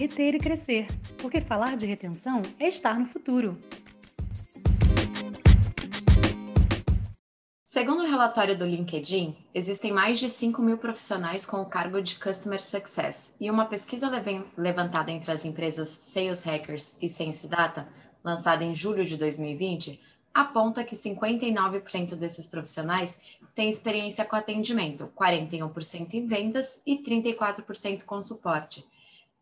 reter 0.00 0.34
e 0.34 0.38
crescer, 0.38 0.86
porque 1.18 1.42
falar 1.42 1.76
de 1.76 1.84
retenção 1.84 2.40
é 2.58 2.66
estar 2.66 2.98
no 2.98 3.04
futuro. 3.04 3.62
Segundo 7.62 8.04
o 8.04 8.06
relatório 8.06 8.56
do 8.56 8.64
LinkedIn, 8.64 9.36
existem 9.54 9.92
mais 9.92 10.18
de 10.18 10.30
5 10.30 10.62
mil 10.62 10.78
profissionais 10.78 11.44
com 11.44 11.58
o 11.58 11.66
cargo 11.66 12.00
de 12.00 12.18
Customer 12.18 12.62
Success, 12.62 13.34
e 13.38 13.50
uma 13.50 13.66
pesquisa 13.66 14.10
levantada 14.56 15.12
entre 15.12 15.30
as 15.32 15.44
empresas 15.44 15.90
Sales 15.90 16.42
Hackers 16.44 16.96
e 17.02 17.06
Sense 17.06 17.46
Data, 17.46 17.86
lançada 18.24 18.64
em 18.64 18.74
julho 18.74 19.04
de 19.04 19.18
2020, 19.18 20.00
aponta 20.32 20.82
que 20.82 20.96
59% 20.96 22.14
desses 22.14 22.46
profissionais 22.46 23.20
têm 23.54 23.68
experiência 23.68 24.24
com 24.24 24.34
atendimento, 24.34 25.12
41% 25.14 26.14
em 26.14 26.26
vendas 26.26 26.80
e 26.86 27.02
34% 27.02 28.06
com 28.06 28.22
suporte. 28.22 28.82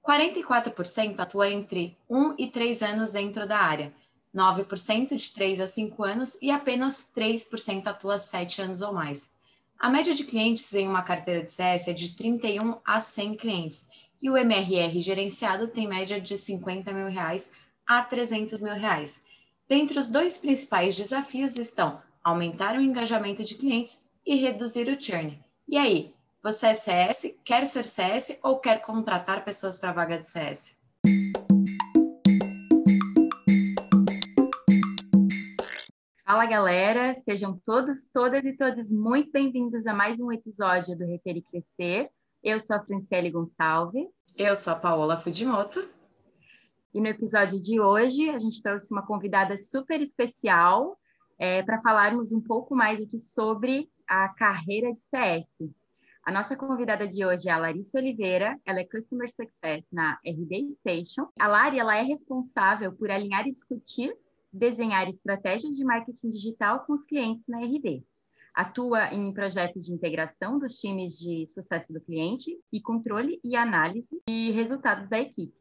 44% 0.06 1.20
atua 1.20 1.50
entre 1.50 1.96
1 2.08 2.34
e 2.38 2.48
3 2.48 2.82
anos 2.82 3.12
dentro 3.12 3.46
da 3.46 3.58
área, 3.58 3.92
9% 4.34 5.16
de 5.16 5.32
3 5.32 5.60
a 5.60 5.66
5 5.66 6.04
anos 6.04 6.38
e 6.40 6.50
apenas 6.50 7.06
3% 7.14 7.86
atua 7.86 8.18
7 8.18 8.62
anos 8.62 8.82
ou 8.82 8.92
mais. 8.92 9.30
A 9.78 9.88
média 9.88 10.14
de 10.14 10.24
clientes 10.24 10.72
em 10.74 10.88
uma 10.88 11.02
carteira 11.02 11.42
de 11.42 11.52
CS 11.52 11.88
é 11.88 11.92
de 11.92 12.12
31 12.16 12.78
a 12.84 13.00
100 13.00 13.34
clientes 13.34 13.88
e 14.20 14.28
o 14.28 14.36
MRR 14.36 15.00
gerenciado 15.00 15.68
tem 15.68 15.86
média 15.86 16.20
de 16.20 16.36
50 16.36 16.92
mil 16.92 17.08
reais 17.08 17.50
a 17.86 18.02
300 18.02 18.60
mil 18.60 18.74
reais. 18.74 19.22
Dentre 19.68 19.98
os 19.98 20.08
dois 20.08 20.38
principais 20.38 20.96
desafios 20.96 21.56
estão 21.56 22.02
aumentar 22.22 22.76
o 22.76 22.80
engajamento 22.80 23.44
de 23.44 23.54
clientes 23.54 24.02
e 24.26 24.36
reduzir 24.36 24.88
o 24.88 25.00
churn. 25.00 25.38
E 25.66 25.76
aí, 25.76 26.14
você 26.42 26.68
é 26.68 26.74
CS, 26.74 27.34
quer 27.44 27.66
ser 27.66 27.84
CS 27.84 28.38
ou 28.42 28.60
quer 28.60 28.80
contratar 28.82 29.44
pessoas 29.44 29.76
para 29.78 29.92
vaga 29.92 30.18
de 30.18 30.28
CS? 30.28 30.78
Fala 36.24 36.46
galera, 36.46 37.14
sejam 37.24 37.60
todos, 37.64 38.06
todas 38.12 38.44
e 38.44 38.56
todos 38.56 38.92
muito 38.92 39.32
bem-vindos 39.32 39.86
a 39.86 39.92
mais 39.92 40.20
um 40.20 40.30
episódio 40.30 40.96
do 40.96 41.04
Requer 41.04 41.38
e 41.38 41.42
Crescer. 41.42 42.10
Eu 42.42 42.60
sou 42.60 42.76
a 42.76 42.80
Franciele 42.80 43.30
Gonçalves. 43.30 44.08
Eu 44.36 44.54
sou 44.54 44.74
a 44.74 44.76
Paola 44.76 45.18
Fudimoto. 45.18 45.80
E 46.94 47.00
no 47.00 47.08
episódio 47.08 47.60
de 47.60 47.80
hoje, 47.80 48.30
a 48.30 48.38
gente 48.38 48.62
trouxe 48.62 48.92
uma 48.92 49.04
convidada 49.04 49.58
super 49.58 50.00
especial 50.00 50.96
é, 51.36 51.62
para 51.64 51.80
falarmos 51.80 52.30
um 52.30 52.40
pouco 52.40 52.76
mais 52.76 53.00
aqui 53.00 53.18
sobre 53.18 53.90
a 54.06 54.28
carreira 54.28 54.92
de 54.92 55.00
CS. 55.10 55.68
A 56.28 56.30
nossa 56.30 56.54
convidada 56.54 57.08
de 57.08 57.24
hoje 57.24 57.48
é 57.48 57.52
a 57.52 57.56
Larissa 57.56 57.96
Oliveira, 57.96 58.54
ela 58.66 58.80
é 58.80 58.84
Customer 58.84 59.30
Success 59.30 59.88
na 59.90 60.18
RD 60.22 60.74
Station. 60.74 61.26
A 61.40 61.48
Lari 61.48 61.78
ela 61.78 61.96
é 61.96 62.02
responsável 62.02 62.92
por 62.92 63.10
alinhar 63.10 63.48
e 63.48 63.50
discutir, 63.50 64.14
desenhar 64.52 65.08
estratégias 65.08 65.74
de 65.74 65.82
marketing 65.82 66.30
digital 66.30 66.84
com 66.84 66.92
os 66.92 67.06
clientes 67.06 67.46
na 67.48 67.60
RD. 67.60 68.04
Atua 68.54 69.10
em 69.14 69.32
projetos 69.32 69.86
de 69.86 69.94
integração 69.94 70.58
dos 70.58 70.74
times 70.74 71.14
de 71.14 71.46
sucesso 71.48 71.94
do 71.94 72.00
cliente 72.02 72.50
e 72.70 72.78
controle 72.78 73.40
e 73.42 73.56
análise 73.56 74.20
de 74.28 74.50
resultados 74.50 75.08
da 75.08 75.18
equipe 75.18 75.56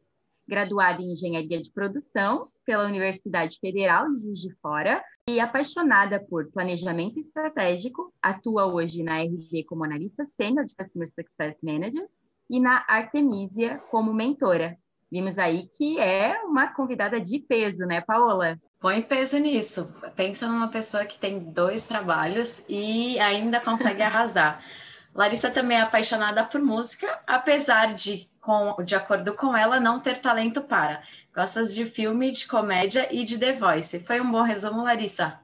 graduada 0.48 1.02
em 1.02 1.12
Engenharia 1.12 1.60
de 1.60 1.70
Produção 1.70 2.48
pela 2.64 2.86
Universidade 2.86 3.58
Federal 3.60 4.10
de 4.14 4.22
Juiz 4.22 4.40
de 4.40 4.54
Fora 4.56 5.04
e 5.28 5.40
apaixonada 5.40 6.18
por 6.18 6.50
planejamento 6.50 7.20
estratégico, 7.20 8.10
atua 8.22 8.64
hoje 8.64 9.02
na 9.02 9.22
RD 9.22 9.64
como 9.64 9.84
analista 9.84 10.24
sênior 10.24 10.64
de 10.64 10.74
Customer 10.74 11.06
Success 11.10 11.58
Manager 11.62 12.08
e 12.48 12.58
na 12.58 12.82
Artemisia 12.88 13.78
como 13.90 14.14
mentora. 14.14 14.78
Vimos 15.12 15.38
aí 15.38 15.68
que 15.76 15.98
é 15.98 16.40
uma 16.44 16.68
convidada 16.68 17.20
de 17.20 17.40
peso, 17.40 17.84
né, 17.84 18.00
Paola? 18.00 18.58
Põe 18.80 19.02
peso 19.02 19.38
nisso. 19.38 19.86
Pensa 20.16 20.48
numa 20.48 20.68
pessoa 20.68 21.04
que 21.04 21.18
tem 21.18 21.52
dois 21.52 21.86
trabalhos 21.86 22.64
e 22.66 23.18
ainda 23.18 23.60
consegue 23.60 24.00
arrasar. 24.00 24.64
Larissa 25.14 25.50
também 25.50 25.78
é 25.78 25.80
apaixonada 25.80 26.44
por 26.44 26.60
música, 26.60 27.18
apesar 27.26 27.94
de, 27.94 28.28
com, 28.40 28.76
de 28.84 28.94
acordo 28.94 29.34
com 29.34 29.56
ela, 29.56 29.80
não 29.80 30.00
ter 30.00 30.20
talento 30.20 30.62
para. 30.62 31.02
Gostas 31.34 31.74
de 31.74 31.84
filme, 31.84 32.30
de 32.30 32.46
comédia 32.46 33.08
e 33.10 33.24
de 33.24 33.38
The 33.38 33.54
Voice. 33.54 34.00
Foi 34.00 34.20
um 34.20 34.30
bom 34.30 34.42
resumo, 34.42 34.84
Larissa? 34.84 35.40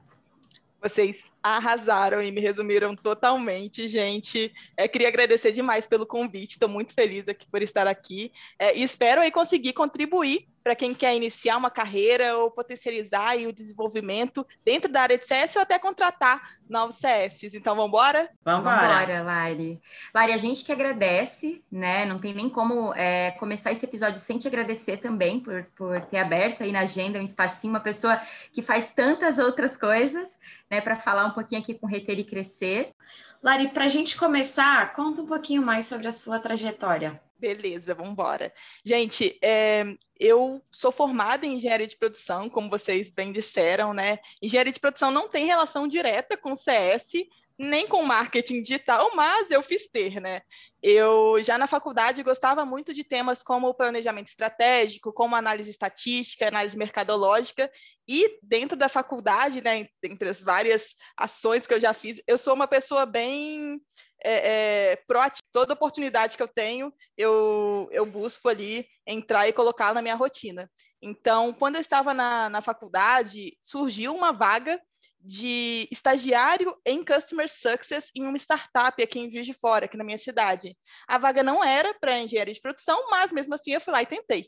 Vocês 0.81 1.31
arrasaram 1.45 2.23
e 2.23 2.31
me 2.31 2.41
resumiram 2.41 2.95
totalmente, 2.95 3.87
gente. 3.87 4.51
É, 4.75 4.87
queria 4.87 5.07
agradecer 5.07 5.51
demais 5.51 5.85
pelo 5.85 6.05
convite, 6.05 6.53
estou 6.53 6.67
muito 6.67 6.93
feliz 6.93 7.27
aqui 7.27 7.45
por 7.45 7.61
estar 7.61 7.87
aqui 7.87 8.31
é, 8.57 8.75
e 8.75 8.83
espero 8.83 9.21
aí 9.21 9.29
conseguir 9.29 9.73
contribuir 9.73 10.47
para 10.65 10.75
quem 10.75 10.95
quer 10.95 11.15
iniciar 11.15 11.57
uma 11.57 11.69
carreira 11.69 12.35
ou 12.37 12.49
potencializar 12.49 13.37
o 13.37 13.53
desenvolvimento 13.53 14.43
dentro 14.65 14.91
da 14.91 15.03
área 15.03 15.15
de 15.15 15.23
CS 15.23 15.55
ou 15.57 15.61
até 15.61 15.77
contratar 15.77 16.57
novos 16.67 16.95
CS. 16.95 17.53
Então, 17.53 17.75
vamos 17.75 17.89
embora? 17.89 18.27
Vamos 18.43 18.61
embora, 18.61 19.21
Lari. 19.21 19.79
Lari, 20.11 20.33
a 20.33 20.37
gente 20.37 20.65
que 20.65 20.71
agradece, 20.71 21.63
né? 21.71 22.03
Não 22.07 22.17
tem 22.17 22.33
nem 22.33 22.49
como 22.49 22.91
é, 22.95 23.29
começar 23.33 23.71
esse 23.71 23.85
episódio 23.85 24.19
sem 24.19 24.39
te 24.39 24.47
agradecer 24.47 24.97
também 24.97 25.39
por, 25.39 25.67
por 25.77 26.01
ter 26.05 26.17
aberto 26.17 26.63
aí 26.63 26.71
na 26.71 26.79
agenda 26.79 27.19
um 27.19 27.23
espacinho, 27.23 27.71
uma 27.73 27.79
pessoa 27.79 28.19
que 28.51 28.63
faz 28.63 28.91
tantas 28.91 29.37
outras 29.37 29.77
coisas, 29.77 30.39
né? 30.67 30.81
Para 30.81 30.95
falar 30.95 31.27
um 31.27 31.31
pouquinho 31.35 31.61
aqui 31.61 31.73
com 31.73 31.85
Reter 31.85 32.17
e 32.17 32.23
Crescer. 32.23 32.93
Lari, 33.43 33.69
para 33.69 33.85
a 33.85 33.89
gente 33.89 34.17
começar, 34.17 34.93
conta 34.93 35.21
um 35.21 35.25
pouquinho 35.25 35.61
mais 35.61 35.85
sobre 35.85 36.07
a 36.07 36.11
sua 36.11 36.39
trajetória. 36.39 37.21
Beleza, 37.37 37.93
vamos 37.93 38.13
embora. 38.13 38.51
Gente, 38.83 39.37
é, 39.41 39.83
eu 40.19 40.63
sou 40.71 40.91
formada 40.91 41.45
em 41.45 41.55
engenharia 41.55 41.85
de 41.85 41.97
produção, 41.97 42.49
como 42.49 42.69
vocês 42.69 43.11
bem 43.11 43.31
disseram, 43.31 43.93
né? 43.93 44.19
Engenharia 44.41 44.71
de 44.71 44.79
produção 44.79 45.11
não 45.11 45.27
tem 45.27 45.45
relação 45.45 45.87
direta 45.87 46.37
com 46.37 46.55
CS, 46.55 47.11
nem 47.57 47.87
com 47.87 48.03
marketing 48.03 48.61
digital, 48.61 49.15
mas 49.15 49.49
eu 49.49 49.61
fiz 49.61 49.87
ter, 49.87 50.19
né? 50.19 50.41
Eu 50.81 51.41
já 51.41 51.57
na 51.57 51.67
faculdade 51.67 52.21
gostava 52.21 52.65
muito 52.65 52.93
de 52.93 53.03
temas 53.03 53.41
como 53.41 53.73
planejamento 53.73 54.27
estratégico, 54.27 55.13
como 55.13 55.35
análise 55.35 55.69
estatística, 55.69 56.47
análise 56.47 56.77
mercadológica, 56.77 57.71
e 58.07 58.37
dentro 58.43 58.77
da 58.77 58.89
faculdade, 58.89 59.61
né, 59.61 59.87
entre 60.03 60.29
as 60.29 60.41
várias 60.41 60.95
ações 61.17 61.65
que 61.65 61.73
eu 61.73 61.79
já 61.79 61.93
fiz, 61.93 62.21
eu 62.27 62.37
sou 62.37 62.53
uma 62.53 62.67
pessoa 62.67 63.05
bem 63.05 63.81
é, 64.23 64.91
é, 64.91 64.95
proativa. 65.07 65.41
Toda 65.51 65.73
oportunidade 65.73 66.35
que 66.35 66.43
eu 66.43 66.47
tenho, 66.47 66.93
eu, 67.17 67.87
eu 67.91 68.05
busco 68.05 68.49
ali 68.49 68.87
entrar 69.07 69.47
e 69.47 69.53
colocar 69.53 69.93
na 69.93 70.01
minha 70.01 70.15
rotina. 70.15 70.69
Então, 71.01 71.53
quando 71.53 71.75
eu 71.75 71.81
estava 71.81 72.13
na, 72.13 72.49
na 72.49 72.61
faculdade, 72.61 73.57
surgiu 73.61 74.13
uma 74.13 74.31
vaga 74.31 74.81
de 75.25 75.87
estagiário 75.91 76.75
em 76.85 77.03
Customer 77.03 77.49
Success 77.49 78.11
em 78.15 78.23
uma 78.23 78.37
startup 78.37 79.01
aqui 79.01 79.19
em 79.19 79.31
Juiz 79.31 79.45
de 79.45 79.53
Fora, 79.53 79.85
aqui 79.85 79.97
na 79.97 80.03
minha 80.03 80.17
cidade. 80.17 80.77
A 81.07 81.17
vaga 81.17 81.41
não 81.41 81.63
era 81.63 81.93
para 81.95 82.19
engenharia 82.19 82.53
de 82.53 82.61
produção, 82.61 83.09
mas 83.09 83.31
mesmo 83.31 83.55
assim 83.55 83.73
eu 83.73 83.81
fui 83.81 83.91
lá 83.91 84.03
e 84.03 84.05
tentei. 84.05 84.47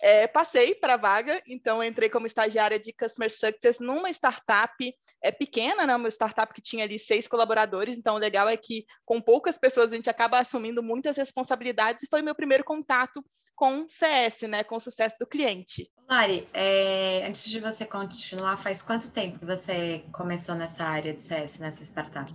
É, 0.00 0.26
passei 0.26 0.74
para 0.74 0.94
a 0.94 0.96
vaga, 0.96 1.42
então 1.46 1.82
entrei 1.82 2.08
como 2.08 2.26
estagiária 2.26 2.78
de 2.78 2.92
Customer 2.92 3.30
Success 3.30 3.80
numa 3.80 4.10
startup 4.10 4.94
é, 5.22 5.32
pequena, 5.32 5.86
né, 5.86 5.96
uma 5.96 6.08
startup 6.08 6.52
que 6.54 6.62
tinha 6.62 6.84
ali 6.84 6.98
seis 6.98 7.26
colaboradores, 7.26 7.98
então 7.98 8.14
o 8.14 8.18
legal 8.18 8.48
é 8.48 8.56
que 8.56 8.84
com 9.04 9.20
poucas 9.20 9.58
pessoas 9.58 9.92
a 9.92 9.96
gente 9.96 10.08
acaba 10.08 10.38
assumindo 10.38 10.82
muitas 10.82 11.16
responsabilidades 11.16 12.04
e 12.04 12.08
foi 12.08 12.22
meu 12.22 12.34
primeiro 12.34 12.64
contato 12.64 13.24
com 13.56 13.88
CS, 13.88 14.42
né, 14.42 14.62
com 14.62 14.76
o 14.76 14.80
sucesso 14.80 15.16
do 15.18 15.26
cliente. 15.26 15.90
Lari, 16.08 16.46
é, 16.54 17.26
antes 17.26 17.50
de 17.50 17.58
você 17.58 17.84
continuar, 17.84 18.56
faz 18.56 18.82
quanto 18.82 19.10
tempo 19.10 19.40
que 19.40 19.44
você 19.44 20.04
começou 20.12 20.54
nessa 20.54 20.84
área 20.84 21.12
de 21.12 21.20
CS, 21.20 21.58
nessa 21.58 21.82
startup? 21.82 22.32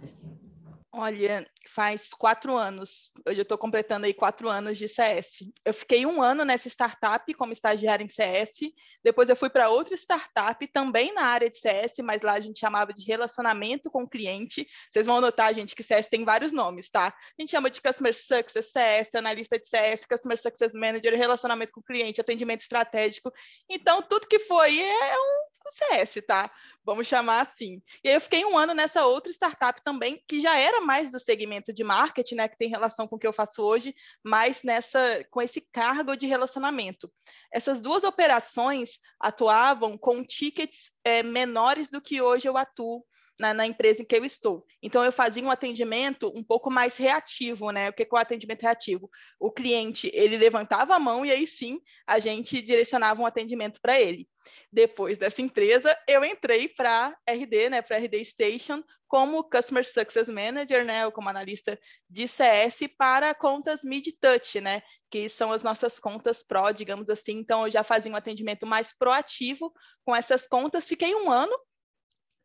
Olha, 0.95 1.49
faz 1.67 2.13
quatro 2.13 2.55
anos. 2.55 3.11
Hoje 3.27 3.39
eu 3.39 3.41
estou 3.41 3.57
completando 3.57 4.05
aí 4.05 4.13
quatro 4.13 4.47
anos 4.47 4.77
de 4.77 4.87
CS. 4.87 5.51
Eu 5.65 5.73
fiquei 5.73 6.05
um 6.05 6.21
ano 6.21 6.45
nessa 6.45 6.67
startup 6.67 7.33
como 7.33 7.51
estagiária 7.51 8.03
em 8.03 8.09
CS. 8.09 8.71
Depois 9.03 9.27
eu 9.27 9.35
fui 9.35 9.49
para 9.49 9.69
outra 9.69 9.95
startup 9.95 10.67
também 10.67 11.11
na 11.11 11.23
área 11.23 11.49
de 11.49 11.57
CS, 11.57 11.97
mas 12.03 12.21
lá 12.21 12.33
a 12.33 12.39
gente 12.39 12.59
chamava 12.59 12.93
de 12.93 13.03
relacionamento 13.07 13.89
com 13.89 14.03
o 14.03 14.07
cliente. 14.07 14.67
Vocês 14.91 15.07
vão 15.07 15.19
notar, 15.19 15.51
gente, 15.55 15.75
que 15.75 15.81
CS 15.81 16.09
tem 16.09 16.23
vários 16.23 16.53
nomes, 16.53 16.91
tá? 16.91 17.07
A 17.07 17.41
gente 17.41 17.49
chama 17.49 17.71
de 17.71 17.81
Customer 17.81 18.13
Success 18.13 18.71
CS, 18.71 19.15
analista 19.15 19.57
de 19.57 19.67
CS, 19.67 20.05
Customer 20.05 20.39
Success 20.39 20.75
Manager, 20.75 21.17
relacionamento 21.17 21.73
com 21.73 21.79
o 21.79 21.83
cliente, 21.83 22.21
atendimento 22.21 22.61
estratégico. 22.61 23.33
Então, 23.67 23.99
tudo 24.03 24.27
que 24.27 24.37
foi 24.37 24.79
é 24.79 25.19
um 25.19 25.52
com 25.63 25.71
CS, 25.71 26.21
tá? 26.27 26.51
Vamos 26.83 27.07
chamar 27.07 27.41
assim. 27.41 27.81
E 28.03 28.09
aí 28.09 28.15
eu 28.15 28.21
fiquei 28.21 28.43
um 28.43 28.57
ano 28.57 28.73
nessa 28.73 29.05
outra 29.05 29.31
startup 29.31 29.81
também, 29.83 30.21
que 30.27 30.41
já 30.41 30.57
era 30.57 30.81
mais 30.81 31.11
do 31.11 31.19
segmento 31.19 31.71
de 31.71 31.83
marketing, 31.83 32.35
né? 32.35 32.47
Que 32.47 32.57
tem 32.57 32.69
relação 32.69 33.07
com 33.07 33.15
o 33.15 33.19
que 33.19 33.25
eu 33.25 33.33
faço 33.33 33.63
hoje, 33.63 33.95
mas 34.23 34.63
nessa, 34.63 35.25
com 35.31 35.41
esse 35.41 35.61
cargo 35.71 36.15
de 36.15 36.27
relacionamento. 36.27 37.11
Essas 37.51 37.79
duas 37.79 38.03
operações 38.03 38.99
atuavam 39.19 39.97
com 39.97 40.23
tickets 40.23 40.91
é, 41.03 41.23
menores 41.23 41.89
do 41.89 42.01
que 42.01 42.21
hoje 42.21 42.47
eu 42.47 42.57
atuo 42.57 43.03
na, 43.39 43.53
na, 43.53 43.65
empresa 43.65 44.01
em 44.01 44.05
que 44.05 44.15
eu 44.15 44.25
estou. 44.25 44.65
Então, 44.81 45.03
eu 45.03 45.11
fazia 45.11 45.43
um 45.43 45.51
atendimento 45.51 46.31
um 46.35 46.43
pouco 46.43 46.69
mais 46.69 46.97
reativo, 46.97 47.71
né? 47.71 47.89
O 47.89 47.93
que 47.93 48.03
é 48.03 48.07
o 48.11 48.17
atendimento 48.17 48.61
reativo? 48.61 49.09
O 49.39 49.51
cliente, 49.51 50.09
ele 50.13 50.37
levantava 50.37 50.95
a 50.95 50.99
mão 50.99 51.25
e 51.25 51.31
aí 51.31 51.47
sim, 51.47 51.79
a 52.05 52.19
gente 52.19 52.61
direcionava 52.61 53.21
um 53.21 53.25
atendimento 53.25 53.79
para 53.81 53.99
ele. 53.99 54.27
Depois 54.71 55.17
dessa 55.17 55.41
empresa, 55.41 55.97
eu 56.07 56.23
entrei 56.23 56.67
para 56.67 57.15
RD, 57.27 57.69
né, 57.69 57.81
para 57.81 57.97
RD 57.97 58.23
Station, 58.25 58.83
como 59.07 59.43
Customer 59.43 59.85
Success 59.85 60.27
Manager, 60.27 60.83
né, 60.83 61.05
ou 61.05 61.11
como 61.11 61.29
analista 61.29 61.79
de 62.09 62.27
CS 62.27 62.81
para 62.97 63.33
contas 63.33 63.83
mid-touch, 63.83 64.59
né, 64.59 64.81
que 65.09 65.29
são 65.29 65.51
as 65.51 65.63
nossas 65.63 65.99
contas 65.99 66.43
pro, 66.43 66.71
digamos 66.71 67.09
assim. 67.09 67.37
Então, 67.37 67.65
eu 67.65 67.71
já 67.71 67.83
fazia 67.83 68.11
um 68.11 68.15
atendimento 68.15 68.65
mais 68.65 68.91
proativo 68.91 69.71
com 70.03 70.15
essas 70.15 70.47
contas. 70.47 70.87
Fiquei 70.87 71.13
um 71.15 71.31
ano 71.31 71.55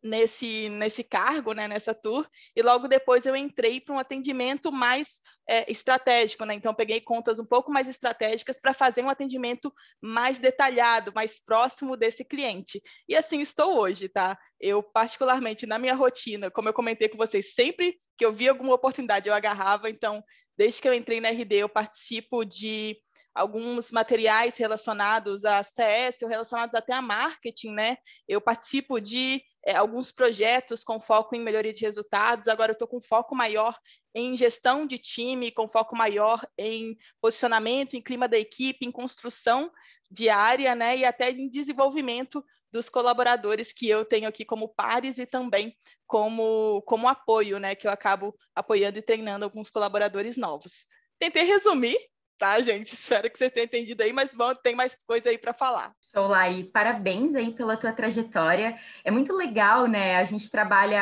nesse, 0.03 0.69
nesse 0.69 1.03
cargo, 1.03 1.53
né, 1.53 1.67
nessa 1.67 1.95
tour, 1.95 2.29
e 2.55 2.63
logo 2.63 2.87
depois 2.89 3.27
eu 3.27 3.35
entrei 3.35 3.81
para 3.81 3.95
um 3.95 3.99
atendimento 3.99 4.71
mais 4.71 5.19
é, 5.49 5.71
estratégico, 5.71 6.45
né? 6.45 6.55
Então 6.55 6.75
peguei 6.75 7.01
contas 7.01 7.39
um 7.39 7.45
pouco 7.45 7.73
mais 7.73 7.89
estratégicas 7.89 8.61
para 8.61 8.75
fazer 8.75 9.03
um 9.03 9.09
atendimento 9.09 9.73
mais 10.01 10.39
detalhado, 10.39 11.13
mais 11.15 11.43
próximo 11.43 11.97
desse 11.97 12.25
cliente. 12.25 12.81
E 13.09 13.17
assim 13.17 13.41
estou 13.41 13.79
hoje, 13.79 14.09
tá? 14.09 14.39
Eu 14.61 14.83
particularmente 14.83 15.67
na 15.67 15.79
minha 15.79 15.95
rotina, 15.95 16.51
como 16.51 16.69
eu 16.69 16.75
comentei 16.75 17.09
com 17.09 17.17
vocês, 17.17 17.55
sempre 17.55 17.97
que 18.17 18.25
eu 18.25 18.33
via 18.33 18.51
alguma 18.51 18.75
oportunidade 18.75 19.29
eu 19.29 19.35
agarrava, 19.35 19.89
então 19.89 20.23
desde 20.57 20.83
que 20.83 20.89
eu 20.89 20.95
entrei 20.95 21.21
na 21.21 21.31
RD 21.31 21.57
eu 21.57 21.69
participo 21.69 22.45
de 22.45 22.97
alguns 23.35 23.93
materiais 23.93 24.57
relacionados 24.57 25.45
a 25.45 25.63
CS 25.63 26.23
ou 26.23 26.29
relacionados 26.29 26.75
até 26.75 26.93
a 26.93 27.01
marketing, 27.01 27.71
né? 27.71 27.97
Eu 28.27 28.41
participo 28.41 29.01
de 29.01 29.41
é, 29.69 29.77
alguns 29.77 30.11
projetos 30.11 30.83
com 30.83 30.99
foco 30.99 31.37
em 31.37 31.43
melhoria 31.43 31.75
de 31.75 31.85
resultados. 31.85 32.49
Agora 32.49 32.71
eu 32.71 32.73
estou 32.73 32.89
com 32.89 33.03
foco 33.03 33.37
maior 33.37 33.79
em 34.15 34.35
gestão 34.35 34.87
de 34.87 34.97
time, 34.97 35.53
com 35.53 35.69
foco 35.69 35.95
maior 35.95 36.41
em 36.57 36.97
posicionamento, 37.21 37.95
em 37.95 38.01
clima 38.01 38.27
da 38.27 38.39
equipe, 38.39 38.87
em 38.87 38.91
construção 38.91 39.71
diária, 40.11 40.75
né? 40.75 40.97
E 40.97 41.05
até 41.05 41.31
em 41.31 41.51
desenvolvimento 41.51 42.43
dos 42.73 42.89
colaboradores 42.89 43.71
que 43.71 43.87
eu 43.87 44.07
tenho 44.07 44.27
aqui 44.27 44.43
como 44.43 44.71
pares 44.71 45.19
e 45.19 45.27
também 45.27 45.77
como, 46.07 46.81
como 46.87 47.07
apoio, 47.07 47.59
né? 47.59 47.75
Que 47.75 47.87
eu 47.87 47.91
acabo 47.91 48.35
apoiando 48.55 48.99
e 48.99 49.03
treinando 49.03 49.45
alguns 49.45 49.69
colaboradores 49.69 50.39
novos. 50.39 50.87
Tentei 51.19 51.45
resumir, 51.45 51.99
tá, 52.39 52.59
gente? 52.63 52.95
Espero 52.95 53.31
que 53.31 53.37
vocês 53.37 53.53
tenham 53.53 53.67
entendido 53.67 54.03
aí, 54.03 54.15
mas 54.15 54.33
bom, 54.33 54.55
tem 54.55 54.75
mais 54.75 54.97
coisa 55.07 55.29
aí 55.29 55.37
para 55.37 55.53
falar. 55.53 55.95
Olá 56.15 56.49
e 56.49 56.65
parabéns 56.65 57.35
aí 57.35 57.53
pela 57.53 57.77
tua 57.77 57.93
trajetória. 57.93 58.79
É 59.05 59.11
muito 59.11 59.33
legal, 59.35 59.87
né? 59.87 60.17
A 60.17 60.25
gente 60.25 60.51
trabalha, 60.51 61.01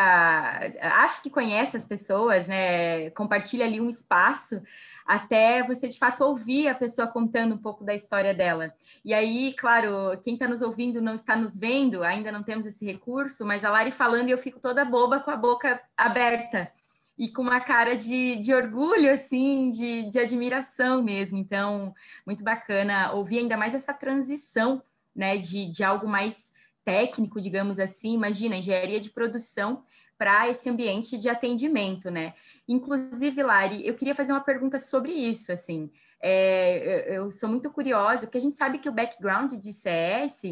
acho 1.05 1.23
que 1.23 1.31
conhece 1.31 1.77
as 1.77 1.87
pessoas, 1.87 2.47
né? 2.49 3.11
Compartilha 3.11 3.65
ali 3.65 3.81
um 3.81 3.89
espaço 3.89 4.61
até 5.07 5.63
você 5.63 5.87
de 5.87 5.99
fato 5.99 6.23
ouvir 6.25 6.69
a 6.69 6.75
pessoa 6.75 7.07
contando 7.07 7.55
um 7.55 7.59
pouco 7.59 7.85
da 7.85 7.95
história 7.95 8.35
dela. 8.35 8.75
E 9.05 9.15
aí, 9.15 9.55
claro, 9.57 10.19
quem 10.25 10.35
está 10.35 10.49
nos 10.49 10.61
ouvindo 10.61 11.01
não 11.01 11.15
está 11.15 11.37
nos 11.37 11.57
vendo, 11.57 12.03
ainda 12.03 12.33
não 12.33 12.43
temos 12.43 12.67
esse 12.67 12.85
recurso, 12.85 13.47
mas 13.47 13.65
a 13.65 13.71
Lari 13.71 13.93
falando 13.93 14.29
e 14.29 14.33
eu 14.33 14.39
fico 14.39 14.59
toda 14.59 14.85
boba 14.85 15.21
com 15.21 15.31
a 15.31 15.37
boca 15.37 15.81
aberta 15.97 16.71
e 17.17 17.29
com 17.29 17.43
uma 17.43 17.61
cara 17.61 17.97
de, 17.97 18.37
de 18.37 18.53
orgulho, 18.53 19.11
assim, 19.11 19.71
de, 19.71 20.11
de 20.11 20.19
admiração 20.19 21.03
mesmo. 21.03 21.39
Então, 21.39 21.95
muito 22.27 22.43
bacana 22.43 23.13
ouvir 23.13 23.39
ainda 23.39 23.57
mais 23.57 23.75
essa 23.75 23.95
transição, 23.95 24.83
né, 25.17 25.37
de, 25.39 25.67
de 25.71 25.83
algo 25.83 26.07
mais 26.07 26.53
técnico, 26.85 27.41
digamos 27.41 27.79
assim. 27.79 28.15
Imagina, 28.15 28.57
engenharia 28.57 29.01
de 29.01 29.11
produção 29.11 29.83
para 30.17 30.49
esse 30.49 30.69
ambiente 30.71 31.19
de 31.19 31.29
atendimento, 31.29 32.11
né? 32.11 32.35
Inclusive, 32.69 33.43
Lari, 33.43 33.87
eu 33.87 33.95
queria 33.95 34.15
fazer 34.15 34.33
uma 34.33 34.41
pergunta 34.41 34.79
sobre 34.79 35.13
isso, 35.13 35.53
assim. 35.53 35.91
É, 36.21 37.07
eu, 37.09 37.25
eu 37.25 37.33
sou 37.33 37.49
muito 37.49 37.71
curiosa, 37.71 38.27
porque 38.27 38.39
a 38.39 38.41
gente 38.41 38.57
sabe 38.57 38.79
que 38.79 38.89
o 38.89 38.93
background 38.93 39.53
de 39.55 39.73
CS 39.73 40.43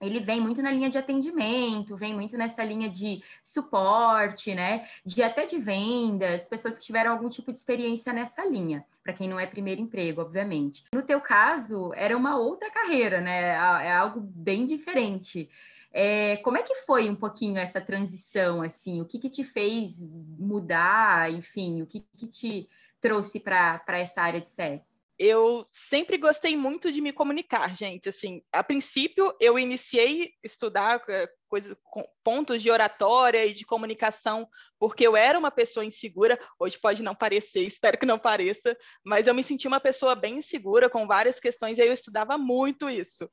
ele 0.00 0.20
vem 0.20 0.40
muito 0.40 0.60
na 0.62 0.70
linha 0.70 0.90
de 0.90 0.98
atendimento, 0.98 1.96
vem 1.96 2.14
muito 2.14 2.36
nessa 2.36 2.62
linha 2.62 2.88
de 2.88 3.22
suporte, 3.42 4.54
né? 4.54 4.86
De 5.04 5.22
até 5.22 5.46
de 5.46 5.58
vendas, 5.58 6.46
pessoas 6.46 6.78
que 6.78 6.84
tiveram 6.84 7.12
algum 7.12 7.28
tipo 7.28 7.50
de 7.52 7.58
experiência 7.58 8.12
nessa 8.12 8.44
linha, 8.44 8.84
para 9.02 9.12
quem 9.12 9.28
não 9.28 9.40
é 9.40 9.46
primeiro 9.46 9.80
emprego, 9.80 10.20
obviamente. 10.20 10.84
No 10.92 11.02
teu 11.02 11.20
caso, 11.20 11.92
era 11.94 12.16
uma 12.16 12.36
outra 12.36 12.70
carreira, 12.70 13.20
né? 13.20 13.54
É 13.86 13.92
algo 13.92 14.20
bem 14.20 14.66
diferente. 14.66 15.48
É, 15.92 16.36
como 16.38 16.58
é 16.58 16.62
que 16.62 16.74
foi 16.74 17.08
um 17.08 17.16
pouquinho 17.16 17.58
essa 17.58 17.80
transição, 17.80 18.60
assim? 18.60 19.00
O 19.00 19.06
que, 19.06 19.18
que 19.18 19.30
te 19.30 19.42
fez 19.42 20.06
mudar, 20.38 21.32
enfim, 21.32 21.80
o 21.80 21.86
que, 21.86 22.04
que 22.18 22.26
te 22.26 22.68
trouxe 23.00 23.40
para 23.40 23.82
essa 23.88 24.20
área 24.20 24.42
de 24.42 24.50
CS? 24.50 24.95
Eu 25.18 25.64
sempre 25.70 26.18
gostei 26.18 26.56
muito 26.56 26.92
de 26.92 27.00
me 27.00 27.12
comunicar, 27.12 27.74
gente. 27.74 28.08
Assim, 28.08 28.42
a 28.52 28.62
princípio 28.62 29.34
eu 29.40 29.58
iniciei 29.58 30.32
estudar 30.44 31.02
eh, 31.08 31.28
coisas, 31.48 31.76
pontos 32.22 32.60
de 32.60 32.70
oratória 32.70 33.44
e 33.46 33.52
de 33.52 33.64
comunicação, 33.64 34.48
porque 34.78 35.06
eu 35.06 35.16
era 35.16 35.38
uma 35.38 35.50
pessoa 35.50 35.84
insegura. 35.84 36.38
Hoje 36.58 36.78
pode 36.78 37.02
não 37.02 37.14
parecer, 37.14 37.60
espero 37.60 37.98
que 37.98 38.06
não 38.06 38.18
pareça, 38.18 38.76
mas 39.04 39.26
eu 39.26 39.34
me 39.34 39.42
senti 39.42 39.66
uma 39.66 39.80
pessoa 39.80 40.14
bem 40.14 40.38
insegura 40.38 40.90
com 40.90 41.06
várias 41.06 41.40
questões 41.40 41.78
e 41.78 41.82
eu 41.82 41.92
estudava 41.92 42.36
muito 42.36 42.90
isso. 42.90 43.28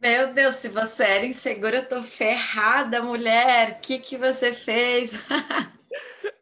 Meu 0.00 0.32
Deus, 0.32 0.56
se 0.56 0.68
você 0.68 1.02
era 1.02 1.26
insegura, 1.26 1.78
eu 1.78 1.88
tô 1.88 2.02
ferrada, 2.04 3.02
mulher. 3.02 3.72
O 3.72 3.80
que 3.80 3.98
que 3.98 4.16
você 4.16 4.52
fez? 4.52 5.12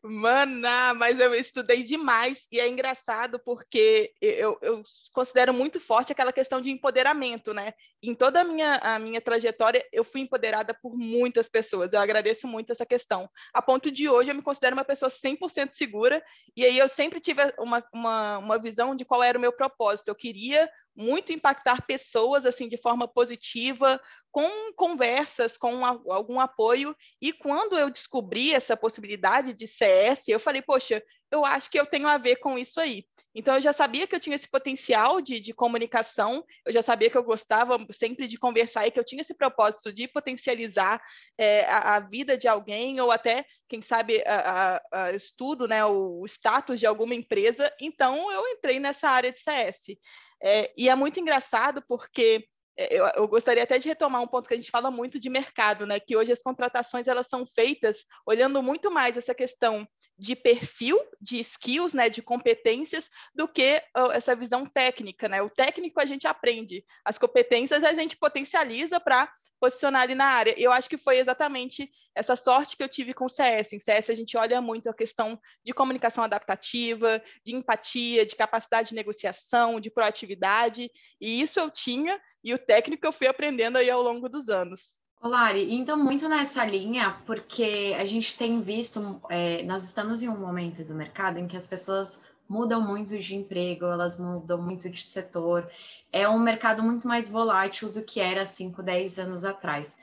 Mana, 0.02 0.94
mas 0.94 1.18
eu 1.18 1.34
estudei 1.34 1.82
demais 1.82 2.46
e 2.52 2.60
é 2.60 2.68
engraçado 2.68 3.40
porque 3.40 4.12
eu, 4.20 4.56
eu, 4.62 4.82
considero 5.12 5.52
muito 5.52 5.80
forte 5.80 6.12
aquela 6.12 6.32
questão 6.32 6.60
de 6.60 6.70
empoderamento, 6.70 7.52
né? 7.52 7.72
Em 8.02 8.14
toda 8.14 8.42
a 8.42 8.44
minha, 8.44 8.74
a 8.76 8.98
minha 8.98 9.20
trajetória, 9.20 9.84
eu 9.92 10.04
fui 10.04 10.20
empoderada 10.20 10.72
por 10.74 10.96
muitas 10.96 11.48
pessoas. 11.48 11.92
Eu 11.92 12.00
agradeço 12.00 12.46
muito 12.46 12.70
essa 12.70 12.86
questão. 12.86 13.28
A 13.52 13.60
ponto 13.60 13.90
de 13.90 14.08
hoje, 14.08 14.30
eu 14.30 14.34
me 14.34 14.42
considero 14.42 14.76
uma 14.76 14.84
pessoa 14.84 15.10
100% 15.10 15.70
segura 15.70 16.22
e 16.56 16.64
aí 16.64 16.78
eu 16.78 16.88
sempre 16.88 17.18
tive 17.18 17.42
uma, 17.58 17.82
uma, 17.92 18.38
uma 18.38 18.58
visão 18.58 18.94
de 18.94 19.04
qual 19.04 19.22
era 19.22 19.38
o 19.38 19.40
meu 19.40 19.52
propósito. 19.52 20.08
Eu 20.08 20.14
queria 20.14 20.70
muito 20.96 21.32
impactar 21.32 21.86
pessoas 21.86 22.46
assim 22.46 22.68
de 22.68 22.76
forma 22.76 23.06
positiva, 23.06 24.00
com 24.30 24.72
conversas, 24.74 25.56
com 25.56 25.84
algum 25.84 26.40
apoio. 26.40 26.96
E 27.20 27.32
quando 27.32 27.78
eu 27.78 27.90
descobri 27.90 28.52
essa 28.52 28.76
possibilidade 28.76 29.52
de 29.52 29.66
CS, 29.66 30.28
eu 30.28 30.40
falei, 30.40 30.62
poxa, 30.62 31.02
eu 31.30 31.44
acho 31.44 31.70
que 31.70 31.78
eu 31.78 31.86
tenho 31.86 32.06
a 32.06 32.18
ver 32.18 32.36
com 32.36 32.58
isso 32.58 32.80
aí. 32.80 33.04
Então, 33.34 33.54
eu 33.54 33.60
já 33.60 33.72
sabia 33.72 34.06
que 34.06 34.14
eu 34.14 34.20
tinha 34.20 34.36
esse 34.36 34.48
potencial 34.48 35.20
de, 35.20 35.40
de 35.40 35.52
comunicação, 35.52 36.44
eu 36.64 36.72
já 36.72 36.82
sabia 36.82 37.10
que 37.10 37.18
eu 37.18 37.22
gostava 37.22 37.84
sempre 37.90 38.26
de 38.26 38.38
conversar 38.38 38.86
e 38.86 38.90
que 38.90 38.98
eu 38.98 39.04
tinha 39.04 39.22
esse 39.22 39.34
propósito 39.34 39.92
de 39.92 40.06
potencializar 40.06 41.02
é, 41.36 41.64
a, 41.64 41.96
a, 41.96 42.00
vida 42.00 42.38
de 42.38 42.46
alguém, 42.46 43.00
ou 43.00 43.10
até, 43.10 43.44
quem 43.68 43.82
sabe, 43.82 44.22
a, 44.26 44.76
a, 44.92 45.06
a 45.06 45.12
estudo, 45.12 45.66
né, 45.66 45.84
o 45.84 46.24
status 46.26 46.78
de 46.78 46.86
alguma 46.86 47.14
empresa. 47.14 47.72
Então, 47.80 48.30
eu 48.30 48.46
entrei 48.48 48.78
nessa 48.78 49.08
área 49.08 49.32
de 49.32 49.40
CS. 49.40 49.96
É, 50.42 50.72
e 50.76 50.88
é 50.88 50.94
muito 50.94 51.18
engraçado 51.18 51.82
porque 51.88 52.46
é, 52.76 52.94
eu, 52.94 53.06
eu, 53.14 53.28
gostaria 53.28 53.62
até 53.62 53.78
de 53.78 53.88
retomar 53.88 54.20
um 54.22 54.26
ponto 54.26 54.48
que 54.48 54.54
a 54.54 54.56
gente 54.56 54.70
fala 54.70 54.90
muito 54.90 55.18
de 55.18 55.30
mercado, 55.30 55.86
né? 55.86 55.98
Que 55.98 56.16
hoje 56.16 56.32
as 56.32 56.42
contratações 56.42 57.08
elas 57.08 57.26
são 57.26 57.46
feitas 57.46 58.04
olhando 58.26 58.62
muito 58.62 58.90
mais 58.90 59.16
essa 59.16 59.34
questão 59.34 59.86
de 60.18 60.34
perfil, 60.34 60.98
de 61.20 61.38
skills, 61.40 61.92
né? 61.92 62.08
De 62.08 62.22
competências, 62.22 63.10
do 63.34 63.46
que 63.46 63.82
essa 64.12 64.34
visão 64.34 64.64
técnica, 64.64 65.28
né? 65.28 65.42
O 65.42 65.50
técnico 65.50 66.00
a 66.00 66.04
gente 66.04 66.26
aprende, 66.26 66.84
as 67.04 67.18
competências 67.18 67.84
a 67.84 67.92
gente 67.92 68.16
potencializa 68.16 68.98
para 68.98 69.30
posicionar 69.60 70.02
ali 70.02 70.14
na 70.14 70.26
área. 70.26 70.54
Eu 70.56 70.72
acho 70.72 70.88
que 70.88 70.98
foi 70.98 71.18
exatamente 71.18 71.90
essa 72.14 72.34
sorte 72.34 72.76
que 72.76 72.82
eu 72.82 72.88
tive 72.88 73.12
com 73.12 73.26
o 73.26 73.28
CS. 73.28 73.74
Em 73.74 73.78
CS 73.78 74.10
a 74.10 74.14
gente 74.14 74.36
olha 74.36 74.60
muito 74.60 74.88
a 74.88 74.94
questão 74.94 75.38
de 75.62 75.74
comunicação 75.74 76.24
adaptativa, 76.24 77.22
de 77.44 77.54
empatia, 77.54 78.24
de 78.24 78.34
capacidade 78.36 78.90
de 78.90 78.94
negociação, 78.94 79.78
de 79.78 79.90
proatividade, 79.90 80.90
e 81.20 81.42
isso 81.42 81.60
eu 81.60 81.70
tinha 81.70 82.20
e 82.42 82.54
o 82.54 82.58
técnico 82.58 83.06
eu 83.06 83.12
fui 83.12 83.26
aprendendo 83.26 83.76
aí 83.76 83.90
ao 83.90 84.00
longo 84.00 84.28
dos 84.28 84.48
anos. 84.48 84.96
Lari, 85.22 85.74
então 85.74 85.96
muito 85.96 86.28
nessa 86.28 86.64
linha, 86.64 87.16
porque 87.26 87.94
a 87.98 88.04
gente 88.04 88.36
tem 88.36 88.62
visto, 88.62 89.20
é, 89.28 89.62
nós 89.64 89.82
estamos 89.82 90.22
em 90.22 90.28
um 90.28 90.38
momento 90.38 90.84
do 90.84 90.94
mercado 90.94 91.38
em 91.38 91.48
que 91.48 91.56
as 91.56 91.66
pessoas 91.66 92.22
mudam 92.48 92.80
muito 92.80 93.18
de 93.18 93.34
emprego, 93.34 93.86
elas 93.86 94.18
mudam 94.20 94.62
muito 94.62 94.88
de 94.88 95.02
setor, 95.02 95.68
é 96.12 96.28
um 96.28 96.38
mercado 96.38 96.82
muito 96.82 97.08
mais 97.08 97.28
volátil 97.28 97.90
do 97.90 98.04
que 98.04 98.20
era 98.20 98.46
5, 98.46 98.82
10 98.82 99.18
anos 99.18 99.44
atrás. 99.44 99.96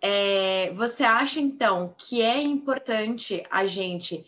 É, 0.00 0.72
você 0.74 1.02
acha 1.02 1.40
então 1.40 1.94
que 1.98 2.22
é 2.22 2.40
importante 2.40 3.44
a 3.50 3.66
gente 3.66 4.24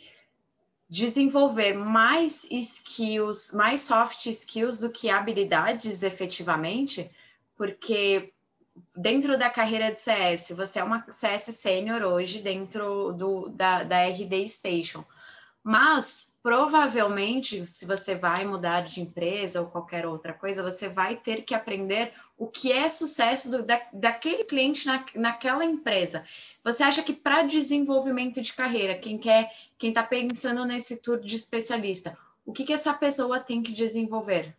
desenvolver 0.89 1.75
mais 1.75 2.45
skills, 2.51 3.53
mais 3.53 3.83
soft 3.83 4.27
skills 4.27 4.79
do 4.79 4.91
que 4.91 5.09
habilidades 5.09 6.03
efetivamente? 6.03 7.11
porque 7.57 8.33
dentro 8.97 9.39
da 9.39 9.51
carreira 9.51 9.93
de 9.93 10.01
CS, 10.01 10.51
você 10.51 10.79
é 10.79 10.85
uma 10.85 11.05
CS 11.11 11.45
sênior 11.57 12.03
hoje 12.03 12.41
dentro 12.41 13.13
do, 13.13 13.49
da, 13.49 13.85
da 13.85 14.07
RD 14.09 14.49
Station. 14.49 15.05
Mas 15.63 16.31
provavelmente, 16.43 17.65
se 17.65 17.87
você 17.87 18.15
vai 18.15 18.45
mudar 18.45 18.83
de 18.83 19.01
empresa 19.01 19.63
ou 19.63 19.67
qualquer 19.67 20.07
outra 20.07 20.35
coisa, 20.35 20.63
você 20.63 20.91
vai 20.91 21.17
ter 21.17 21.43
que 21.43 21.55
aprender 21.55 22.13
o 22.37 22.47
que 22.47 22.71
é 22.71 22.91
sucesso 22.91 23.51
do, 23.51 23.65
da, 23.65 23.81
daquele 23.91 24.45
cliente 24.45 24.87
na, 24.87 25.03
naquela 25.15 25.65
empresa. 25.65 26.23
Você 26.63 26.83
acha 26.83 27.03
que 27.03 27.15
para 27.15 27.43
desenvolvimento 27.43 28.43
de 28.43 28.53
carreira, 28.53 28.99
quem 28.99 29.17
quer, 29.17 29.51
quem 29.79 29.89
está 29.89 30.03
pensando 30.03 30.67
nesse 30.67 30.99
tour 30.99 31.19
de 31.19 31.35
especialista, 31.35 32.15
o 32.45 32.53
que, 32.53 32.65
que 32.65 32.73
essa 32.75 32.93
pessoa 32.93 33.41
tem 33.41 33.63
que 33.63 33.73
desenvolver? 33.73 34.55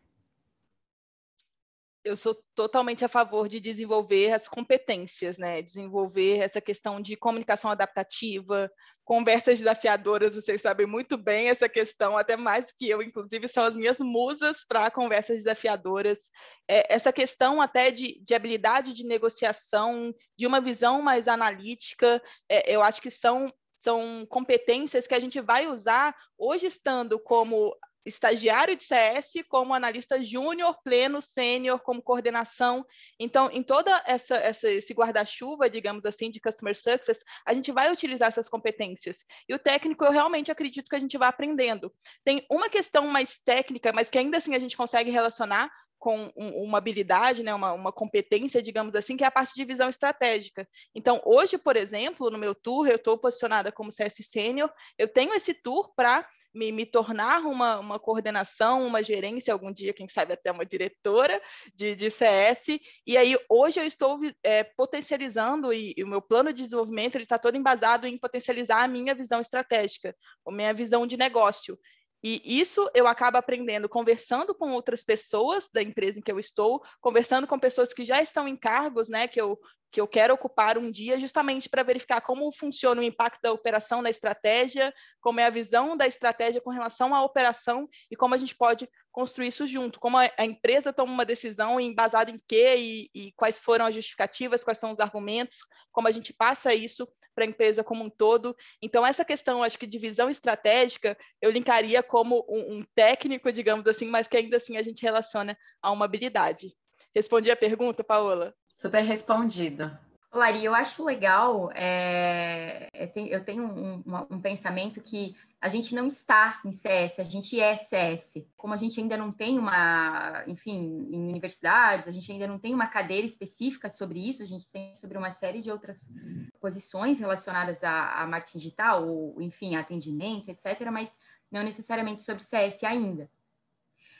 Eu 2.06 2.16
sou 2.16 2.40
totalmente 2.54 3.04
a 3.04 3.08
favor 3.08 3.50
de 3.50 3.60
desenvolver 3.60 4.32
as 4.32 4.48
competências, 4.48 5.40
né? 5.40 5.60
Desenvolver 5.60 6.38
essa 6.38 6.62
questão 6.62 7.02
de 7.02 7.16
comunicação 7.16 7.72
adaptativa, 7.72 8.72
conversas 9.04 9.58
desafiadoras, 9.58 10.36
vocês 10.36 10.62
sabem 10.62 10.86
muito 10.86 11.18
bem 11.18 11.50
essa 11.50 11.68
questão, 11.68 12.16
até 12.16 12.38
mais 12.38 12.72
que 12.72 12.88
eu, 12.88 13.02
inclusive, 13.02 13.48
são 13.48 13.64
as 13.64 13.76
minhas 13.76 13.98
musas 13.98 14.64
para 14.64 14.92
conversas 14.92 15.38
desafiadoras. 15.38 16.30
É, 16.68 16.94
essa 16.94 17.12
questão 17.12 17.60
até 17.60 17.90
de, 17.90 18.22
de, 18.24 18.36
habilidade 18.36 18.94
de 18.94 19.04
negociação, 19.04 20.14
de 20.38 20.46
uma 20.46 20.62
visão 20.62 21.02
mais 21.02 21.28
analítica, 21.28 22.22
é, 22.48 22.72
eu 22.74 22.84
acho 22.84 23.02
que 23.02 23.10
são 23.10 23.52
são 23.78 24.26
competências 24.28 25.06
que 25.06 25.14
a 25.14 25.20
gente 25.20 25.40
vai 25.40 25.68
usar 25.68 26.16
hoje 26.38 26.66
estando 26.66 27.20
como 27.20 27.76
estagiário 28.06 28.76
de 28.76 28.84
CS, 28.84 29.44
como 29.50 29.74
analista 29.74 30.24
júnior, 30.24 30.76
pleno, 30.84 31.22
sênior, 31.22 31.80
como 31.80 32.02
coordenação. 32.02 32.86
Então, 33.20 33.50
em 33.52 33.64
toda 33.64 34.04
essa, 34.06 34.36
essa 34.36 34.70
esse 34.70 34.94
guarda-chuva, 34.94 35.70
digamos 35.70 36.06
assim, 36.06 36.30
de 36.30 36.40
customer 36.40 36.76
success, 36.76 37.24
a 37.46 37.54
gente 37.54 37.72
vai 37.72 37.92
utilizar 37.92 38.28
essas 38.28 38.48
competências. 38.48 39.26
E 39.50 39.56
o 39.56 39.60
técnico, 39.60 40.06
eu 40.06 40.12
realmente 40.12 40.52
acredito 40.52 40.90
que 40.90 40.96
a 40.96 41.00
gente 41.00 41.18
vai 41.18 41.30
aprendendo. 41.30 41.92
Tem 42.24 42.46
uma 42.50 42.70
questão 42.70 43.08
mais 43.08 43.38
técnica, 43.38 43.92
mas 43.94 44.10
que 44.10 44.18
ainda 44.18 44.38
assim 44.38 44.56
a 44.56 44.60
gente 44.60 44.78
consegue 44.78 45.10
relacionar 45.10 45.72
com 46.06 46.30
uma 46.36 46.78
habilidade, 46.78 47.42
né, 47.42 47.52
uma, 47.52 47.74
uma, 47.74 47.92
competência, 47.92 48.62
digamos 48.62 48.94
assim, 48.94 49.18
que 49.18 49.24
é 49.24 49.28
a 49.28 49.32
parte 49.32 49.56
de 49.56 49.66
visão 49.66 49.90
estratégica. 49.90 50.70
Então, 50.94 51.20
hoje, 51.26 51.58
por 51.58 51.76
exemplo, 51.76 52.30
no 52.30 52.38
meu 52.38 52.54
tour, 52.54 52.88
eu 52.88 52.98
estou 52.98 53.18
posicionada 53.18 53.72
como 53.72 53.92
CS 53.92 54.18
Sênior, 54.22 54.72
eu 55.00 55.08
tenho 55.08 55.34
esse 55.34 55.52
tour 55.52 55.92
para 55.96 56.24
me, 56.54 56.72
me, 56.72 56.86
tornar 56.86 57.40
uma, 57.42 57.80
uma 57.80 57.98
coordenação, 57.98 58.86
uma 58.86 59.02
gerência, 59.02 59.52
algum 59.52 59.74
dia, 59.74 59.94
quem 59.94 60.08
sabe 60.08 60.34
até 60.34 60.52
uma 60.52 60.64
diretora 60.64 61.42
de, 61.74 61.96
de 61.96 62.12
CS, 62.12 62.80
e 63.08 63.18
aí 63.18 63.36
hoje 63.50 63.80
eu 63.80 63.86
estou 63.88 64.20
é, 64.44 64.64
potencializando, 64.64 65.74
e, 65.74 65.96
e, 65.98 66.04
o 66.04 66.08
meu 66.08 66.22
plano 66.22 66.54
de 66.54 66.62
desenvolvimento 66.62 67.18
está 67.18 67.40
todo 67.40 67.58
embasado 67.58 68.06
em 68.06 68.16
potencializar 68.16 68.84
a 68.84 68.88
minha 68.88 69.16
visão 69.16 69.42
estratégica, 69.42 70.16
a 70.46 70.52
minha 70.52 70.72
visão 70.72 71.08
de 71.08 71.18
negócio. 71.18 71.80
E 72.28 72.42
isso 72.60 72.90
eu 72.96 73.06
acabo 73.06 73.38
aprendendo 73.38 73.88
conversando 73.88 74.56
com 74.56 74.72
outras 74.72 75.04
pessoas 75.04 75.70
da 75.72 75.80
empresa 75.80 76.18
em 76.18 76.24
que 76.24 76.32
eu 76.32 76.40
estou, 76.40 76.82
conversando 77.00 77.46
com 77.46 77.60
pessoas 77.60 77.94
que 77.94 78.04
já 78.04 78.20
estão 78.20 78.48
em 78.48 78.58
cargos, 78.58 79.08
né, 79.08 79.28
que 79.28 79.40
eu, 79.40 79.60
que 79.96 80.02
eu 80.02 80.08
quero 80.10 80.34
ocupar 80.34 80.78
um 80.78 80.92
dia, 80.92 81.18
justamente 81.18 81.70
para 81.70 81.82
verificar 81.82 82.20
como 82.20 82.52
funciona 82.52 83.00
o 83.00 83.04
impacto 83.04 83.42
da 83.42 83.54
operação 83.54 84.02
na 84.02 84.10
estratégia, 84.10 84.94
como 85.22 85.40
é 85.40 85.46
a 85.46 85.50
visão 85.50 85.96
da 85.96 86.06
estratégia 86.06 86.60
com 86.60 86.70
relação 86.70 87.16
à 87.16 87.24
operação 87.24 87.88
e 88.12 88.16
como 88.18 88.36
a 88.36 88.38
gente 88.38 88.54
pode 88.54 88.90
construir 89.10 89.48
isso 89.48 89.66
junto, 89.66 89.98
como 89.98 90.18
a, 90.18 90.30
empresa 90.44 90.92
toma 90.92 91.14
uma 91.14 91.24
decisão 91.24 91.80
embasada 91.80 92.30
em 92.30 92.38
quê 92.46 92.76
e, 92.78 93.10
e 93.16 93.32
quais 93.38 93.62
foram 93.62 93.86
as 93.86 93.96
justificativas, 93.96 94.66
quais 94.66 94.80
são 94.80 94.92
os 94.92 95.00
argumentos, 95.00 95.60
como 95.94 96.10
a 96.10 96.12
gente 96.12 96.34
passa 96.34 96.74
isso 96.74 97.08
para 97.34 97.46
a 97.46 97.48
empresa 97.48 97.82
como 97.82 98.04
um 98.04 98.10
todo. 98.10 98.54
Então, 98.82 99.08
essa 99.08 99.24
questão, 99.24 99.64
acho 99.64 99.80
que 99.80 99.88
de 99.88 99.98
visão 99.98 100.30
estratégica, 100.30 101.18
eu 101.42 101.52
linkaria 101.52 102.04
como 102.04 102.46
um, 102.50 102.80
um 102.80 102.86
técnico, 102.94 103.50
digamos 103.50 103.88
assim, 103.88 104.08
mas 104.08 104.28
que 104.28 104.36
ainda 104.36 104.58
assim 104.58 104.76
a 104.76 104.84
gente 104.84 105.04
relaciona 105.04 105.58
a 105.82 105.90
uma 105.90 106.04
habilidade. 106.04 106.76
Respondi 107.16 107.50
a 107.50 107.56
pergunta, 107.56 108.04
Paola? 108.04 108.54
Super 108.76 109.04
respondido. 109.04 109.90
Lari, 110.36 110.66
eu 110.66 110.76
acho 110.76 111.02
legal, 111.06 111.72
é, 111.74 112.90
eu 112.94 113.42
tenho 113.46 113.64
um, 113.64 114.04
um, 114.06 114.36
um, 114.36 114.42
pensamento 114.42 115.00
que 115.00 115.34
a 115.62 115.70
gente 115.70 115.96
não 115.96 116.08
está 116.08 116.60
em 116.66 116.74
CS, 116.74 117.20
a 117.20 117.24
gente 117.24 117.58
é 117.58 117.78
CS. 117.78 118.46
Como 118.58 118.74
a 118.74 118.78
gente 118.78 119.00
ainda 119.00 119.16
não 119.16 119.32
tem 119.32 119.58
uma, 119.58 120.44
enfim, 120.46 121.08
em 121.10 121.30
universidades, 121.30 122.06
a 122.06 122.12
gente 122.12 122.30
ainda 122.30 122.48
não 122.48 122.60
tem 122.60 122.74
uma 122.74 122.88
cadeira 122.88 123.26
específica 123.26 123.90
sobre 123.90 124.28
isso, 124.28 124.44
a 124.44 124.46
gente 124.46 124.70
tem 124.70 124.94
sobre 124.98 125.18
uma 125.18 125.32
série 125.32 125.62
de 125.62 125.72
outras 125.72 126.12
posições 126.60 127.18
relacionadas 127.18 127.82
a, 127.86 128.22
a 128.22 128.28
marketing 128.28 128.58
digital, 128.58 129.08
ou, 129.08 129.42
enfim, 129.42 129.78
atendimento, 129.78 130.50
etc., 130.50 130.92
mas 130.92 131.18
não 131.50 131.64
necessariamente 131.64 132.24
sobre 132.24 132.44
CS 132.44 132.84
ainda. 132.84 133.30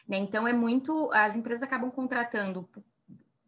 Né? 0.08 0.18
Então, 0.18 0.48
é 0.48 0.54
muito, 0.54 1.12
as 1.12 1.36
empresas 1.36 1.64
acabam 1.64 1.92
contratando 1.92 2.70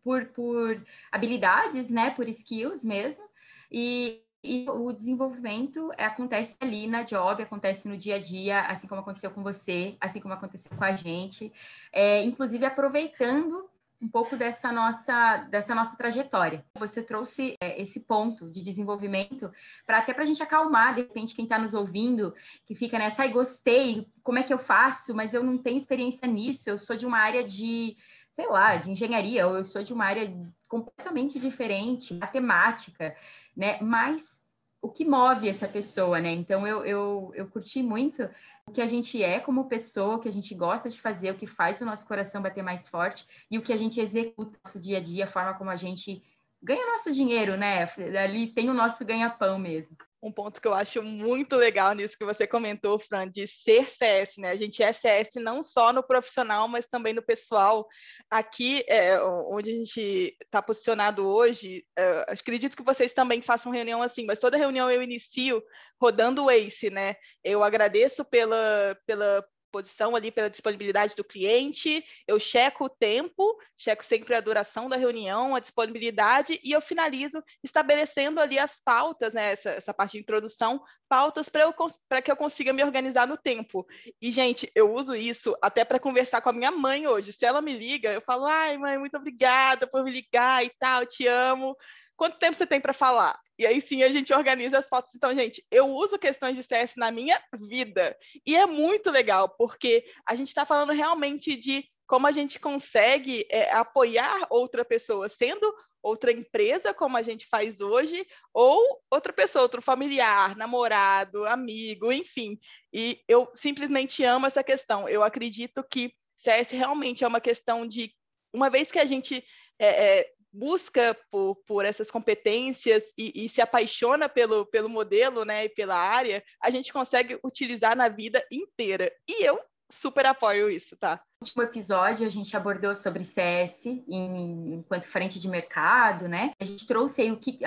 por, 0.07 0.25
por 0.27 0.81
habilidades, 1.11 1.89
né, 1.89 2.11
por 2.11 2.29
skills 2.29 2.81
mesmo, 2.81 3.25
e, 3.69 4.21
e 4.41 4.65
o 4.69 4.93
desenvolvimento 4.93 5.91
acontece 5.97 6.55
ali 6.61 6.87
na 6.87 7.03
job, 7.03 7.43
acontece 7.43 7.89
no 7.89 7.97
dia 7.97 8.15
a 8.15 8.19
dia, 8.19 8.61
assim 8.61 8.87
como 8.87 9.01
aconteceu 9.01 9.29
com 9.31 9.43
você, 9.43 9.97
assim 9.99 10.21
como 10.21 10.33
aconteceu 10.33 10.77
com 10.77 10.83
a 10.85 10.95
gente, 10.95 11.51
é, 11.91 12.23
inclusive 12.23 12.65
aproveitando 12.65 13.69
um 14.01 14.07
pouco 14.07 14.37
dessa 14.37 14.71
nossa 14.71 15.37
dessa 15.49 15.75
nossa 15.75 15.97
trajetória. 15.97 16.63
Você 16.79 17.01
trouxe 17.01 17.55
é, 17.59 17.81
esse 17.81 17.99
ponto 17.99 18.49
de 18.49 18.61
desenvolvimento 18.61 19.51
para 19.85 19.97
até 19.97 20.13
para 20.13 20.23
a 20.23 20.25
gente 20.25 20.41
acalmar 20.41 20.95
de 20.95 21.01
repente 21.01 21.35
quem 21.35 21.43
está 21.43 21.57
nos 21.57 21.73
ouvindo 21.73 22.33
que 22.65 22.75
fica 22.75 22.97
nessa, 22.97 23.23
ai 23.23 23.29
gostei, 23.29 24.07
como 24.23 24.37
é 24.37 24.43
que 24.43 24.53
eu 24.53 24.59
faço? 24.59 25.13
Mas 25.13 25.33
eu 25.33 25.43
não 25.43 25.57
tenho 25.57 25.77
experiência 25.77 26.27
nisso. 26.27 26.69
Eu 26.69 26.79
sou 26.79 26.95
de 26.95 27.05
uma 27.05 27.17
área 27.17 27.43
de 27.43 27.97
sei 28.37 28.47
lá, 28.47 28.75
de 28.75 28.91
engenharia, 28.91 29.47
ou 29.47 29.57
eu 29.57 29.65
sou 29.65 29.81
de 29.81 29.91
uma 29.91 30.05
área 30.05 30.31
completamente 30.67 31.39
diferente, 31.39 32.13
matemática, 32.13 33.15
né? 33.55 33.81
Mas 33.81 34.45
o 34.79 34.89
que 34.89 35.03
move 35.03 35.49
essa 35.49 35.67
pessoa, 35.67 36.19
né? 36.19 36.33
Então 36.33 36.67
eu, 36.67 36.85
eu, 36.85 37.31
eu 37.33 37.47
curti 37.47 37.81
muito 37.81 38.29
o 38.67 38.71
que 38.71 38.79
a 38.79 38.85
gente 38.85 39.23
é 39.23 39.39
como 39.39 39.67
pessoa, 39.67 40.17
o 40.17 40.19
que 40.19 40.29
a 40.29 40.31
gente 40.31 40.53
gosta 40.53 40.87
de 40.87 41.01
fazer, 41.01 41.31
o 41.31 41.35
que 41.35 41.47
faz 41.47 41.81
o 41.81 41.85
nosso 41.85 42.07
coração 42.07 42.39
bater 42.39 42.63
mais 42.63 42.87
forte 42.87 43.25
e 43.49 43.57
o 43.57 43.63
que 43.63 43.73
a 43.73 43.77
gente 43.77 43.99
executa 43.99 44.51
no 44.51 44.59
nosso 44.63 44.79
dia 44.79 44.99
a 44.99 45.01
dia, 45.01 45.23
a 45.23 45.27
forma 45.27 45.55
como 45.55 45.71
a 45.71 45.75
gente 45.75 46.21
ganha 46.61 46.91
nosso 46.91 47.11
dinheiro, 47.11 47.57
né? 47.57 47.91
Ali 48.21 48.51
tem 48.53 48.69
o 48.69 48.73
nosso 48.73 49.03
ganha-pão 49.03 49.57
mesmo 49.57 49.97
um 50.27 50.31
ponto 50.31 50.61
que 50.61 50.67
eu 50.67 50.73
acho 50.73 51.01
muito 51.01 51.55
legal 51.55 51.93
nisso 51.93 52.17
que 52.17 52.25
você 52.25 52.45
comentou, 52.45 52.99
Fran, 52.99 53.29
de 53.29 53.47
ser 53.47 53.89
CS, 53.89 54.37
né? 54.37 54.51
A 54.51 54.55
gente 54.55 54.83
é 54.83 54.91
CS 54.91 55.35
não 55.35 55.63
só 55.63 55.93
no 55.93 56.03
profissional, 56.03 56.67
mas 56.67 56.85
também 56.87 57.13
no 57.13 57.21
pessoal. 57.21 57.87
Aqui, 58.29 58.83
é, 58.87 59.19
onde 59.21 59.71
a 59.71 59.75
gente 59.75 60.37
está 60.41 60.61
posicionado 60.61 61.25
hoje, 61.25 61.85
é, 61.97 62.25
acredito 62.27 62.75
que 62.75 62.83
vocês 62.83 63.13
também 63.13 63.41
façam 63.41 63.71
reunião 63.71 64.03
assim, 64.03 64.25
mas 64.25 64.39
toda 64.39 64.57
reunião 64.57 64.91
eu 64.91 65.01
inicio 65.01 65.63
rodando 65.99 66.43
o 66.43 66.49
ACE, 66.49 66.89
né? 66.89 67.15
Eu 67.43 67.63
agradeço 67.63 68.25
pela, 68.25 68.97
pela 69.05 69.43
disposição 69.67 70.15
ali 70.15 70.31
pela 70.31 70.49
disponibilidade 70.49 71.15
do 71.15 71.23
cliente, 71.23 72.03
eu 72.27 72.39
checo 72.39 72.85
o 72.85 72.89
tempo, 72.89 73.57
checo 73.77 74.03
sempre 74.03 74.33
a 74.33 74.41
duração 74.41 74.87
da 74.87 74.95
reunião, 74.95 75.55
a 75.55 75.59
disponibilidade 75.59 76.59
e 76.63 76.71
eu 76.71 76.81
finalizo 76.81 77.43
estabelecendo 77.63 78.39
ali 78.39 78.57
as 78.57 78.79
pautas, 78.79 79.33
né, 79.33 79.51
essa, 79.51 79.69
essa 79.71 79.93
parte 79.93 80.13
de 80.13 80.19
introdução, 80.19 80.81
pautas 81.09 81.49
para 81.49 82.21
que 82.21 82.31
eu 82.31 82.37
consiga 82.37 82.73
me 82.73 82.83
organizar 82.83 83.27
no 83.27 83.37
tempo. 83.37 83.85
E, 84.21 84.31
gente, 84.31 84.71
eu 84.73 84.93
uso 84.93 85.15
isso 85.15 85.55
até 85.61 85.85
para 85.85 85.99
conversar 85.99 86.41
com 86.41 86.49
a 86.49 86.53
minha 86.53 86.71
mãe 86.71 87.07
hoje. 87.07 87.31
Se 87.31 87.45
ela 87.45 87.61
me 87.61 87.77
liga, 87.77 88.11
eu 88.11 88.21
falo, 88.21 88.45
ai, 88.45 88.77
mãe, 88.77 88.97
muito 88.97 89.15
obrigada 89.15 89.87
por 89.87 90.03
me 90.03 90.11
ligar 90.11 90.65
e 90.65 90.71
tal, 90.79 91.05
te 91.05 91.27
amo 91.27 91.75
quanto 92.17 92.39
tempo 92.39 92.57
você 92.57 92.65
tem 92.65 92.81
para 92.81 92.91
falar? 92.91 93.39
E 93.57 93.65
aí 93.65 93.79
sim 93.79 94.03
a 94.03 94.09
gente 94.09 94.33
organiza 94.33 94.79
as 94.79 94.89
fotos. 94.89 95.15
Então, 95.15 95.33
gente, 95.33 95.65
eu 95.71 95.87
uso 95.87 96.19
questões 96.19 96.55
de 96.55 96.63
CS 96.63 96.95
na 96.97 97.11
minha 97.11 97.39
vida. 97.53 98.17
E 98.45 98.55
é 98.55 98.65
muito 98.65 99.09
legal, 99.09 99.47
porque 99.49 100.05
a 100.27 100.35
gente 100.35 100.49
está 100.49 100.65
falando 100.65 100.91
realmente 100.91 101.55
de 101.55 101.85
como 102.07 102.25
a 102.25 102.31
gente 102.31 102.59
consegue 102.59 103.45
é, 103.51 103.71
apoiar 103.71 104.47
outra 104.49 104.83
pessoa, 104.83 105.27
sendo 105.27 105.71
outra 106.01 106.31
empresa, 106.31 106.93
como 106.93 107.17
a 107.17 107.21
gente 107.21 107.47
faz 107.47 107.81
hoje, 107.81 108.25
ou 108.53 108.81
outra 109.11 109.33
pessoa, 109.33 109.63
outro 109.63 109.81
familiar, 109.81 110.55
namorado, 110.55 111.45
amigo, 111.45 112.11
enfim. 112.11 112.57
E 112.93 113.21
eu 113.27 113.49
simplesmente 113.53 114.23
amo 114.23 114.45
essa 114.45 114.63
questão. 114.63 115.09
Eu 115.09 115.21
acredito 115.21 115.83
que 115.83 116.13
CS 116.35 116.71
realmente 116.71 117.23
é 117.23 117.27
uma 117.27 117.41
questão 117.41 117.85
de, 117.85 118.13
uma 118.53 118.69
vez 118.69 118.91
que 118.91 118.99
a 118.99 119.05
gente 119.05 119.43
é, 119.79 120.19
é, 120.19 120.31
busca 120.57 121.15
por, 121.29 121.55
por 121.67 121.85
essas 121.85 122.09
competências 122.09 123.13
e, 123.17 123.45
e, 123.45 123.47
se 123.47 123.61
apaixona 123.61 124.27
pelo, 124.27 124.65
pelo 124.65 124.89
modelo 124.89 125.45
né, 125.45 125.65
e 125.65 125.69
pela 125.69 125.95
área, 125.95 126.43
a 126.61 126.71
gente 126.71 126.91
consegue 126.91 127.39
utilizar 127.43 127.95
na 127.95 128.09
vida 128.09 128.43
inteira. 128.51 129.11
E 129.27 129.45
eu 129.45 129.59
super 129.91 130.25
apoio 130.25 130.69
isso, 130.69 130.97
tá? 130.97 131.21
No 131.39 131.45
último 131.45 131.61
episódio, 131.61 132.25
a 132.25 132.31
gente 132.31 132.57
abordou 132.57 132.95
sobre 132.95 133.23
CS 133.23 133.85
em, 133.85 134.73
enquanto 134.73 135.03
frente 135.03 135.39
de 135.39 135.47
mercado, 135.47 136.27
né? 136.27 136.51
A 136.59 136.65
gente 136.65 136.87
trouxe 136.87 137.21
aí 137.21 137.31
o 137.31 137.37
que, 137.37 137.59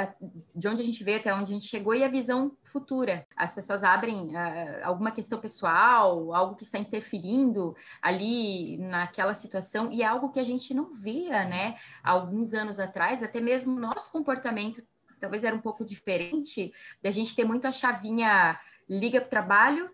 de 0.52 0.68
onde 0.68 0.82
a 0.82 0.84
gente 0.84 1.04
veio 1.04 1.18
até 1.20 1.32
onde 1.32 1.52
a 1.52 1.54
gente 1.54 1.68
chegou 1.68 1.94
e 1.94 2.02
a 2.02 2.08
visão 2.08 2.56
futura. 2.64 3.24
As 3.36 3.54
pessoas 3.54 3.84
abrem 3.84 4.34
uh, 4.34 4.80
alguma 4.82 5.12
questão 5.12 5.38
pessoal, 5.38 6.34
algo 6.34 6.56
que 6.56 6.64
está 6.64 6.80
interferindo 6.80 7.76
ali 8.02 8.76
naquela 8.78 9.34
situação 9.34 9.92
e 9.92 10.02
é 10.02 10.04
algo 10.04 10.32
que 10.32 10.40
a 10.40 10.44
gente 10.44 10.74
não 10.74 10.92
via, 10.92 11.44
né? 11.44 11.74
Há 12.02 12.10
alguns 12.10 12.52
anos 12.52 12.80
atrás, 12.80 13.22
até 13.22 13.40
mesmo 13.40 13.78
nosso 13.78 14.10
comportamento 14.10 14.82
talvez 15.20 15.44
era 15.44 15.54
um 15.54 15.60
pouco 15.60 15.84
diferente 15.84 16.72
da 17.00 17.12
gente 17.12 17.36
ter 17.36 17.44
muito 17.44 17.66
a 17.66 17.72
chavinha 17.72 18.58
liga 18.88 19.20
para 19.20 19.26
o 19.26 19.30
trabalho, 19.30 19.90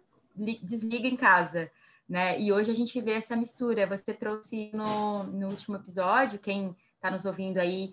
desliga 0.62 1.08
em 1.08 1.16
casa 1.16 1.70
né? 2.08 2.40
E 2.40 2.52
hoje 2.52 2.70
a 2.70 2.74
gente 2.74 3.00
vê 3.00 3.12
essa 3.12 3.36
mistura. 3.36 3.86
Você 3.86 4.14
trouxe 4.14 4.70
no, 4.72 5.24
no 5.24 5.48
último 5.48 5.76
episódio, 5.76 6.38
quem 6.38 6.74
está 6.94 7.10
nos 7.10 7.24
ouvindo 7.24 7.58
aí, 7.58 7.92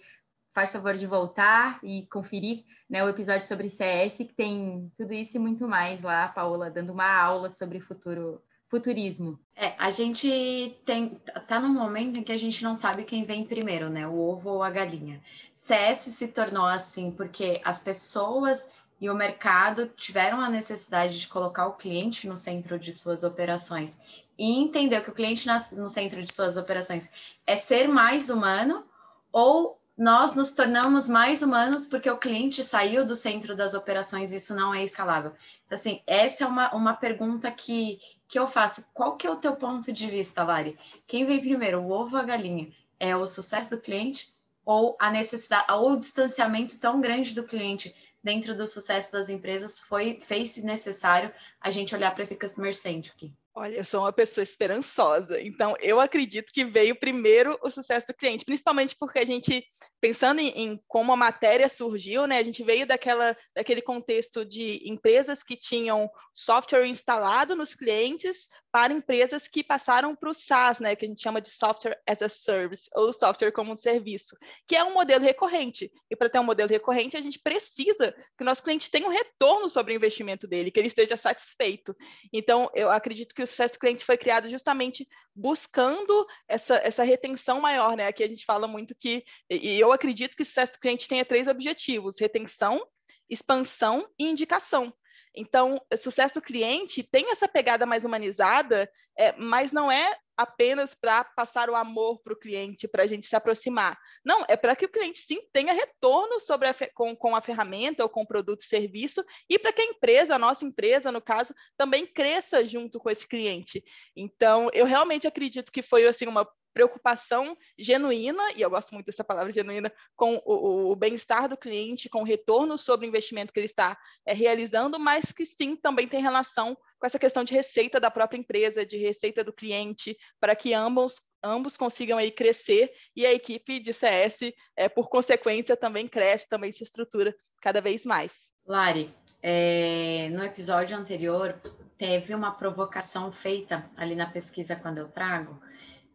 faz 0.51 0.72
favor 0.72 0.96
de 0.96 1.08
voltar 1.08 1.79
e 1.84 2.05
conferir 2.08 2.63
né, 2.89 3.03
o 3.03 3.10
episódio 3.10 3.48
sobre 3.48 3.70
CS, 3.70 4.17
que 4.17 4.34
tem 4.34 4.91
tudo 4.96 5.13
isso 5.13 5.36
e 5.36 5.39
muito 5.39 5.67
mais 5.67 6.03
lá, 6.03 6.27
Paola, 6.27 6.70
dando 6.70 6.93
uma 6.93 7.12
aula 7.12 7.50
sobre 7.50 7.79
futuro, 7.79 8.39
futurismo. 8.67 9.39
É, 9.55 9.74
a 9.79 9.89
gente 9.89 10.79
tem 10.86 11.20
tá 11.48 11.60
num 11.60 11.74
momento 11.74 12.17
em 12.17 12.24
que 12.24 12.32
a 12.32 12.38
gente 12.38 12.63
não 12.63 12.75
sabe 12.75 13.03
quem 13.03 13.25
vem 13.25 13.46
primeiro, 13.46 13.89
né? 13.89 14.08
O 14.08 14.20
ovo 14.20 14.51
ou 14.51 14.63
a 14.63 14.70
galinha. 14.70 15.22
CS 15.55 16.00
se 16.00 16.27
tornou 16.27 16.65
assim 16.65 17.12
porque 17.12 17.60
as 17.63 17.82
pessoas 17.82 18.82
e 19.03 19.10
o 19.10 19.13
mercado 19.13 19.89
tiveram 19.98 20.39
a 20.39 20.50
necessidade 20.50 21.19
de 21.19 21.27
colocar 21.27 21.67
o 21.67 21.74
cliente 21.74 22.25
no 22.25 22.38
centro 22.38 22.79
de 22.79 22.93
suas 22.93 23.25
operações 23.25 23.98
e 24.39 24.63
entender 24.63 25.01
que 25.01 25.10
o 25.10 25.13
cliente 25.13 25.45
no 25.74 25.89
centro 25.89 26.24
de 26.24 26.33
suas 26.33 26.55
operações 26.55 27.10
é 27.45 27.57
ser 27.57 27.89
mais 27.89 28.29
humano 28.29 28.81
ou 29.29 29.77
nós 29.98 30.36
nos 30.36 30.53
tornamos 30.53 31.10
mais 31.10 31.41
humanos 31.41 31.86
porque 31.86 32.10
o 32.10 32.17
cliente 32.17 32.63
saiu 32.63 33.05
do 33.05 33.13
centro 33.13 33.57
das 33.57 33.74
operações 33.74 34.31
isso 34.31 34.55
não 34.55 34.74
é 34.74 34.86
escalável. 34.86 35.33
Então, 35.65 35.75
assim, 35.75 36.01
essa 36.07 36.45
é 36.45 36.48
uma, 36.48 36.74
uma 36.74 36.93
pergunta 36.93 37.51
que, 37.51 38.00
que 38.25 38.39
eu 38.39 38.48
faço. 38.48 38.88
Qual 38.93 39.17
que 39.17 39.27
é 39.27 39.29
o 39.29 39.36
teu 39.36 39.57
ponto 39.57 39.91
de 39.91 40.07
vista, 40.07 40.45
Lari? 40.45 40.79
Quem 41.05 41.25
vem 41.25 41.41
primeiro, 41.41 41.81
o 41.81 41.91
ovo 41.91 42.15
ou 42.15 42.22
a 42.22 42.25
galinha? 42.25 42.72
É 42.98 43.13
o 43.13 43.27
sucesso 43.27 43.72
do 43.72 43.81
cliente 43.81 44.33
ou 44.65 44.95
a 44.98 45.12
necessidade, 45.12 45.69
ou 45.74 45.91
o 45.91 46.00
distanciamento 46.00 46.79
tão 46.79 47.01
grande 47.01 47.36
do 47.36 47.43
cliente 47.43 47.93
dentro 48.24 48.56
do 48.56 48.65
sucesso 48.65 49.12
das 49.12 49.30
empresas 49.30 49.80
foi 49.80 50.20
fez 50.22 50.58
necessário 50.63 51.34
a 51.60 51.70
gente 51.70 51.94
olhar 51.94 52.12
para 52.13 52.24
esse 52.24 52.39
customer 52.39 52.74
centric. 52.74 53.34
Olha, 53.56 53.75
eu 53.75 53.86
sou 53.86 54.00
uma 54.00 54.12
pessoa 54.12 54.44
esperançosa, 54.44 55.39
então 55.39 55.75
eu 55.80 56.00
acredito 56.00 56.51
que 56.51 56.65
veio 56.65 56.96
primeiro 56.96 57.56
o 57.62 57.70
sucesso 57.70 58.08
do 58.08 58.15
cliente, 58.15 58.44
principalmente 58.44 58.96
porque 58.96 59.20
a 59.20 59.25
gente, 59.25 59.63
pensando 60.01 60.39
em, 60.39 60.48
em, 60.56 60.84
como 60.88 61.13
a 61.13 61.15
matéria 61.15 61.70
surgiu, 61.70 62.25
né, 62.25 62.39
a 62.39 62.44
gente 62.44 62.63
veio 62.63 62.88
daquela, 62.88 63.38
daquele 63.56 63.80
contexto 63.80 64.44
de 64.44 64.82
empresas 64.89 65.44
que 65.44 65.56
tinham 65.56 66.10
software 66.34 66.88
instalado 66.88 67.56
nos 67.56 67.75
clientes 67.75 68.48
para 68.74 68.92
empresas 68.92 69.48
que 69.48 69.63
passaram 69.63 70.15
para 70.15 70.32
o 70.32 70.34
SaaS, 70.34 70.80
né, 70.80 70.96
que 70.96 71.06
a 71.06 71.08
gente 71.08 71.22
chama 71.22 71.39
de 71.39 71.51
Software 71.51 72.01
as 72.10 72.24
a 72.24 72.27
Service, 72.27 72.89
ou 72.96 73.13
Software 73.13 73.51
como 73.51 73.72
um 73.72 73.77
Serviço, 73.77 74.36
que 74.68 74.75
é 74.75 74.84
um 74.84 74.96
modelo 74.96 75.24
recorrente. 75.24 75.92
E 76.10 76.15
para 76.15 76.27
ter 76.27 76.39
um 76.39 76.44
modelo 76.44 76.68
recorrente, 76.68 77.15
a 77.15 77.22
gente 77.22 77.38
precisa 77.38 78.12
que 78.36 78.42
o 78.42 78.44
nosso 78.44 78.63
cliente 78.63 78.89
tenha 78.89 79.06
um 79.06 79.12
retorno 79.12 79.70
sobre 79.70 79.94
o 79.94 79.96
investimento 79.96 80.48
dele, 80.48 80.72
que 80.72 80.80
ele 80.80 80.88
esteja 80.88 81.15
satisfeito. 81.15 81.96
Então, 82.34 82.68
eu 82.74 82.89
acredito 82.89 83.36
que 83.36 83.44
o 83.44 83.48
sucesso 83.48 83.77
cliente 83.77 84.03
foi 84.03 84.18
criado 84.18 84.50
justamente 84.50 85.08
buscando 85.36 86.25
essa, 86.48 86.77
essa 86.77 87.03
retenção 87.03 87.62
maior, 87.62 87.96
né? 87.96 88.08
Aqui 88.08 88.24
a 88.24 88.27
gente 88.27 88.44
fala 88.44 88.68
muito 88.68 88.96
que, 88.96 89.24
e 89.51 89.80
eu 89.80 89.92
acredito 89.92 90.36
que 90.36 90.42
o 90.42 90.46
sucesso 90.46 90.80
cliente 90.80 91.08
tenha 91.08 91.24
três 91.24 91.48
objetivos: 91.48 92.20
retenção, 92.20 92.84
expansão 93.30 94.10
e 94.18 94.25
indicação. 94.25 94.92
Então, 95.35 95.81
sucesso 95.97 96.41
cliente 96.41 97.03
tem 97.03 97.31
essa 97.31 97.47
pegada 97.47 97.85
mais 97.85 98.05
humanizada, 98.05 98.89
é, 99.17 99.33
mas 99.37 99.71
não 99.71 99.91
é 99.91 100.15
apenas 100.35 100.95
para 100.95 101.23
passar 101.23 101.69
o 101.69 101.75
amor 101.75 102.19
para 102.21 102.33
o 102.33 102.39
cliente, 102.39 102.87
para 102.87 103.03
a 103.03 103.07
gente 103.07 103.27
se 103.27 103.35
aproximar. 103.35 103.98
Não, 104.25 104.43
é 104.48 104.57
para 104.57 104.75
que 104.75 104.85
o 104.85 104.89
cliente 104.89 105.19
sim 105.19 105.39
tenha 105.51 105.74
retorno 105.74 106.39
sobre 106.39 106.67
a, 106.67 106.75
com, 106.93 107.15
com 107.15 107.35
a 107.35 107.41
ferramenta 107.41 108.03
ou 108.03 108.09
com 108.09 108.22
o 108.22 108.27
produto 108.27 108.61
e 108.61 108.65
serviço, 108.65 109.24
e 109.50 109.59
para 109.59 109.72
que 109.72 109.81
a 109.81 109.85
empresa, 109.85 110.35
a 110.35 110.39
nossa 110.39 110.65
empresa, 110.65 111.11
no 111.11 111.22
caso, 111.22 111.53
também 111.77 112.05
cresça 112.05 112.65
junto 112.65 113.00
com 113.00 113.09
esse 113.09 113.27
cliente. 113.27 113.83
Então, 114.15 114.69
eu 114.74 114.85
realmente 114.85 115.27
acredito 115.27 115.72
que 115.72 115.81
foi 115.81 116.07
assim 116.07 116.25
uma 116.25 116.48
preocupação 116.74 117.57
genuína, 117.77 118.42
e 118.55 118.62
eu 118.62 118.70
gosto 118.70 118.94
muito 118.94 119.05
dessa 119.05 119.24
palavra 119.24 119.51
genuína, 119.51 119.92
com 120.16 120.42
o, 120.46 120.92
o 120.92 120.96
bem-estar 120.96 121.48
do 121.48 121.57
cliente, 121.57 122.09
com 122.09 122.22
o 122.22 122.25
retorno 122.25 122.77
sobre 122.77 123.05
o 123.05 123.09
investimento 123.09 123.53
que 123.53 123.59
ele 123.59 123.66
está 123.66 123.98
é, 124.25 124.33
realizando, 124.33 125.00
mas 125.00 125.31
que 125.31 125.46
sim 125.46 125.75
também 125.75 126.07
tem 126.07 126.22
relação 126.22 126.75
com 127.00 127.05
essa 127.05 127.20
questão 127.20 127.44
de 127.44 127.53
receita 127.53 128.00
da 128.00 128.09
própria 128.09 128.38
empresa, 128.38 128.86
de 128.86 128.98
receita 128.98 129.44
do 129.44 129.53
cliente, 129.53 130.18
para 130.40 130.55
que 130.55 130.74
ambos 130.74 131.22
ambos 131.44 131.75
consigam 131.75 132.18
aí 132.18 132.31
crescer 132.31 132.90
e 133.14 133.25
a 133.25 133.33
equipe 133.33 133.79
de 133.79 133.94
CS, 133.94 134.53
é, 134.77 134.88
por 134.88 135.09
consequência, 135.09 135.75
também 135.75 136.07
cresce, 136.07 136.48
também 136.48 136.72
se 136.72 136.83
estrutura 136.83 137.36
cada 137.62 137.81
vez 137.81 138.05
mais. 138.05 138.31
Lari, 138.66 139.14
é, 139.42 140.29
no 140.31 140.42
episódio 140.42 140.96
anterior 140.96 141.59
teve 141.98 142.33
uma 142.33 142.53
provocação 142.53 143.31
feita 143.31 143.90
ali 143.98 144.16
na 144.16 144.29
pesquisa 144.29 144.75
quando 144.75 145.00
eu 145.00 145.09
trago, 145.09 145.62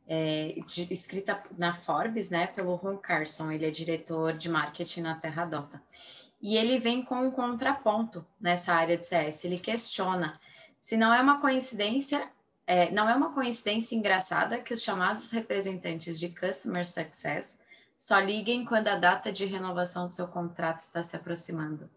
é, 0.08 0.54
de, 0.66 0.92
escrita 0.92 1.40
na 1.56 1.74
Forbes, 1.74 2.30
né, 2.30 2.46
pelo 2.46 2.74
Ron 2.74 2.96
Carson, 2.96 3.52
ele 3.52 3.66
é 3.66 3.70
diretor 3.70 4.32
de 4.32 4.48
marketing 4.48 5.02
na 5.02 5.14
Terra 5.14 5.44
Dota. 5.44 5.82
E 6.40 6.56
ele 6.56 6.78
vem 6.78 7.02
com 7.02 7.16
um 7.16 7.30
contraponto 7.30 8.24
nessa 8.40 8.72
área 8.72 8.96
de 8.96 9.06
CS. 9.06 9.44
Ele 9.44 9.58
questiona 9.58 10.38
se 10.80 10.96
não 10.96 11.12
é 11.12 11.20
uma 11.20 11.40
coincidência, 11.40 12.30
é, 12.66 12.90
não 12.90 13.08
é 13.08 13.14
uma 13.14 13.34
coincidência 13.34 13.94
engraçada 13.94 14.58
que 14.58 14.72
os 14.72 14.82
chamados 14.82 15.30
representantes 15.30 16.18
de 16.18 16.28
Customer 16.28 16.86
Success 16.86 17.58
só 17.96 18.18
liguem 18.20 18.64
quando 18.64 18.88
a 18.88 18.96
data 18.96 19.32
de 19.32 19.44
renovação 19.44 20.06
do 20.06 20.14
seu 20.14 20.28
contrato 20.28 20.80
está 20.80 21.02
se 21.02 21.16
aproximando. 21.16 21.90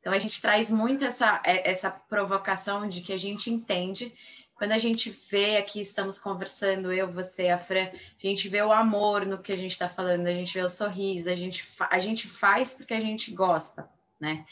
Então, 0.00 0.12
a 0.12 0.18
gente 0.18 0.40
traz 0.40 0.70
muito 0.70 1.04
essa, 1.04 1.40
é, 1.44 1.70
essa 1.70 1.90
provocação 1.90 2.88
de 2.88 3.02
que 3.02 3.12
a 3.12 3.18
gente 3.18 3.50
entende 3.50 4.12
quando 4.56 4.72
a 4.72 4.78
gente 4.78 5.10
vê 5.30 5.56
aqui, 5.56 5.80
estamos 5.80 6.18
conversando, 6.18 6.92
eu, 6.92 7.12
você, 7.12 7.48
a 7.48 7.58
Fran, 7.58 7.88
a 7.88 8.26
gente 8.26 8.48
vê 8.48 8.62
o 8.62 8.72
amor 8.72 9.26
no 9.26 9.38
que 9.38 9.52
a 9.52 9.56
gente 9.56 9.72
está 9.72 9.88
falando, 9.88 10.26
a 10.26 10.32
gente 10.32 10.54
vê 10.54 10.62
o 10.62 10.70
sorriso, 10.70 11.28
a 11.28 11.34
gente, 11.34 11.68
a 11.90 11.98
gente 11.98 12.28
faz 12.28 12.72
porque 12.72 12.94
a 12.94 13.00
gente 13.00 13.32
gosta, 13.32 13.88
né? 14.20 14.44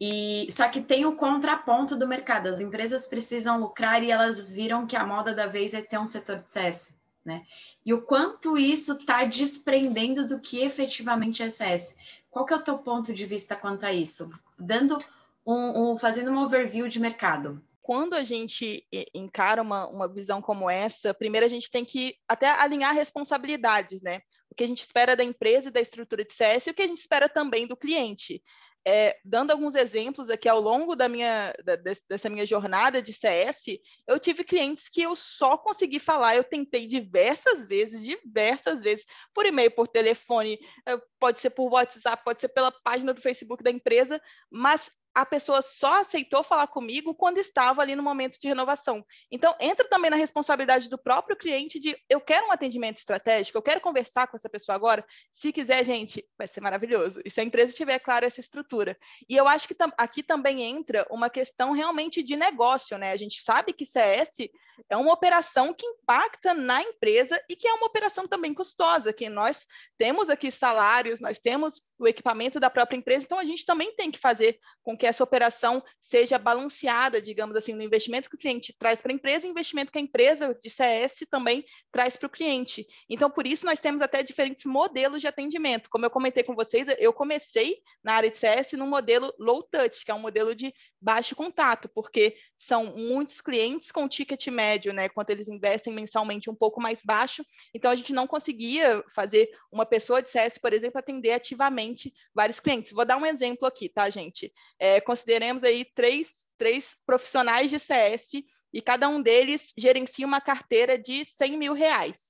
E 0.00 0.46
só 0.50 0.68
que 0.68 0.80
tem 0.80 1.04
o 1.06 1.16
contraponto 1.16 1.96
do 1.96 2.06
mercado. 2.06 2.48
As 2.48 2.60
empresas 2.60 3.06
precisam 3.06 3.58
lucrar 3.58 4.02
e 4.02 4.10
elas 4.10 4.48
viram 4.48 4.86
que 4.86 4.96
a 4.96 5.06
moda 5.06 5.34
da 5.34 5.46
vez 5.46 5.74
é 5.74 5.82
ter 5.82 5.98
um 5.98 6.06
setor 6.06 6.36
de 6.36 6.50
CS, 6.50 6.94
né? 7.24 7.44
E 7.84 7.92
o 7.92 8.02
quanto 8.02 8.56
isso 8.56 8.92
está 8.92 9.24
desprendendo 9.24 10.26
do 10.26 10.40
que 10.40 10.60
efetivamente 10.60 11.42
é 11.42 11.48
CS. 11.48 11.96
Qual 12.30 12.44
que 12.44 12.54
é 12.54 12.56
o 12.56 12.62
teu 12.62 12.78
ponto 12.78 13.12
de 13.12 13.26
vista 13.26 13.56
quanto 13.56 13.86
a 13.86 13.92
isso? 13.92 14.30
Dando 14.58 14.98
um, 15.44 15.92
um 15.92 15.96
fazendo 15.96 16.30
um 16.30 16.38
overview 16.38 16.86
de 16.86 17.00
mercado 17.00 17.60
quando 17.88 18.12
a 18.12 18.22
gente 18.22 18.86
encara 19.14 19.62
uma, 19.62 19.88
uma 19.88 20.12
visão 20.12 20.42
como 20.42 20.68
essa, 20.68 21.14
primeiro 21.14 21.46
a 21.46 21.48
gente 21.48 21.70
tem 21.70 21.86
que 21.86 22.16
até 22.28 22.46
alinhar 22.46 22.94
responsabilidades, 22.94 24.02
né? 24.02 24.20
O 24.50 24.54
que 24.54 24.62
a 24.62 24.66
gente 24.66 24.82
espera 24.82 25.16
da 25.16 25.24
empresa 25.24 25.70
e 25.70 25.72
da 25.72 25.80
estrutura 25.80 26.22
de 26.22 26.34
CS 26.34 26.66
e 26.66 26.70
o 26.70 26.74
que 26.74 26.82
a 26.82 26.86
gente 26.86 26.98
espera 26.98 27.30
também 27.30 27.66
do 27.66 27.74
cliente. 27.74 28.42
É, 28.86 29.18
dando 29.24 29.52
alguns 29.52 29.74
exemplos 29.74 30.28
aqui 30.28 30.46
ao 30.46 30.60
longo 30.60 30.94
da 30.94 31.08
minha, 31.08 31.54
da, 31.64 31.76
dessa 32.06 32.28
minha 32.28 32.44
jornada 32.44 33.00
de 33.00 33.14
CS, 33.14 33.78
eu 34.06 34.18
tive 34.18 34.44
clientes 34.44 34.90
que 34.90 35.00
eu 35.00 35.16
só 35.16 35.56
consegui 35.56 35.98
falar, 35.98 36.36
eu 36.36 36.44
tentei 36.44 36.86
diversas 36.86 37.64
vezes, 37.64 38.02
diversas 38.02 38.82
vezes, 38.82 39.06
por 39.32 39.46
e-mail, 39.46 39.70
por 39.70 39.88
telefone, 39.88 40.58
eh, 40.86 41.00
pode 41.18 41.40
ser 41.40 41.50
por 41.50 41.72
WhatsApp, 41.72 42.22
pode 42.22 42.42
ser 42.42 42.48
pela 42.48 42.70
página 42.70 43.14
do 43.14 43.22
Facebook 43.22 43.62
da 43.62 43.70
empresa, 43.70 44.20
mas 44.50 44.90
a 45.14 45.26
pessoa 45.26 45.62
só 45.62 46.00
aceitou 46.00 46.42
falar 46.42 46.66
comigo 46.68 47.14
quando 47.14 47.38
estava 47.38 47.82
ali 47.82 47.94
no 47.94 48.02
momento 48.02 48.38
de 48.40 48.48
renovação. 48.48 49.04
Então, 49.30 49.54
entra 49.58 49.88
também 49.88 50.10
na 50.10 50.16
responsabilidade 50.16 50.88
do 50.88 50.98
próprio 50.98 51.36
cliente 51.36 51.80
de 51.80 51.96
eu 52.08 52.20
quero 52.20 52.46
um 52.46 52.52
atendimento 52.52 52.98
estratégico, 52.98 53.58
eu 53.58 53.62
quero 53.62 53.80
conversar 53.80 54.26
com 54.28 54.36
essa 54.36 54.48
pessoa 54.48 54.76
agora. 54.76 55.04
Se 55.32 55.52
quiser, 55.52 55.84
gente, 55.84 56.24
vai 56.36 56.46
ser 56.46 56.60
maravilhoso. 56.60 57.20
E 57.24 57.30
se 57.30 57.40
a 57.40 57.44
empresa 57.44 57.74
tiver, 57.74 57.98
claro, 57.98 58.26
essa 58.26 58.40
estrutura. 58.40 58.96
E 59.28 59.36
eu 59.36 59.48
acho 59.48 59.66
que 59.66 59.76
aqui 59.96 60.22
também 60.22 60.62
entra 60.62 61.06
uma 61.10 61.28
questão 61.28 61.72
realmente 61.72 62.22
de 62.22 62.36
negócio, 62.36 62.96
né? 62.98 63.12
A 63.12 63.16
gente 63.16 63.42
sabe 63.42 63.72
que 63.72 63.86
CS 63.86 64.48
é 64.88 64.96
uma 64.96 65.12
operação 65.12 65.72
que 65.74 65.86
impacta 65.86 66.54
na 66.54 66.82
empresa 66.82 67.42
e 67.48 67.56
que 67.56 67.66
é 67.66 67.72
uma 67.72 67.86
operação 67.86 68.28
também 68.28 68.54
custosa, 68.54 69.12
que 69.12 69.28
nós 69.28 69.66
temos 69.96 70.28
aqui 70.28 70.50
salários, 70.50 71.20
nós 71.20 71.38
temos 71.38 71.82
o 71.98 72.06
equipamento 72.06 72.60
da 72.60 72.70
própria 72.70 72.96
empresa, 72.96 73.24
então 73.24 73.38
a 73.38 73.44
gente 73.44 73.64
também 73.64 73.94
tem 73.96 74.10
que 74.10 74.18
fazer 74.18 74.58
com 74.82 74.96
que 74.98 75.06
essa 75.06 75.24
operação 75.24 75.82
seja 76.00 76.38
balanceada, 76.38 77.22
digamos 77.22 77.56
assim, 77.56 77.72
no 77.72 77.82
investimento 77.82 78.28
que 78.28 78.36
o 78.36 78.38
cliente 78.38 78.74
traz 78.78 79.00
para 79.00 79.12
a 79.12 79.14
empresa 79.14 79.46
e 79.46 79.48
o 79.48 79.52
investimento 79.52 79.90
que 79.90 79.98
a 79.98 80.02
empresa 80.02 80.58
de 80.62 80.68
CS 80.68 81.24
também 81.30 81.64
traz 81.90 82.16
para 82.16 82.26
o 82.26 82.30
cliente. 82.30 82.86
Então, 83.08 83.30
por 83.30 83.46
isso, 83.46 83.64
nós 83.64 83.80
temos 83.80 84.02
até 84.02 84.22
diferentes 84.22 84.64
modelos 84.66 85.20
de 85.20 85.26
atendimento. 85.28 85.88
Como 85.88 86.04
eu 86.04 86.10
comentei 86.10 86.42
com 86.42 86.54
vocês, 86.54 86.88
eu 86.98 87.12
comecei 87.12 87.78
na 88.02 88.14
área 88.14 88.30
de 88.30 88.36
CS 88.36 88.72
no 88.72 88.86
modelo 88.86 89.32
low 89.38 89.62
touch, 89.62 90.04
que 90.04 90.10
é 90.10 90.14
um 90.14 90.18
modelo 90.18 90.54
de 90.54 90.74
baixo 91.00 91.36
contato, 91.36 91.88
porque 91.88 92.36
são 92.56 92.96
muitos 92.96 93.40
clientes 93.40 93.92
com 93.92 94.08
ticket 94.08 94.48
médio, 94.48 94.92
né? 94.92 95.08
Quanto 95.08 95.30
eles 95.30 95.48
investem 95.48 95.92
mensalmente 95.92 96.50
um 96.50 96.54
pouco 96.54 96.80
mais 96.80 97.02
baixo, 97.04 97.44
então 97.72 97.90
a 97.90 97.94
gente 97.94 98.12
não 98.12 98.26
conseguia 98.26 99.02
fazer 99.14 99.48
uma 99.70 99.86
pessoa 99.86 100.20
de 100.20 100.30
CS, 100.30 100.58
por 100.58 100.72
exemplo, 100.72 100.98
atender 100.98 101.32
ativamente 101.32 102.12
vários 102.34 102.58
clientes. 102.58 102.92
Vou 102.92 103.04
dar 103.04 103.16
um 103.16 103.26
exemplo 103.26 103.66
aqui, 103.66 103.88
tá, 103.88 104.10
gente? 104.10 104.52
É, 104.78 104.87
consideremos 105.00 105.64
aí 105.64 105.84
três, 105.94 106.46
três 106.56 106.96
profissionais 107.06 107.70
de 107.70 107.78
CS 107.78 108.30
e 108.72 108.82
cada 108.82 109.08
um 109.08 109.20
deles 109.20 109.72
gerencia 109.76 110.26
uma 110.26 110.40
carteira 110.40 110.98
de 110.98 111.24
100 111.24 111.56
mil 111.56 111.72
reais. 111.72 112.28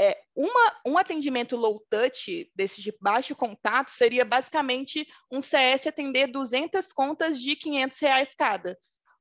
É, 0.00 0.20
uma, 0.34 0.80
um 0.84 0.98
atendimento 0.98 1.56
low 1.56 1.84
touch, 1.88 2.50
desse 2.54 2.82
de 2.82 2.92
baixo 3.00 3.34
contato, 3.36 3.90
seria 3.90 4.24
basicamente 4.24 5.06
um 5.30 5.40
CS 5.40 5.86
atender 5.86 6.26
200 6.26 6.92
contas 6.92 7.40
de 7.40 7.54
500 7.54 7.98
reais 7.98 8.34
cada. 8.34 8.76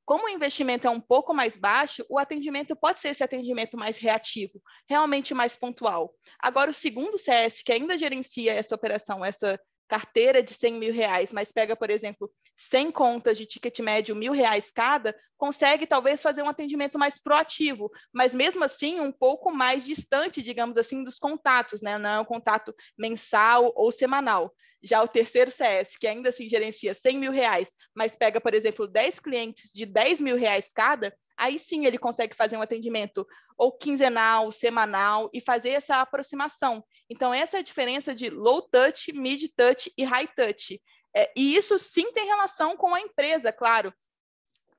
Como 0.05 0.25
o 0.25 0.29
investimento 0.29 0.87
é 0.87 0.89
um 0.89 0.99
pouco 0.99 1.33
mais 1.33 1.55
baixo, 1.55 2.03
o 2.09 2.19
atendimento 2.19 2.75
pode 2.75 2.99
ser 2.99 3.09
esse 3.09 3.23
atendimento 3.23 3.77
mais 3.77 3.97
reativo, 3.97 4.61
realmente 4.89 5.33
mais 5.33 5.55
pontual. 5.55 6.13
Agora, 6.39 6.71
o 6.71 6.73
segundo 6.73 7.17
CS, 7.17 7.61
que 7.63 7.71
ainda 7.71 7.97
gerencia 7.97 8.53
essa 8.53 8.75
operação, 8.75 9.23
essa 9.23 9.57
carteira 9.93 10.41
de 10.41 10.55
100 10.55 10.73
mil 10.73 10.91
reais, 10.91 11.31
mas 11.31 11.51
pega, 11.51 11.75
por 11.75 11.91
exemplo, 11.91 12.31
100 12.57 12.91
contas 12.91 13.37
de 13.37 13.45
ticket 13.45 13.77
médio, 13.79 14.15
mil 14.15 14.31
reais 14.31 14.71
cada, 14.71 15.15
consegue 15.43 15.85
talvez 15.85 16.21
fazer 16.21 16.41
um 16.41 16.47
atendimento 16.47 16.97
mais 16.97 17.19
proativo, 17.19 17.91
mas 18.13 18.33
mesmo 18.33 18.63
assim 18.63 19.01
um 19.01 19.11
pouco 19.11 19.51
mais 19.51 19.83
distante, 19.83 20.41
digamos 20.41 20.77
assim, 20.77 21.03
dos 21.03 21.19
contatos, 21.19 21.81
né? 21.81 21.97
Não 21.97 22.09
é 22.09 22.19
um 22.21 22.23
contato 22.23 22.73
mensal 22.97 23.69
ou 23.75 23.91
semanal. 23.91 24.55
Já 24.81 25.03
o 25.03 25.07
terceiro 25.07 25.51
CS, 25.51 25.97
que 25.97 26.07
ainda 26.07 26.29
assim 26.29 26.47
gerencia 26.47 26.93
100 26.93 27.17
mil 27.17 27.31
reais, 27.33 27.69
mas 27.93 28.15
pega, 28.15 28.39
por 28.39 28.53
exemplo, 28.53 28.87
10 28.87 29.19
clientes 29.19 29.69
de 29.73 29.85
10 29.85 30.21
mil 30.21 30.37
reais 30.37 30.71
cada, 30.73 31.13
aí 31.35 31.59
sim 31.59 31.85
ele 31.85 31.97
consegue 31.97 32.33
fazer 32.33 32.55
um 32.55 32.61
atendimento 32.61 33.27
ou 33.57 33.69
quinzenal, 33.69 34.49
semanal 34.49 35.29
e 35.33 35.41
fazer 35.41 35.71
essa 35.71 35.97
aproximação. 35.97 36.81
Então, 37.09 37.33
essa 37.33 37.57
é 37.57 37.59
a 37.59 37.63
diferença 37.63 38.15
de 38.15 38.29
low 38.29 38.61
touch, 38.61 39.11
mid 39.11 39.43
touch 39.57 39.91
e 39.97 40.05
high 40.05 40.29
touch. 40.37 40.81
É, 41.13 41.29
e 41.35 41.53
isso 41.57 41.77
sim 41.77 42.13
tem 42.13 42.27
relação 42.27 42.77
com 42.77 42.95
a 42.95 43.01
empresa, 43.01 43.51
claro. 43.51 43.93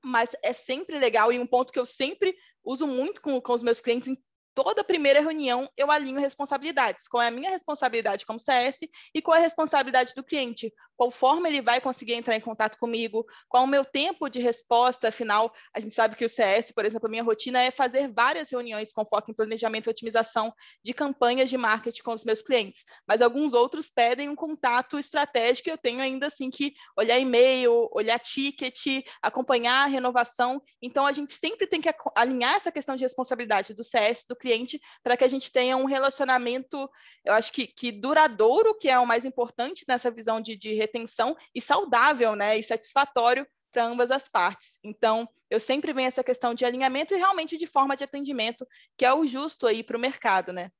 Mas 0.04 0.30
é 0.42 0.52
sempre 0.52 0.98
legal, 0.98 1.32
e 1.32 1.38
um 1.38 1.46
ponto 1.46 1.72
que 1.72 1.78
eu 1.78 1.86
sempre 1.86 2.36
uso 2.62 2.86
muito 2.86 3.20
com, 3.22 3.40
com 3.40 3.52
os 3.52 3.62
meus 3.62 3.80
clientes 3.80 4.08
em 4.08 4.16
toda 4.54 4.84
primeira 4.84 5.20
reunião 5.20 5.68
eu 5.76 5.90
alinho 5.90 6.20
responsabilidades. 6.20 7.08
Qual 7.08 7.22
é 7.22 7.28
a 7.28 7.30
minha 7.30 7.50
responsabilidade 7.50 8.24
como 8.24 8.38
CS 8.38 8.80
e 9.14 9.20
qual 9.20 9.36
é 9.36 9.40
a 9.40 9.42
responsabilidade 9.42 10.14
do 10.14 10.22
cliente? 10.22 10.72
Qual 10.96 11.10
forma 11.10 11.48
ele 11.48 11.60
vai 11.60 11.80
conseguir 11.80 12.14
entrar 12.14 12.36
em 12.36 12.40
contato 12.40 12.78
comigo? 12.78 13.26
Qual 13.48 13.64
o 13.64 13.66
meu 13.66 13.84
tempo 13.84 14.28
de 14.28 14.40
resposta? 14.40 15.08
Afinal, 15.08 15.52
a 15.74 15.80
gente 15.80 15.94
sabe 15.94 16.14
que 16.14 16.24
o 16.24 16.28
CS, 16.28 16.72
por 16.72 16.84
exemplo, 16.84 17.06
a 17.06 17.10
minha 17.10 17.22
rotina 17.22 17.60
é 17.60 17.70
fazer 17.70 18.12
várias 18.12 18.50
reuniões 18.50 18.92
com 18.92 19.04
foco 19.04 19.30
em 19.30 19.34
planejamento 19.34 19.88
e 19.88 19.90
otimização 19.90 20.54
de 20.84 20.94
campanhas 20.94 21.50
de 21.50 21.56
marketing 21.56 22.02
com 22.02 22.12
os 22.12 22.24
meus 22.24 22.40
clientes. 22.40 22.84
Mas 23.08 23.20
alguns 23.20 23.54
outros 23.54 23.90
pedem 23.90 24.28
um 24.28 24.36
contato 24.36 24.98
estratégico 24.98 25.68
e 25.68 25.72
eu 25.72 25.78
tenho 25.78 26.00
ainda 26.00 26.28
assim 26.28 26.48
que 26.48 26.74
olhar 26.96 27.18
e-mail, 27.18 27.88
olhar 27.92 28.18
ticket, 28.20 29.04
acompanhar 29.20 29.84
a 29.84 29.86
renovação. 29.86 30.62
Então, 30.80 31.06
a 31.06 31.12
gente 31.12 31.32
sempre 31.32 31.66
tem 31.66 31.80
que 31.80 31.92
alinhar 32.14 32.54
essa 32.54 32.70
questão 32.70 32.94
de 32.94 33.02
responsabilidade 33.02 33.74
do 33.74 33.82
CS, 33.82 34.24
do 34.28 34.36
cliente 34.44 34.78
para 35.02 35.16
que 35.16 35.24
a 35.24 35.28
gente 35.28 35.50
tenha 35.50 35.74
um 35.76 35.86
relacionamento, 35.86 36.88
eu 37.24 37.32
acho 37.32 37.50
que, 37.50 37.66
que 37.66 37.90
duradouro, 37.90 38.76
que 38.76 38.90
é 38.90 38.98
o 38.98 39.06
mais 39.06 39.24
importante 39.24 39.84
nessa 39.88 40.10
visão 40.10 40.38
de, 40.38 40.54
de 40.54 40.74
retenção, 40.74 41.34
e 41.54 41.60
saudável, 41.60 42.36
né, 42.36 42.58
e 42.58 42.62
satisfatório 42.62 43.46
para 43.72 43.86
ambas 43.86 44.10
as 44.10 44.28
partes. 44.28 44.78
Então, 44.84 45.26
eu 45.50 45.58
sempre 45.58 45.92
venho 45.94 46.08
essa 46.08 46.22
questão 46.22 46.54
de 46.54 46.64
alinhamento 46.64 47.14
e 47.14 47.16
realmente 47.16 47.56
de 47.56 47.66
forma 47.66 47.96
de 47.96 48.04
atendimento, 48.04 48.66
que 48.98 49.04
é 49.04 49.12
o 49.12 49.26
justo 49.26 49.66
aí 49.66 49.82
para 49.82 49.96
o 49.96 50.00
mercado, 50.00 50.52
né? 50.52 50.70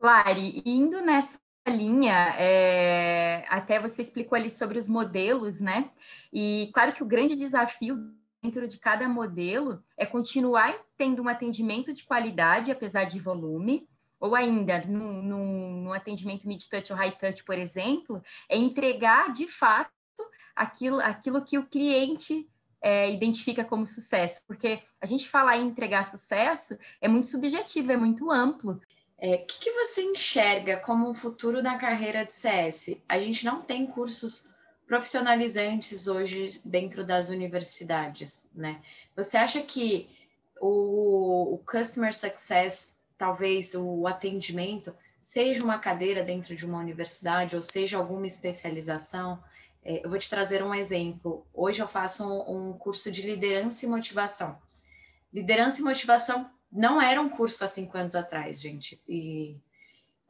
Lari, 0.00 0.62
indo 0.66 1.00
nessa 1.00 1.38
linha, 1.68 2.34
é, 2.36 3.44
até 3.48 3.78
você 3.78 4.02
explicou 4.02 4.36
ali 4.36 4.50
sobre 4.50 4.78
os 4.78 4.88
modelos, 4.88 5.60
né? 5.60 5.90
E 6.32 6.70
claro 6.74 6.92
que 6.92 7.02
o 7.02 7.06
grande 7.06 7.36
desafio 7.36 8.12
dentro 8.42 8.66
de 8.66 8.76
cada 8.78 9.08
modelo 9.08 9.82
é 9.96 10.04
continuar 10.04 10.74
tendo 10.96 11.22
um 11.22 11.28
atendimento 11.28 11.94
de 11.94 12.02
qualidade, 12.02 12.72
apesar 12.72 13.04
de 13.04 13.20
volume, 13.20 13.88
ou 14.18 14.34
ainda 14.34 14.84
no 14.84 15.92
atendimento 15.92 16.46
mid-touch 16.46 16.92
ou 16.92 16.98
high-touch, 16.98 17.44
por 17.44 17.56
exemplo, 17.56 18.22
é 18.48 18.56
entregar 18.56 19.32
de 19.32 19.46
fato 19.46 19.90
aquilo, 20.54 21.00
aquilo 21.00 21.44
que 21.44 21.58
o 21.58 21.66
cliente 21.66 22.48
é, 22.80 23.10
identifica 23.10 23.64
como 23.64 23.86
sucesso, 23.86 24.42
porque 24.46 24.82
a 25.00 25.06
gente 25.06 25.28
falar 25.28 25.56
em 25.56 25.68
entregar 25.68 26.04
sucesso 26.04 26.76
é 27.00 27.08
muito 27.08 27.28
subjetivo, 27.28 27.92
é 27.92 27.96
muito 27.96 28.30
amplo. 28.30 28.72
O 28.72 28.80
é, 29.18 29.38
que, 29.38 29.60
que 29.60 29.70
você 29.70 30.02
enxerga 30.02 30.78
como 30.78 31.08
o 31.08 31.14
futuro 31.14 31.62
da 31.62 31.76
carreira 31.78 32.24
de 32.24 32.32
CS? 32.32 32.96
A 33.08 33.20
gente 33.20 33.44
não 33.44 33.62
tem 33.62 33.86
cursos 33.86 34.51
profissionalizantes 34.86 36.06
hoje 36.06 36.60
dentro 36.64 37.04
das 37.04 37.28
universidades, 37.28 38.46
né? 38.54 38.80
Você 39.16 39.36
acha 39.36 39.62
que 39.62 40.08
o, 40.60 41.54
o 41.54 41.58
Customer 41.58 42.14
Success, 42.14 42.96
talvez 43.16 43.74
o 43.74 44.06
atendimento, 44.06 44.94
seja 45.20 45.62
uma 45.62 45.78
cadeira 45.78 46.22
dentro 46.22 46.54
de 46.54 46.66
uma 46.66 46.78
universidade 46.78 47.56
ou 47.56 47.62
seja 47.62 47.96
alguma 47.96 48.26
especialização? 48.26 49.42
É, 49.84 50.04
eu 50.04 50.10
vou 50.10 50.18
te 50.18 50.28
trazer 50.28 50.62
um 50.62 50.74
exemplo. 50.74 51.46
Hoje 51.52 51.80
eu 51.80 51.88
faço 51.88 52.24
um, 52.24 52.70
um 52.70 52.72
curso 52.72 53.10
de 53.10 53.22
liderança 53.22 53.84
e 53.84 53.88
motivação. 53.88 54.58
Liderança 55.32 55.80
e 55.80 55.84
motivação 55.84 56.48
não 56.70 57.00
era 57.00 57.20
um 57.20 57.28
curso 57.28 57.64
há 57.64 57.68
cinco 57.68 57.96
anos 57.96 58.14
atrás, 58.14 58.60
gente. 58.60 59.00
E, 59.08 59.56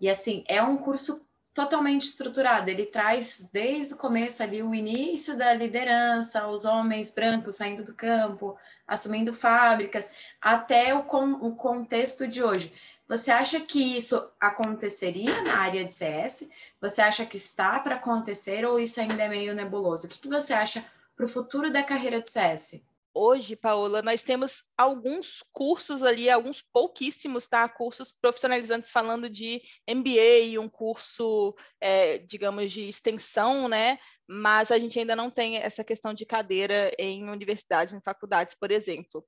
e 0.01 0.09
assim, 0.09 0.45
é 0.49 0.62
um 0.62 0.77
curso 0.77 1.27
totalmente 1.55 2.07
estruturado. 2.07 2.71
Ele 2.71 2.87
traz 2.87 3.49
desde 3.53 3.95
o 3.95 3.97
começo 3.97 4.43
ali 4.43 4.62
o 4.62 4.75
início 4.75 5.37
da 5.37 5.53
liderança, 5.53 6.47
os 6.49 6.65
homens 6.65 7.11
brancos 7.11 7.57
saindo 7.57 7.85
do 7.85 7.95
campo, 7.95 8.57
assumindo 8.87 9.33
fábricas, 9.33 10.11
até 10.41 10.95
o, 10.95 11.03
com, 11.05 11.33
o 11.33 11.55
contexto 11.55 12.27
de 12.27 12.43
hoje. 12.43 12.73
Você 13.07 13.31
acha 13.31 13.61
que 13.61 13.97
isso 13.97 14.31
aconteceria 14.41 15.43
na 15.43 15.59
área 15.59 15.85
de 15.85 15.93
CS? 15.93 16.49
Você 16.81 17.03
acha 17.03 17.27
que 17.27 17.37
está 17.37 17.79
para 17.81 17.97
acontecer 17.97 18.65
ou 18.65 18.81
isso 18.81 19.01
ainda 19.01 19.23
é 19.23 19.29
meio 19.29 19.55
nebuloso? 19.55 20.07
O 20.07 20.09
que, 20.09 20.21
que 20.21 20.29
você 20.29 20.53
acha 20.53 20.85
para 21.15 21.27
o 21.27 21.29
futuro 21.29 21.71
da 21.71 21.83
carreira 21.83 22.23
de 22.23 22.31
CS? 22.31 22.81
Hoje, 23.14 23.57
Paola, 23.57 24.03
nós 24.03 24.22
temos 24.22 24.64
alguns 24.77 25.42
cursos 25.53 26.03
ali, 26.03 26.31
alguns 26.31 26.62
pouquíssimos, 26.72 27.46
tá? 27.46 27.68
Cursos 27.68 28.12
profissionalizantes 28.12 28.90
falando 28.90 29.29
de 29.29 29.62
MBA, 29.88 30.61
um 30.61 30.68
curso, 30.68 31.55
é, 31.81 32.18
digamos, 32.18 32.72
de 32.72 32.88
extensão, 32.88 33.68
né? 33.68 33.98
Mas 34.27 34.70
a 34.70 34.79
gente 34.79 34.98
ainda 34.98 35.14
não 35.14 35.31
tem 35.31 35.59
essa 35.59 35.85
questão 35.85 36.14
de 36.14 36.25
cadeira 36.25 36.90
em 36.98 37.29
universidades, 37.29 37.92
em 37.92 38.01
faculdades, 38.01 38.55
por 38.59 38.70
exemplo. 38.70 39.25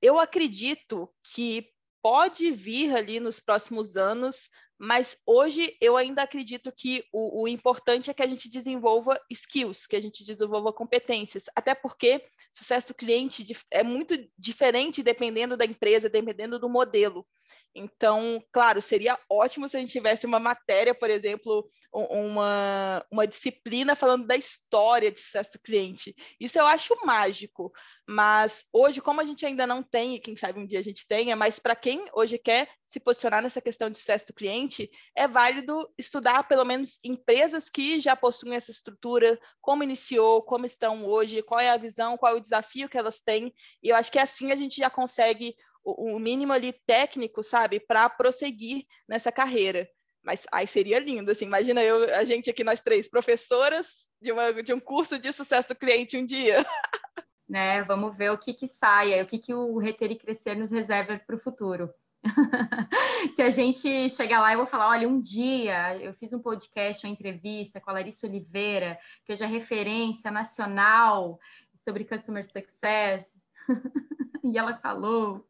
Eu 0.00 0.18
acredito 0.18 1.12
que 1.34 1.68
pode 2.02 2.50
vir 2.50 2.94
ali 2.94 3.20
nos 3.20 3.40
próximos 3.40 3.96
anos 3.96 4.48
mas 4.82 5.18
hoje 5.26 5.76
eu 5.78 5.94
ainda 5.94 6.22
acredito 6.22 6.72
que 6.72 7.04
o, 7.12 7.42
o, 7.42 7.46
importante 7.46 8.10
é 8.10 8.14
que 8.14 8.22
a 8.22 8.26
gente 8.26 8.48
desenvolva 8.48 9.20
skills, 9.28 9.86
que 9.86 9.94
a 9.94 10.00
gente 10.00 10.24
desenvolva 10.24 10.72
competências, 10.72 11.44
até 11.54 11.74
porque 11.74 12.24
sucesso 12.50 12.94
cliente 12.94 13.46
é 13.70 13.82
muito 13.82 14.16
diferente 14.38 15.02
dependendo 15.02 15.54
da 15.54 15.66
empresa, 15.66 16.08
dependendo 16.08 16.58
do 16.58 16.66
modelo. 16.66 17.26
Então, 17.74 18.42
claro, 18.52 18.80
seria 18.80 19.18
ótimo 19.28 19.68
se 19.68 19.76
a 19.76 19.80
gente 19.80 19.92
tivesse 19.92 20.26
uma 20.26 20.40
matéria, 20.40 20.94
por 20.94 21.08
exemplo, 21.08 21.68
uma, 21.92 23.04
uma 23.10 23.26
disciplina 23.26 23.94
falando 23.94 24.26
da 24.26 24.36
história 24.36 25.10
de 25.10 25.20
sucesso 25.20 25.52
do 25.52 25.60
cliente. 25.60 26.14
Isso 26.40 26.58
eu 26.58 26.66
acho 26.66 26.94
mágico. 27.04 27.72
Mas 28.08 28.64
hoje, 28.72 29.00
como 29.00 29.20
a 29.20 29.24
gente 29.24 29.46
ainda 29.46 29.68
não 29.68 29.84
tem, 29.84 30.16
e 30.16 30.18
quem 30.18 30.34
sabe 30.34 30.58
um 30.58 30.66
dia 30.66 30.80
a 30.80 30.82
gente 30.82 31.06
tenha, 31.06 31.36
mas 31.36 31.60
para 31.60 31.76
quem 31.76 32.08
hoje 32.12 32.38
quer 32.38 32.68
se 32.84 32.98
posicionar 32.98 33.40
nessa 33.40 33.60
questão 33.60 33.88
de 33.88 33.98
sucesso 34.00 34.26
do 34.26 34.34
cliente, 34.34 34.90
é 35.14 35.28
válido 35.28 35.88
estudar 35.96 36.48
pelo 36.48 36.64
menos 36.64 36.98
empresas 37.04 37.70
que 37.70 38.00
já 38.00 38.16
possuem 38.16 38.56
essa 38.56 38.72
estrutura, 38.72 39.38
como 39.60 39.84
iniciou, 39.84 40.42
como 40.42 40.66
estão 40.66 41.06
hoje, 41.06 41.40
qual 41.40 41.60
é 41.60 41.70
a 41.70 41.76
visão, 41.76 42.16
qual 42.16 42.34
é 42.34 42.36
o 42.36 42.40
desafio 42.40 42.88
que 42.88 42.98
elas 42.98 43.20
têm. 43.20 43.54
E 43.80 43.90
eu 43.90 43.96
acho 43.96 44.10
que 44.10 44.18
assim 44.18 44.50
a 44.50 44.56
gente 44.56 44.78
já 44.78 44.90
consegue 44.90 45.54
o, 45.84 46.18
mínimo 46.18 46.52
ali 46.52 46.72
técnico, 46.86 47.42
sabe, 47.42 47.80
para 47.80 48.08
prosseguir 48.08 48.84
nessa 49.08 49.32
carreira. 49.32 49.88
Mas 50.22 50.46
aí 50.52 50.66
seria 50.66 50.98
lindo, 50.98 51.30
assim, 51.30 51.46
imagina 51.46 51.82
eu, 51.82 52.14
a 52.14 52.24
gente 52.24 52.50
aqui, 52.50 52.62
nós 52.62 52.80
três, 52.80 53.08
professoras, 53.08 54.06
de, 54.20 54.32
uma, 54.32 54.62
de 54.62 54.72
um 54.72 54.80
curso 54.80 55.18
de 55.18 55.32
sucesso 55.32 55.68
do 55.68 55.74
cliente 55.74 56.16
um 56.16 56.24
dia. 56.24 56.64
Né? 57.48 57.82
Vamos 57.82 58.16
ver 58.16 58.30
o 58.30 58.38
que, 58.38 58.54
que 58.54 58.68
sai, 58.68 59.20
o 59.20 59.26
que, 59.26 59.36
que 59.36 59.52
o 59.52 59.76
Reter 59.76 60.12
e 60.12 60.16
Crescer 60.16 60.54
nos 60.54 60.70
reserva 60.70 61.18
para 61.18 61.34
o 61.34 61.40
futuro. 61.40 61.92
Se 63.34 63.42
a 63.42 63.50
gente 63.50 64.08
chegar 64.08 64.40
lá, 64.40 64.52
eu 64.52 64.58
vou 64.58 64.66
falar: 64.68 64.88
olha, 64.90 65.08
um 65.08 65.20
dia 65.20 65.96
eu 65.96 66.14
fiz 66.14 66.32
um 66.32 66.38
podcast, 66.38 67.04
uma 67.04 67.12
entrevista 67.12 67.80
com 67.80 67.90
a 67.90 67.94
Larissa 67.94 68.26
Oliveira, 68.26 68.96
que 69.24 69.32
hoje 69.32 69.42
é 69.42 69.48
referência 69.48 70.30
nacional 70.30 71.40
sobre 71.74 72.04
Customer 72.04 72.44
Success, 72.44 73.44
e 74.44 74.56
ela 74.56 74.76
falou. 74.76 75.44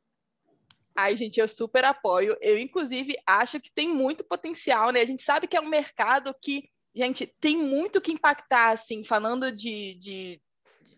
Ai, 0.97 1.17
gente, 1.17 1.39
eu 1.39 1.49
super 1.49 1.85
apoio. 1.85 2.37
Eu, 2.41 2.59
inclusive, 2.59 3.15
acho 3.27 3.61
que 3.61 3.73
tem 3.73 3.89
muito 3.89 4.25
potencial, 4.25 4.91
né? 4.91 5.01
A 5.01 5.07
gente 5.07 5.23
sabe 5.23 5.47
que 5.47 5.57
é 5.57 5.61
um 5.61 5.69
mercado 5.69 6.35
que, 6.43 6.69
gente, 6.95 7.27
tem 7.41 7.57
muito 7.57 8.01
que 8.01 8.13
impactar, 8.13 8.71
assim, 8.71 9.05
falando 9.05 9.53
de, 9.53 9.95
de 9.95 10.41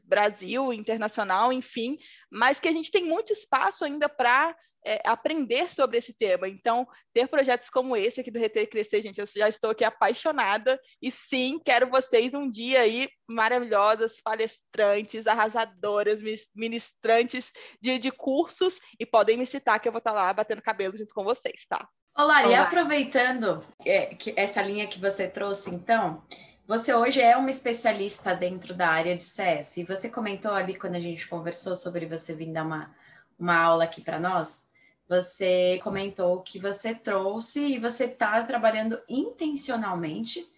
Brasil, 0.04 0.72
internacional, 0.72 1.52
enfim, 1.52 1.98
mas 2.30 2.60
que 2.60 2.68
a 2.68 2.72
gente 2.72 2.90
tem 2.90 3.04
muito 3.04 3.32
espaço 3.32 3.84
ainda 3.84 4.08
para 4.08 4.54
é, 4.84 5.00
aprender 5.06 5.70
sobre 5.72 5.98
esse 5.98 6.16
tema. 6.16 6.48
Então, 6.48 6.86
ter 7.12 7.28
projetos 7.28 7.70
como 7.70 7.96
esse 7.96 8.20
aqui 8.20 8.30
do 8.30 8.38
Reter 8.38 8.68
Crescer, 8.68 9.02
gente, 9.02 9.20
eu 9.20 9.26
já 9.26 9.48
estou 9.48 9.70
aqui 9.70 9.84
apaixonada 9.84 10.80
e 11.00 11.10
sim, 11.10 11.60
quero 11.64 11.88
vocês 11.88 12.34
um 12.34 12.48
dia 12.48 12.80
aí 12.80 13.08
maravilhosas, 13.28 14.20
palestrantes, 14.20 15.26
arrasadoras, 15.26 16.20
ministrantes 16.54 17.50
de, 17.80 17.98
de 17.98 18.10
cursos 18.10 18.78
e 18.98 19.06
podem 19.06 19.36
me 19.36 19.46
citar 19.46 19.80
que 19.80 19.88
eu 19.88 19.92
vou 19.92 19.98
estar 19.98 20.12
lá 20.12 20.32
batendo 20.32 20.62
cabelo 20.62 20.96
junto 20.96 21.14
com 21.14 21.24
vocês, 21.24 21.66
tá? 21.68 21.88
Olá, 22.14 22.46
e 22.46 22.54
aproveitando 22.54 23.64
é, 23.86 24.14
que 24.14 24.34
essa 24.36 24.60
linha 24.60 24.86
que 24.86 25.00
você 25.00 25.26
trouxe, 25.26 25.70
então, 25.70 26.22
você 26.66 26.92
hoje 26.92 27.22
é 27.22 27.36
uma 27.38 27.48
especialista 27.48 28.34
dentro 28.34 28.74
da 28.74 28.88
área 28.88 29.16
de 29.16 29.24
CS 29.24 29.78
e 29.78 29.84
você 29.84 30.10
comentou 30.10 30.52
ali 30.52 30.78
quando 30.78 30.94
a 30.94 31.00
gente 31.00 31.26
conversou 31.26 31.74
sobre 31.74 32.04
você 32.04 32.34
vir 32.34 32.52
dar 32.52 32.64
uma, 32.64 32.94
uma 33.38 33.56
aula 33.56 33.84
aqui 33.84 34.02
para 34.02 34.20
nós, 34.20 34.66
você 35.12 35.78
comentou 35.84 36.40
que 36.40 36.58
você 36.58 36.94
trouxe 36.94 37.60
e 37.60 37.78
você 37.78 38.04
está 38.04 38.42
trabalhando 38.44 38.98
intencionalmente 39.06 40.50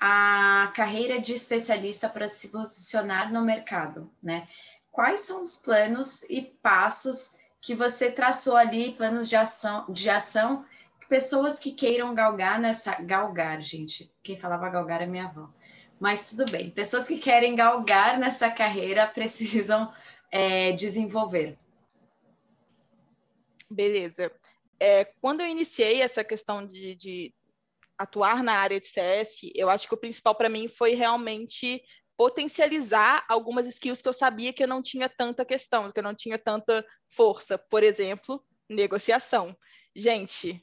a 0.00 0.72
carreira 0.76 1.20
de 1.20 1.32
especialista 1.32 2.08
para 2.08 2.28
se 2.28 2.48
posicionar 2.48 3.32
no 3.32 3.42
mercado, 3.42 4.08
né? 4.22 4.46
Quais 4.92 5.22
são 5.22 5.42
os 5.42 5.56
planos 5.56 6.22
e 6.30 6.42
passos 6.62 7.32
que 7.60 7.74
você 7.74 8.08
traçou 8.08 8.56
ali, 8.56 8.92
planos 8.92 9.28
de 9.28 9.34
ação, 9.34 9.84
de 9.88 10.08
ação, 10.08 10.64
pessoas 11.08 11.58
que 11.58 11.72
queiram 11.72 12.14
galgar 12.14 12.60
nessa 12.60 13.00
galgar, 13.00 13.60
gente. 13.60 14.12
Quem 14.22 14.36
falava 14.36 14.68
galgar 14.68 15.02
é 15.02 15.06
minha 15.06 15.24
avó. 15.24 15.48
Mas 15.98 16.30
tudo 16.30 16.48
bem, 16.52 16.70
pessoas 16.70 17.08
que 17.08 17.18
querem 17.18 17.56
galgar 17.56 18.16
nessa 18.16 18.48
carreira 18.48 19.08
precisam 19.08 19.92
é, 20.30 20.70
desenvolver. 20.72 21.58
Beleza. 23.72 24.30
É, 24.78 25.04
quando 25.20 25.40
eu 25.40 25.46
iniciei 25.46 26.02
essa 26.02 26.22
questão 26.22 26.66
de, 26.66 26.94
de 26.94 27.34
atuar 27.96 28.42
na 28.42 28.52
área 28.52 28.78
de 28.78 28.86
CS, 28.86 29.50
eu 29.54 29.70
acho 29.70 29.88
que 29.88 29.94
o 29.94 29.98
principal 29.98 30.34
para 30.34 30.48
mim 30.48 30.68
foi 30.68 30.94
realmente 30.94 31.82
potencializar 32.16 33.24
algumas 33.28 33.66
skills 33.66 34.02
que 34.02 34.08
eu 34.08 34.12
sabia 34.12 34.52
que 34.52 34.62
eu 34.62 34.68
não 34.68 34.82
tinha 34.82 35.08
tanta 35.08 35.44
questão, 35.44 35.90
que 35.90 35.98
eu 35.98 36.02
não 36.02 36.14
tinha 36.14 36.38
tanta 36.38 36.84
força. 37.06 37.56
Por 37.56 37.82
exemplo, 37.82 38.44
negociação. 38.68 39.56
Gente, 39.96 40.62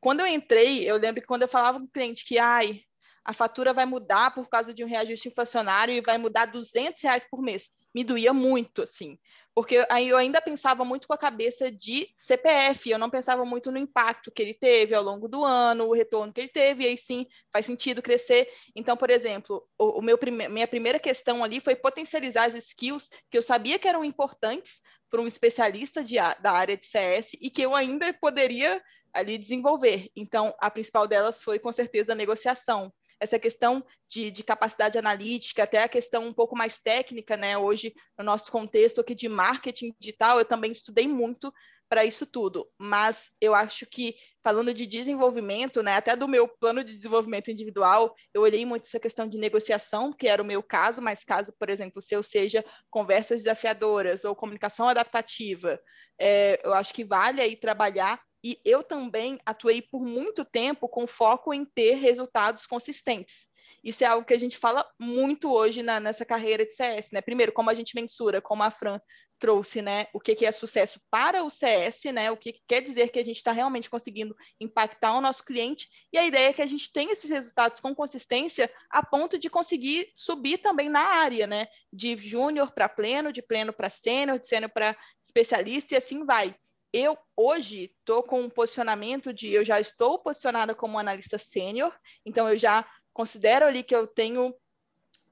quando 0.00 0.20
eu 0.20 0.26
entrei, 0.26 0.84
eu 0.84 0.96
lembro 0.96 1.20
que 1.20 1.26
quando 1.26 1.42
eu 1.42 1.48
falava 1.48 1.78
com 1.78 1.84
o 1.84 1.90
cliente 1.90 2.24
que, 2.24 2.38
ai, 2.38 2.80
a 3.22 3.34
fatura 3.34 3.74
vai 3.74 3.84
mudar 3.84 4.34
por 4.34 4.48
causa 4.48 4.72
de 4.72 4.82
um 4.82 4.88
reajuste 4.88 5.28
inflacionário 5.28 5.94
e 5.94 6.00
vai 6.00 6.16
mudar 6.16 6.46
200 6.46 7.02
reais 7.02 7.26
por 7.28 7.42
mês 7.42 7.68
me 7.94 8.04
doía 8.04 8.32
muito, 8.32 8.82
assim, 8.82 9.18
porque 9.58 9.84
aí 9.90 10.08
eu 10.08 10.16
ainda 10.16 10.40
pensava 10.40 10.84
muito 10.84 11.08
com 11.08 11.12
a 11.12 11.18
cabeça 11.18 11.68
de 11.68 12.08
CPF, 12.14 12.90
eu 12.90 12.96
não 12.96 13.10
pensava 13.10 13.44
muito 13.44 13.72
no 13.72 13.78
impacto 13.78 14.30
que 14.30 14.40
ele 14.40 14.54
teve 14.54 14.94
ao 14.94 15.02
longo 15.02 15.26
do 15.26 15.44
ano, 15.44 15.88
o 15.88 15.92
retorno 15.92 16.32
que 16.32 16.40
ele 16.40 16.48
teve, 16.48 16.84
e 16.84 16.86
aí 16.86 16.96
sim 16.96 17.26
faz 17.52 17.66
sentido 17.66 18.00
crescer. 18.00 18.48
Então, 18.76 18.96
por 18.96 19.10
exemplo, 19.10 19.68
o, 19.76 19.98
o 19.98 20.00
meu 20.00 20.16
prime 20.16 20.48
minha 20.48 20.68
primeira 20.68 21.00
questão 21.00 21.42
ali 21.42 21.58
foi 21.58 21.74
potencializar 21.74 22.44
as 22.44 22.54
skills 22.54 23.10
que 23.28 23.36
eu 23.36 23.42
sabia 23.42 23.80
que 23.80 23.88
eram 23.88 24.04
importantes 24.04 24.80
para 25.10 25.20
um 25.20 25.26
especialista 25.26 26.04
de, 26.04 26.14
da 26.40 26.52
área 26.52 26.76
de 26.76 26.86
CS 26.86 27.32
e 27.40 27.50
que 27.50 27.62
eu 27.62 27.74
ainda 27.74 28.12
poderia 28.12 28.80
ali 29.12 29.36
desenvolver. 29.36 30.08
Então, 30.14 30.54
a 30.60 30.70
principal 30.70 31.08
delas 31.08 31.42
foi 31.42 31.58
com 31.58 31.72
certeza 31.72 32.12
a 32.12 32.14
negociação 32.14 32.92
essa 33.20 33.38
questão 33.38 33.84
de, 34.08 34.30
de, 34.30 34.42
capacidade 34.42 34.98
analítica, 34.98 35.64
até 35.64 35.82
a 35.82 35.88
questão 35.88 36.24
um 36.24 36.32
pouco 36.32 36.56
mais 36.56 36.78
técnica, 36.78 37.36
né? 37.36 37.58
Hoje, 37.58 37.94
no 38.18 38.24
nosso 38.24 38.50
contexto 38.50 39.00
aqui 39.00 39.14
de 39.14 39.28
marketing 39.28 39.94
digital, 39.98 40.38
eu 40.38 40.44
também 40.44 40.72
estudei 40.72 41.06
muito 41.08 41.52
para 41.88 42.04
isso 42.04 42.26
tudo. 42.26 42.68
Mas 42.78 43.30
eu 43.40 43.54
acho 43.54 43.86
que, 43.86 44.14
falando 44.44 44.72
de 44.74 44.86
desenvolvimento, 44.86 45.82
né, 45.82 45.96
até 45.96 46.14
do 46.14 46.28
meu 46.28 46.46
plano 46.46 46.84
de 46.84 46.96
desenvolvimento 46.96 47.50
individual, 47.50 48.14
eu 48.32 48.42
olhei 48.42 48.64
muito 48.64 48.86
essa 48.86 49.00
questão 49.00 49.26
de 49.26 49.38
negociação, 49.38 50.12
que 50.12 50.28
era 50.28 50.42
o 50.42 50.46
meu 50.46 50.62
caso, 50.62 51.00
mas 51.00 51.24
caso, 51.24 51.52
por 51.58 51.70
exemplo, 51.70 52.02
se 52.02 52.14
eu 52.14 52.22
seja 52.22 52.64
conversas 52.90 53.38
desafiadoras 53.38 54.24
ou 54.24 54.36
comunicação 54.36 54.88
adaptativa, 54.88 55.80
é, 56.20 56.60
eu 56.64 56.74
acho 56.74 56.92
que 56.92 57.04
vale 57.04 57.40
aí 57.40 57.56
trabalhar 57.56 58.20
e 58.42 58.60
eu 58.64 58.82
também 58.82 59.38
atuei 59.44 59.82
por 59.82 60.00
muito 60.00 60.44
tempo 60.44 60.88
com 60.88 61.06
foco 61.06 61.52
em 61.52 61.64
ter 61.64 61.94
resultados 61.94 62.66
consistentes. 62.66 63.48
Isso 63.82 64.02
é 64.02 64.06
algo 64.06 64.26
que 64.26 64.34
a 64.34 64.38
gente 64.38 64.58
fala 64.58 64.86
muito 64.98 65.52
hoje 65.52 65.82
na, 65.82 66.00
nessa 66.00 66.24
carreira 66.24 66.64
de 66.64 66.72
CS, 66.72 67.12
né? 67.12 67.20
Primeiro, 67.20 67.52
como 67.52 67.70
a 67.70 67.74
gente 67.74 67.94
mensura, 67.94 68.40
como 68.40 68.62
a 68.62 68.70
Fran 68.70 69.00
trouxe, 69.38 69.80
né? 69.80 70.08
O 70.12 70.18
que, 70.18 70.34
que 70.34 70.44
é 70.44 70.50
sucesso 70.50 71.00
para 71.10 71.44
o 71.44 71.50
CS, 71.50 72.04
né? 72.12 72.30
O 72.30 72.36
que, 72.36 72.52
que 72.52 72.60
quer 72.66 72.82
dizer 72.82 73.10
que 73.10 73.18
a 73.18 73.24
gente 73.24 73.36
está 73.36 73.52
realmente 73.52 73.88
conseguindo 73.88 74.34
impactar 74.60 75.16
o 75.16 75.20
nosso 75.20 75.44
cliente. 75.44 75.88
E 76.12 76.18
a 76.18 76.26
ideia 76.26 76.48
é 76.48 76.52
que 76.52 76.62
a 76.62 76.66
gente 76.66 76.92
tenha 76.92 77.12
esses 77.12 77.30
resultados 77.30 77.78
com 77.78 77.94
consistência 77.94 78.70
a 78.90 79.04
ponto 79.04 79.38
de 79.38 79.48
conseguir 79.48 80.10
subir 80.14 80.58
também 80.58 80.88
na 80.88 81.00
área, 81.00 81.46
né? 81.46 81.68
De 81.92 82.16
júnior 82.16 82.72
para 82.72 82.88
pleno, 82.88 83.32
de 83.32 83.42
pleno 83.42 83.72
para 83.72 83.88
sênior, 83.88 84.38
de 84.38 84.48
sênior 84.48 84.70
para 84.72 84.96
especialista 85.22 85.94
e 85.94 85.96
assim 85.96 86.24
vai 86.24 86.54
eu 86.92 87.18
hoje 87.36 87.92
estou 87.98 88.22
com 88.22 88.40
um 88.40 88.50
posicionamento 88.50 89.32
de 89.32 89.52
eu 89.52 89.64
já 89.64 89.78
estou 89.80 90.18
posicionada 90.18 90.74
como 90.74 90.98
analista 90.98 91.38
sênior, 91.38 91.94
então 92.24 92.48
eu 92.48 92.56
já 92.56 92.88
considero 93.12 93.66
ali 93.66 93.82
que 93.82 93.94
eu 93.94 94.06
tenho 94.06 94.54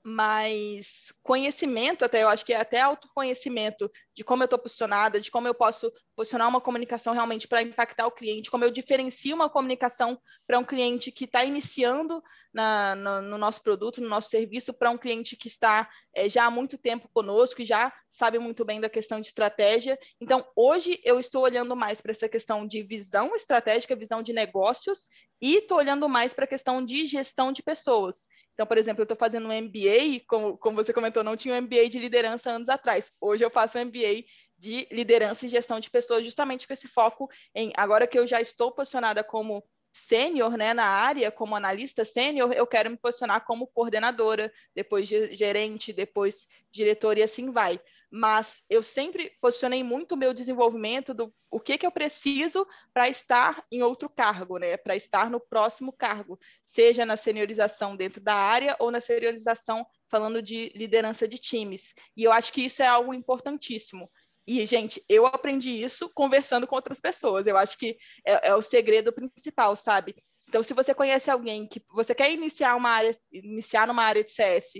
mais 0.06 1.12
conhecimento, 1.20 2.04
até 2.04 2.22
eu 2.22 2.28
acho 2.28 2.46
que 2.46 2.52
é 2.52 2.56
até 2.56 2.80
autoconhecimento 2.80 3.90
de 4.14 4.22
como 4.22 4.40
eu 4.40 4.44
estou 4.44 4.58
posicionada, 4.58 5.20
de 5.20 5.32
como 5.32 5.48
eu 5.48 5.54
posso 5.54 5.92
posicionar 6.14 6.48
uma 6.48 6.60
comunicação 6.60 7.12
realmente 7.12 7.48
para 7.48 7.60
impactar 7.60 8.06
o 8.06 8.12
cliente, 8.12 8.48
como 8.48 8.64
eu 8.64 8.70
diferencio 8.70 9.34
uma 9.34 9.50
comunicação 9.50 10.16
para 10.46 10.60
um 10.60 10.64
cliente 10.64 11.10
que 11.10 11.24
está 11.24 11.44
iniciando 11.44 12.22
na, 12.54 12.94
no, 12.94 13.20
no, 13.22 13.36
nosso 13.36 13.60
produto, 13.60 14.00
no 14.00 14.08
nosso 14.08 14.28
serviço, 14.28 14.72
para 14.72 14.92
um 14.92 14.96
cliente 14.96 15.34
que 15.34 15.48
está 15.48 15.90
é, 16.14 16.28
já 16.28 16.44
há 16.44 16.50
muito 16.52 16.78
tempo 16.78 17.08
conosco, 17.12 17.56
que 17.56 17.64
já 17.64 17.92
sabe 18.08 18.38
muito 18.38 18.64
bem 18.64 18.80
da 18.80 18.88
questão 18.88 19.20
de 19.20 19.26
estratégia. 19.26 19.98
Então, 20.20 20.46
hoje 20.54 21.00
eu 21.02 21.18
estou 21.18 21.42
olhando 21.42 21.74
mais 21.74 22.00
para 22.00 22.12
essa 22.12 22.28
questão 22.28 22.64
de 22.64 22.80
visão 22.84 23.34
estratégica, 23.34 23.96
visão 23.96 24.22
de 24.22 24.32
negócios, 24.32 25.08
e 25.42 25.56
estou 25.56 25.78
olhando 25.78 26.08
mais 26.08 26.32
para 26.32 26.44
a 26.44 26.48
questão 26.48 26.82
de 26.82 27.06
gestão 27.06 27.50
de 27.50 27.62
pessoas. 27.62 28.20
Então, 28.56 28.66
por 28.66 28.78
exemplo, 28.78 29.02
eu 29.02 29.04
estou 29.04 29.18
fazendo 29.18 29.48
um 29.48 29.52
MBA, 29.52 30.24
como, 30.26 30.56
como 30.56 30.76
você 30.76 30.90
comentou, 30.90 31.22
não 31.22 31.36
tinha 31.36 31.54
um 31.54 31.60
MBA 31.60 31.90
de 31.90 31.98
liderança 31.98 32.48
anos 32.48 32.70
atrás. 32.70 33.12
Hoje 33.20 33.44
eu 33.44 33.50
faço 33.50 33.76
um 33.76 33.84
MBA 33.84 34.24
de 34.56 34.88
liderança 34.90 35.44
e 35.44 35.50
gestão 35.50 35.78
de 35.78 35.90
pessoas, 35.90 36.24
justamente 36.24 36.66
com 36.66 36.72
esse 36.72 36.88
foco 36.88 37.28
em 37.54 37.70
agora 37.76 38.06
que 38.06 38.18
eu 38.18 38.26
já 38.26 38.40
estou 38.40 38.72
posicionada 38.72 39.22
como 39.22 39.62
sênior 39.92 40.56
né, 40.56 40.72
na 40.72 40.86
área, 40.86 41.30
como 41.30 41.54
analista 41.54 42.02
sênior, 42.02 42.50
eu 42.52 42.66
quero 42.66 42.90
me 42.90 42.96
posicionar 42.96 43.44
como 43.44 43.66
coordenadora, 43.66 44.50
depois 44.74 45.06
gerente, 45.06 45.92
depois 45.92 46.46
diretor 46.70 47.18
e 47.18 47.22
assim 47.22 47.50
vai 47.50 47.78
mas 48.16 48.62
eu 48.70 48.82
sempre 48.82 49.30
posicionei 49.42 49.82
muito 49.82 50.12
o 50.12 50.16
meu 50.16 50.32
desenvolvimento 50.32 51.12
do 51.12 51.32
o 51.50 51.60
que, 51.60 51.76
que 51.76 51.86
eu 51.86 51.90
preciso 51.90 52.66
para 52.92 53.10
estar 53.10 53.62
em 53.70 53.82
outro 53.82 54.08
cargo, 54.08 54.58
né? 54.58 54.78
Para 54.78 54.96
estar 54.96 55.30
no 55.30 55.38
próximo 55.38 55.92
cargo, 55.92 56.38
seja 56.64 57.04
na 57.04 57.18
seniorização 57.18 57.94
dentro 57.94 58.20
da 58.20 58.34
área 58.34 58.74
ou 58.78 58.90
na 58.90 59.02
seniorização 59.02 59.86
falando 60.08 60.40
de 60.40 60.72
liderança 60.74 61.28
de 61.28 61.36
times. 61.36 61.92
E 62.16 62.24
eu 62.24 62.32
acho 62.32 62.52
que 62.54 62.64
isso 62.64 62.82
é 62.82 62.86
algo 62.86 63.12
importantíssimo. 63.12 64.10
E, 64.46 64.64
gente, 64.64 65.04
eu 65.08 65.26
aprendi 65.26 65.70
isso 65.70 66.08
conversando 66.14 66.66
com 66.66 66.76
outras 66.76 67.00
pessoas. 67.00 67.46
Eu 67.46 67.58
acho 67.58 67.76
que 67.76 67.98
é, 68.24 68.48
é, 68.48 68.54
o 68.54 68.62
segredo 68.62 69.12
principal, 69.12 69.76
sabe? 69.76 70.14
Então, 70.48 70.62
se 70.62 70.72
você 70.72 70.94
conhece 70.94 71.30
alguém 71.30 71.66
que 71.66 71.82
você 71.90 72.14
quer 72.14 72.32
iniciar 72.32 72.76
uma 72.76 72.90
área, 72.90 73.10
iniciar 73.30 73.86
numa 73.86 74.04
área 74.04 74.24
de 74.24 74.30
CS 74.30 74.74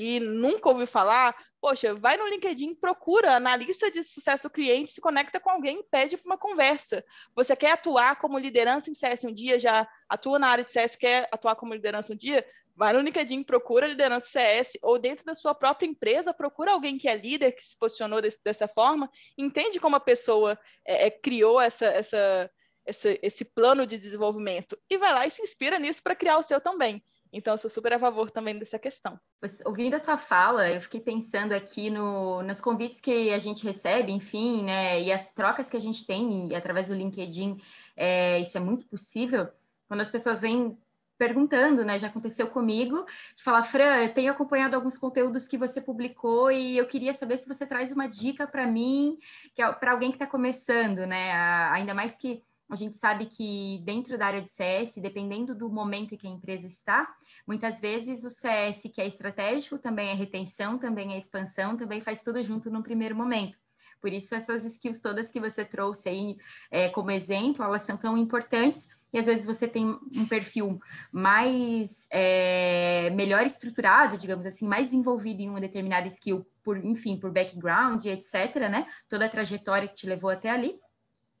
e 0.00 0.20
nunca 0.20 0.68
ouviu 0.68 0.86
falar, 0.86 1.36
poxa, 1.60 1.92
vai 1.92 2.16
no 2.16 2.28
LinkedIn, 2.28 2.72
procura 2.76 3.34
analista 3.34 3.90
de 3.90 4.04
sucesso 4.04 4.48
cliente, 4.48 4.92
se 4.92 5.00
conecta 5.00 5.40
com 5.40 5.50
alguém 5.50 5.82
pede 5.90 6.16
para 6.16 6.26
uma 6.26 6.38
conversa. 6.38 7.04
Você 7.34 7.56
quer 7.56 7.72
atuar 7.72 8.14
como 8.14 8.38
liderança 8.38 8.88
em 8.88 8.94
CS 8.94 9.24
um 9.24 9.34
dia, 9.34 9.58
já 9.58 9.88
atua 10.08 10.38
na 10.38 10.46
área 10.46 10.62
de 10.62 10.70
CS, 10.70 10.94
quer 10.94 11.28
atuar 11.32 11.56
como 11.56 11.74
liderança 11.74 12.12
um 12.12 12.16
dia? 12.16 12.46
Vai 12.76 12.92
no 12.92 13.00
LinkedIn, 13.00 13.42
procura 13.42 13.88
liderança 13.88 14.28
CS, 14.28 14.78
ou 14.82 15.00
dentro 15.00 15.24
da 15.24 15.34
sua 15.34 15.52
própria 15.52 15.88
empresa, 15.88 16.32
procura 16.32 16.70
alguém 16.70 16.96
que 16.96 17.08
é 17.08 17.16
líder, 17.16 17.50
que 17.50 17.64
se 17.64 17.76
posicionou 17.76 18.22
desse, 18.22 18.38
dessa 18.44 18.68
forma, 18.68 19.10
entende 19.36 19.80
como 19.80 19.96
a 19.96 20.00
pessoa 20.00 20.56
é, 20.84 21.08
é, 21.08 21.10
criou 21.10 21.60
essa, 21.60 21.86
essa, 21.86 22.48
essa, 22.86 23.18
esse 23.20 23.44
plano 23.46 23.84
de 23.84 23.98
desenvolvimento 23.98 24.78
e 24.88 24.96
vai 24.96 25.12
lá 25.12 25.26
e 25.26 25.30
se 25.32 25.42
inspira 25.42 25.76
nisso 25.76 26.04
para 26.04 26.14
criar 26.14 26.38
o 26.38 26.42
seu 26.44 26.60
também. 26.60 27.02
Então, 27.32 27.54
eu 27.54 27.58
sou 27.58 27.70
super 27.70 27.92
a 27.92 27.98
favor 27.98 28.30
também 28.30 28.58
dessa 28.58 28.78
questão. 28.78 29.18
Ouvindo 29.64 29.94
a 29.94 30.00
tua 30.00 30.18
fala, 30.18 30.68
eu 30.68 30.80
fiquei 30.80 31.00
pensando 31.00 31.52
aqui 31.52 31.90
no, 31.90 32.42
nos 32.42 32.60
convites 32.60 33.00
que 33.00 33.30
a 33.30 33.38
gente 33.38 33.64
recebe, 33.64 34.12
enfim, 34.12 34.64
né, 34.64 35.02
e 35.02 35.12
as 35.12 35.32
trocas 35.32 35.68
que 35.68 35.76
a 35.76 35.80
gente 35.80 36.06
tem 36.06 36.54
através 36.54 36.88
do 36.88 36.94
LinkedIn, 36.94 37.60
é, 37.96 38.40
isso 38.40 38.56
é 38.56 38.60
muito 38.60 38.86
possível. 38.86 39.48
Quando 39.86 40.00
as 40.00 40.10
pessoas 40.10 40.42
vêm 40.42 40.76
perguntando, 41.18 41.84
né, 41.84 41.98
já 41.98 42.06
aconteceu 42.06 42.46
comigo, 42.46 43.04
de 43.36 43.42
falar, 43.42 43.64
Fran, 43.64 44.04
eu 44.04 44.14
tenho 44.14 44.30
acompanhado 44.30 44.76
alguns 44.76 44.96
conteúdos 44.96 45.48
que 45.48 45.58
você 45.58 45.80
publicou 45.80 46.50
e 46.50 46.78
eu 46.78 46.86
queria 46.86 47.12
saber 47.12 47.36
se 47.36 47.48
você 47.48 47.66
traz 47.66 47.90
uma 47.90 48.06
dica 48.06 48.46
para 48.46 48.66
mim, 48.66 49.18
que 49.54 49.60
é 49.60 49.70
para 49.72 49.90
alguém 49.90 50.10
que 50.10 50.16
está 50.16 50.26
começando, 50.26 50.98
né, 51.06 51.32
a, 51.32 51.72
ainda 51.72 51.92
mais 51.92 52.14
que 52.14 52.42
a 52.70 52.76
gente 52.76 52.96
sabe 52.96 53.26
que 53.26 53.80
dentro 53.82 54.18
da 54.18 54.26
área 54.26 54.42
de 54.42 54.50
CS, 54.50 54.96
dependendo 54.96 55.54
do 55.54 55.70
momento 55.70 56.14
em 56.14 56.18
que 56.18 56.26
a 56.26 56.30
empresa 56.30 56.66
está, 56.66 57.08
muitas 57.46 57.80
vezes 57.80 58.24
o 58.24 58.30
CS, 58.30 58.82
que 58.92 59.00
é 59.00 59.06
estratégico, 59.06 59.78
também 59.78 60.10
é 60.10 60.14
retenção, 60.14 60.78
também 60.78 61.14
é 61.14 61.18
expansão, 61.18 61.76
também 61.76 62.00
faz 62.02 62.22
tudo 62.22 62.42
junto 62.42 62.70
no 62.70 62.82
primeiro 62.82 63.16
momento. 63.16 63.56
Por 64.00 64.12
isso, 64.12 64.34
essas 64.34 64.64
skills 64.64 65.00
todas 65.00 65.30
que 65.30 65.40
você 65.40 65.64
trouxe 65.64 66.08
aí 66.08 66.36
é, 66.70 66.88
como 66.88 67.10
exemplo, 67.10 67.64
elas 67.64 67.82
são 67.82 67.96
tão 67.96 68.16
importantes. 68.16 68.86
E 69.10 69.18
às 69.18 69.24
vezes 69.24 69.46
você 69.46 69.66
tem 69.66 69.86
um 69.86 70.28
perfil 70.28 70.78
mais 71.10 72.06
é, 72.10 73.08
melhor 73.14 73.46
estruturado, 73.46 74.18
digamos 74.18 74.44
assim, 74.44 74.68
mais 74.68 74.92
envolvido 74.92 75.40
em 75.40 75.48
uma 75.48 75.60
determinada 75.60 76.06
skill, 76.06 76.46
por 76.62 76.76
enfim, 76.76 77.18
por 77.18 77.32
background, 77.32 78.04
etc., 78.04 78.68
né? 78.70 78.86
Toda 79.08 79.24
a 79.24 79.30
trajetória 79.30 79.88
que 79.88 79.94
te 79.94 80.06
levou 80.06 80.28
até 80.28 80.50
ali 80.50 80.78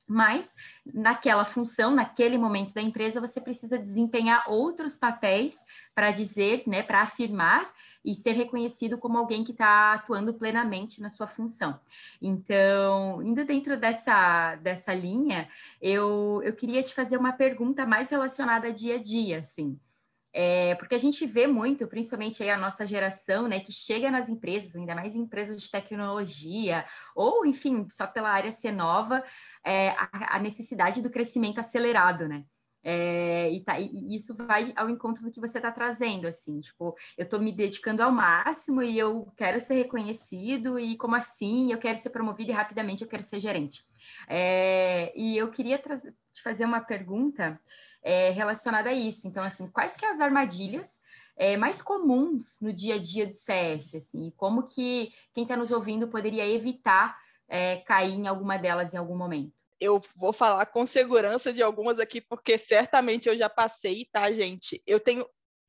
mas 0.08 0.56
naquela 0.92 1.44
função, 1.44 1.94
naquele 1.94 2.38
momento 2.38 2.72
da 2.72 2.80
empresa, 2.80 3.20
você 3.20 3.40
precisa 3.40 3.78
desempenhar 3.78 4.44
outros 4.48 4.96
papéis 4.96 5.64
para 5.94 6.10
dizer, 6.10 6.62
né, 6.66 6.82
para 6.82 7.02
afirmar 7.02 7.70
e 8.04 8.14
ser 8.14 8.32
reconhecido 8.32 8.96
como 8.96 9.18
alguém 9.18 9.44
que 9.44 9.52
está 9.52 9.92
atuando 9.92 10.32
plenamente 10.32 11.00
na 11.02 11.10
sua 11.10 11.26
função. 11.26 11.78
Então, 12.22 13.22
indo 13.22 13.44
dentro 13.44 13.76
dessa, 13.76 14.56
dessa 14.56 14.94
linha, 14.94 15.48
eu, 15.80 16.40
eu 16.42 16.54
queria 16.54 16.82
te 16.82 16.94
fazer 16.94 17.18
uma 17.18 17.32
pergunta 17.32 17.84
mais 17.84 18.08
relacionada 18.08 18.68
a 18.68 18.72
dia 18.72 18.94
a 18.94 18.98
dia, 18.98 19.38
assim. 19.38 19.78
É, 20.32 20.74
porque 20.76 20.94
a 20.94 20.98
gente 20.98 21.26
vê 21.26 21.46
muito, 21.46 21.86
principalmente 21.86 22.42
aí 22.42 22.50
a 22.50 22.56
nossa 22.56 22.86
geração, 22.86 23.48
né, 23.48 23.60
que 23.60 23.72
chega 23.72 24.10
nas 24.10 24.28
empresas, 24.28 24.76
ainda 24.76 24.94
mais 24.94 25.16
empresas 25.16 25.60
de 25.60 25.70
tecnologia, 25.70 26.84
ou 27.14 27.44
enfim, 27.46 27.88
só 27.90 28.06
pela 28.06 28.30
área 28.30 28.52
ser 28.52 28.72
nova, 28.72 29.24
é, 29.68 29.90
a, 29.90 30.36
a, 30.36 30.38
necessidade 30.38 31.02
do 31.02 31.10
crescimento 31.10 31.60
acelerado, 31.60 32.26
né? 32.26 32.42
É, 32.82 33.50
e, 33.52 33.60
tá, 33.62 33.78
e, 33.78 34.14
isso 34.14 34.34
vai 34.34 34.72
ao 34.74 34.88
encontro 34.88 35.22
do 35.22 35.30
que 35.30 35.40
você 35.40 35.58
está 35.58 35.70
trazendo, 35.70 36.26
assim, 36.26 36.58
tipo, 36.60 36.96
eu 37.18 37.24
estou 37.24 37.38
me 37.38 37.52
dedicando 37.52 38.02
ao 38.02 38.10
máximo 38.10 38.82
e 38.82 38.98
eu 38.98 39.30
quero 39.36 39.60
ser 39.60 39.74
reconhecido, 39.74 40.78
e 40.78 40.96
como 40.96 41.16
assim? 41.16 41.70
Eu 41.70 41.78
quero 41.78 41.98
ser 41.98 42.08
promovido 42.08 42.50
e 42.50 42.54
rapidamente 42.54 43.02
eu 43.02 43.08
quero 43.08 43.22
ser 43.22 43.40
gerente. 43.40 43.84
É, 44.26 45.12
e 45.14 45.36
eu 45.36 45.50
queria 45.50 45.76
te 45.76 46.42
fazer 46.42 46.64
uma 46.64 46.80
pergunta 46.80 47.60
é, 48.02 48.30
relacionada 48.30 48.88
a 48.88 48.94
isso. 48.94 49.28
Então, 49.28 49.44
assim, 49.44 49.70
quais 49.70 49.94
que 49.94 50.00
são 50.00 50.10
as 50.10 50.20
armadilhas 50.20 51.02
é, 51.36 51.58
mais 51.58 51.82
comuns 51.82 52.58
no 52.58 52.72
dia 52.72 52.94
a 52.94 52.98
dia 52.98 53.26
do 53.26 53.34
CS, 53.34 53.96
assim, 53.96 54.32
como 54.34 54.66
que 54.66 55.12
quem 55.34 55.42
está 55.42 55.58
nos 55.58 55.70
ouvindo 55.70 56.08
poderia 56.08 56.48
evitar 56.48 57.18
é, 57.46 57.76
cair 57.78 58.14
em 58.14 58.26
alguma 58.26 58.56
delas 58.56 58.94
em 58.94 58.96
algum 58.96 59.16
momento? 59.16 59.57
Eu 59.80 60.00
vou 60.16 60.32
falar 60.32 60.66
com 60.66 60.84
segurança 60.84 61.52
de 61.52 61.62
algumas 61.62 61.98
aqui, 62.00 62.20
porque 62.20 62.58
certamente 62.58 63.28
eu 63.28 63.36
já 63.36 63.48
passei, 63.48 64.06
tá, 64.10 64.30
gente? 64.32 64.82
Eu 64.86 64.98
tenho 64.98 65.26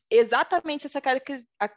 exatamente 0.10 0.88
essa, 0.88 1.02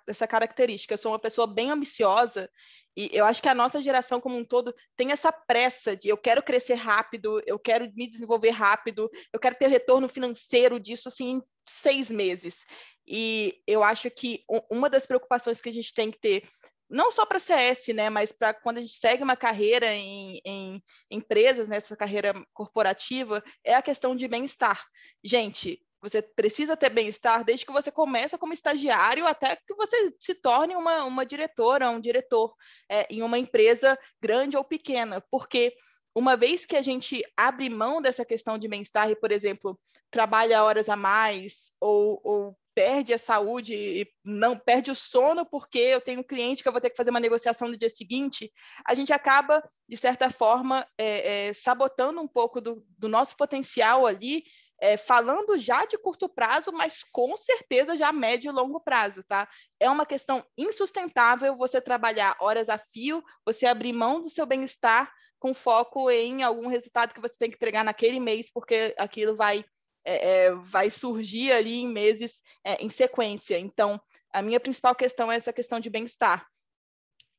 essa 0.06 0.26
característica. 0.26 0.94
Eu 0.94 0.98
sou 0.98 1.12
uma 1.12 1.18
pessoa 1.18 1.46
bem 1.46 1.70
ambiciosa 1.70 2.48
e 2.96 3.10
eu 3.12 3.24
acho 3.24 3.42
que 3.42 3.48
a 3.48 3.54
nossa 3.54 3.80
geração 3.80 4.20
como 4.20 4.36
um 4.36 4.44
todo 4.44 4.74
tem 4.96 5.12
essa 5.12 5.32
pressa 5.32 5.96
de 5.96 6.08
eu 6.08 6.16
quero 6.16 6.42
crescer 6.42 6.74
rápido, 6.74 7.42
eu 7.46 7.58
quero 7.58 7.90
me 7.94 8.08
desenvolver 8.08 8.50
rápido, 8.50 9.10
eu 9.32 9.40
quero 9.40 9.56
ter 9.56 9.68
retorno 9.68 10.08
financeiro 10.08 10.78
disso 10.78 11.08
assim 11.08 11.36
em 11.36 11.42
seis 11.68 12.10
meses. 12.10 12.64
E 13.06 13.60
eu 13.66 13.82
acho 13.82 14.10
que 14.10 14.44
uma 14.70 14.88
das 14.88 15.06
preocupações 15.06 15.60
que 15.60 15.68
a 15.68 15.72
gente 15.72 15.92
tem 15.92 16.10
que 16.10 16.20
ter 16.20 16.48
não 16.92 17.10
só 17.10 17.24
para 17.24 17.38
CS, 17.38 17.88
né, 17.88 18.10
mas 18.10 18.30
para 18.30 18.52
quando 18.52 18.78
a 18.78 18.80
gente 18.82 18.98
segue 18.98 19.22
uma 19.22 19.36
carreira 19.36 19.86
em, 19.86 20.40
em 20.44 20.82
empresas, 21.10 21.68
nessa 21.68 21.94
né, 21.94 21.98
carreira 21.98 22.34
corporativa, 22.52 23.42
é 23.64 23.74
a 23.74 23.82
questão 23.82 24.14
de 24.14 24.28
bem-estar. 24.28 24.84
Gente, 25.24 25.82
você 26.02 26.20
precisa 26.20 26.76
ter 26.76 26.90
bem-estar 26.90 27.44
desde 27.44 27.64
que 27.64 27.72
você 27.72 27.90
começa 27.90 28.36
como 28.36 28.52
estagiário 28.52 29.26
até 29.26 29.56
que 29.56 29.74
você 29.74 30.14
se 30.20 30.34
torne 30.34 30.76
uma, 30.76 31.04
uma 31.04 31.24
diretora, 31.24 31.88
um 31.88 32.00
diretor 32.00 32.54
é, 32.90 33.06
em 33.08 33.22
uma 33.22 33.38
empresa 33.38 33.98
grande 34.20 34.56
ou 34.56 34.64
pequena, 34.64 35.24
porque 35.30 35.74
uma 36.14 36.36
vez 36.36 36.66
que 36.66 36.76
a 36.76 36.82
gente 36.82 37.22
abre 37.34 37.70
mão 37.70 38.02
dessa 38.02 38.24
questão 38.24 38.58
de 38.58 38.68
bem-estar 38.68 39.10
e, 39.10 39.16
por 39.16 39.32
exemplo, 39.32 39.80
trabalha 40.10 40.62
horas 40.62 40.90
a 40.90 40.96
mais 40.96 41.72
ou, 41.80 42.20
ou 42.22 42.58
perde 42.74 43.12
a 43.12 43.18
saúde 43.18 43.74
e 43.74 44.06
não 44.24 44.56
perde 44.56 44.90
o 44.90 44.94
sono 44.94 45.44
porque 45.44 45.78
eu 45.78 46.00
tenho 46.00 46.20
um 46.20 46.24
cliente 46.24 46.62
que 46.62 46.68
eu 46.68 46.72
vou 46.72 46.80
ter 46.80 46.90
que 46.90 46.96
fazer 46.96 47.10
uma 47.10 47.20
negociação 47.20 47.68
no 47.68 47.76
dia 47.76 47.90
seguinte, 47.90 48.52
a 48.84 48.94
gente 48.94 49.12
acaba, 49.12 49.62
de 49.88 49.96
certa 49.96 50.30
forma, 50.30 50.86
é, 50.98 51.48
é, 51.48 51.52
sabotando 51.54 52.20
um 52.20 52.28
pouco 52.28 52.60
do, 52.60 52.84
do 52.98 53.08
nosso 53.08 53.36
potencial 53.36 54.06
ali, 54.06 54.44
é, 54.80 54.96
falando 54.96 55.56
já 55.56 55.84
de 55.86 55.96
curto 55.96 56.28
prazo, 56.28 56.72
mas 56.72 57.04
com 57.04 57.36
certeza 57.36 57.96
já 57.96 58.10
médio 58.10 58.50
e 58.50 58.52
longo 58.52 58.80
prazo, 58.80 59.22
tá? 59.22 59.48
É 59.78 59.88
uma 59.88 60.04
questão 60.04 60.44
insustentável 60.58 61.56
você 61.56 61.80
trabalhar 61.80 62.36
horas 62.40 62.68
a 62.68 62.76
fio, 62.76 63.22
você 63.46 63.66
abrir 63.66 63.92
mão 63.92 64.20
do 64.20 64.28
seu 64.28 64.44
bem-estar 64.44 65.12
com 65.38 65.54
foco 65.54 66.10
em 66.10 66.42
algum 66.42 66.66
resultado 66.66 67.12
que 67.14 67.20
você 67.20 67.36
tem 67.36 67.50
que 67.50 67.56
entregar 67.56 67.84
naquele 67.84 68.18
mês, 68.18 68.50
porque 68.52 68.94
aquilo 68.98 69.34
vai 69.34 69.64
é, 70.04 70.44
é, 70.44 70.54
vai 70.54 70.90
surgir 70.90 71.52
ali 71.52 71.80
em 71.80 71.88
meses 71.88 72.42
é, 72.64 72.82
em 72.82 72.90
sequência. 72.90 73.58
Então, 73.58 74.00
a 74.32 74.42
minha 74.42 74.60
principal 74.60 74.94
questão 74.94 75.30
é 75.30 75.36
essa 75.36 75.52
questão 75.52 75.78
de 75.78 75.90
bem-estar. 75.90 76.46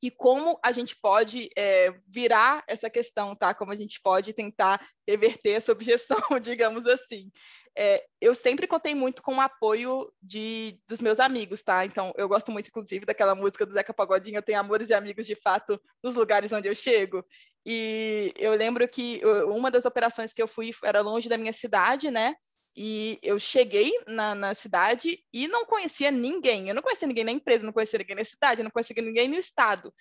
E 0.02 0.12
como 0.12 0.60
a 0.62 0.74
gente 0.74 0.98
pode 1.02 1.50
é, 1.58 1.94
virar 2.08 2.62
essa 2.68 2.90
questão, 2.90 3.34
tá? 3.34 3.54
Como 3.54 3.72
a 3.72 3.76
gente 3.76 4.02
pode 4.02 4.34
tentar 4.34 4.86
reverter 5.08 5.52
essa 5.52 5.72
objeção, 5.72 6.18
digamos 6.42 6.86
assim. 6.86 7.32
É, 7.76 8.04
eu 8.22 8.36
sempre 8.36 8.68
contei 8.68 8.94
muito 8.94 9.24
com 9.24 9.36
o 9.36 9.42
apoio 9.42 10.12
de, 10.22 10.78
dos 10.88 11.00
meus 11.00 11.20
amigos, 11.20 11.64
tá? 11.64 11.86
Então, 11.86 12.14
eu 12.18 12.28
gosto 12.28 12.52
muito, 12.52 12.68
inclusive, 12.68 13.06
daquela 13.06 13.34
música 13.34 13.66
do 13.66 13.74
Zeca 13.74 13.94
Pagodinho, 13.94 14.38
eu 14.38 14.44
tenho 14.44 14.60
amores 14.60 14.90
e 14.90 14.94
amigos 14.94 15.26
de 15.26 15.36
fato 15.36 15.82
nos 16.04 16.16
lugares 16.16 16.52
onde 16.52 16.68
eu 16.68 16.76
chego. 16.76 17.26
E 17.66 18.34
eu 18.38 18.52
lembro 18.56 18.86
que 18.88 19.22
uma 19.48 19.72
das 19.72 19.86
operações 19.86 20.34
que 20.34 20.42
eu 20.42 20.48
fui 20.48 20.72
era 20.84 21.00
longe 21.00 21.30
da 21.30 21.38
minha 21.38 21.54
cidade, 21.54 22.12
né? 22.12 22.36
E 22.76 23.20
eu 23.22 23.38
cheguei 23.38 23.92
na, 24.08 24.34
na, 24.34 24.56
cidade 24.56 25.24
e 25.32 25.48
não 25.48 25.66
conhecia 25.66 26.10
ninguém. 26.10 26.70
Eu 26.70 26.76
não 26.76 26.82
conhecia 26.82 27.08
ninguém 27.08 27.24
na 27.24 27.32
empresa, 27.32 27.66
não 27.66 27.74
conhecia 27.74 28.00
ninguém 28.00 28.16
na 28.16 28.26
cidade, 28.26 28.64
não 28.64 28.72
conhecia 28.72 28.96
ninguém 29.02 29.28
no 29.28 29.36
estado. 29.36 29.94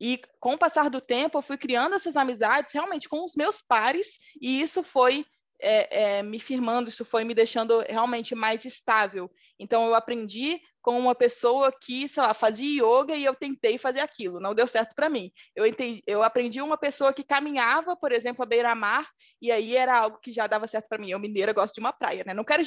E 0.00 0.20
com 0.40 0.54
o 0.54 0.58
passar 0.58 0.90
do 0.90 1.00
tempo, 1.00 1.38
eu 1.38 1.42
fui 1.42 1.56
criando 1.56 1.94
essas 1.94 2.16
amizades 2.16 2.72
realmente 2.72 3.08
com 3.08 3.24
os 3.24 3.34
meus 3.34 3.62
pares, 3.62 4.18
e 4.40 4.60
isso 4.60 4.82
foi 4.82 5.24
é, 5.60 6.18
é, 6.18 6.22
me 6.22 6.38
firmando, 6.38 6.88
isso 6.88 7.04
foi 7.04 7.24
me 7.24 7.34
deixando 7.34 7.80
realmente 7.80 8.34
mais 8.34 8.64
estável. 8.64 9.30
Então, 9.58 9.86
eu 9.86 9.94
aprendi 9.94 10.60
com 10.86 10.96
uma 11.00 11.16
pessoa 11.16 11.72
que, 11.72 12.08
sei 12.08 12.22
lá, 12.22 12.32
fazia 12.32 12.80
yoga 12.80 13.16
e 13.16 13.24
eu 13.24 13.34
tentei 13.34 13.76
fazer 13.76 13.98
aquilo, 13.98 14.38
não 14.38 14.54
deu 14.54 14.68
certo 14.68 14.94
para 14.94 15.10
mim. 15.10 15.32
Eu, 15.56 15.66
entendi, 15.66 16.00
eu 16.06 16.22
aprendi 16.22 16.62
uma 16.62 16.78
pessoa 16.78 17.12
que 17.12 17.24
caminhava, 17.24 17.96
por 17.96 18.12
exemplo, 18.12 18.44
a 18.44 18.46
beira-mar, 18.46 19.04
e 19.42 19.50
aí 19.50 19.74
era 19.74 19.98
algo 19.98 20.20
que 20.22 20.30
já 20.30 20.46
dava 20.46 20.68
certo 20.68 20.86
para 20.88 20.98
mim. 20.98 21.10
Eu, 21.10 21.18
mineira, 21.18 21.52
gosto 21.52 21.74
de 21.74 21.80
uma 21.80 21.92
praia, 21.92 22.22
né? 22.24 22.32
Não 22.32 22.44
quero 22.44 22.62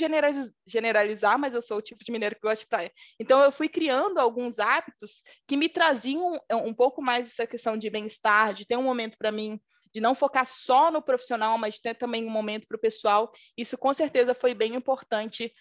generalizar, 0.67 1.39
mas 1.39 1.55
eu 1.55 1.61
sou 1.61 1.77
o 1.77 1.81
tipo 1.81 2.03
de 2.03 2.11
mineiro 2.11 2.35
que 2.35 2.41
gosta 2.41 2.61
de 2.61 2.67
praia. 2.67 2.91
Então, 3.17 3.41
eu 3.41 3.53
fui 3.53 3.69
criando 3.69 4.17
alguns 4.17 4.59
hábitos 4.59 5.23
que 5.47 5.55
me 5.55 5.69
traziam 5.69 6.33
um, 6.51 6.67
um 6.67 6.73
pouco 6.73 7.01
mais 7.01 7.27
essa 7.27 7.47
questão 7.47 7.77
de 7.77 7.89
bem-estar, 7.89 8.53
de 8.53 8.67
ter 8.67 8.75
um 8.75 8.83
momento 8.83 9.17
para 9.17 9.31
mim, 9.31 9.57
de 9.93 10.01
não 10.01 10.13
focar 10.13 10.45
só 10.45 10.91
no 10.91 11.01
profissional, 11.01 11.57
mas 11.57 11.79
ter 11.79 11.95
também 11.95 12.25
um 12.25 12.29
momento 12.29 12.67
para 12.67 12.77
o 12.77 12.79
pessoal. 12.79 13.31
Isso 13.57 13.77
com 13.77 13.93
certeza 13.93 14.33
foi 14.33 14.53
bem 14.53 14.75
importante 14.75 15.53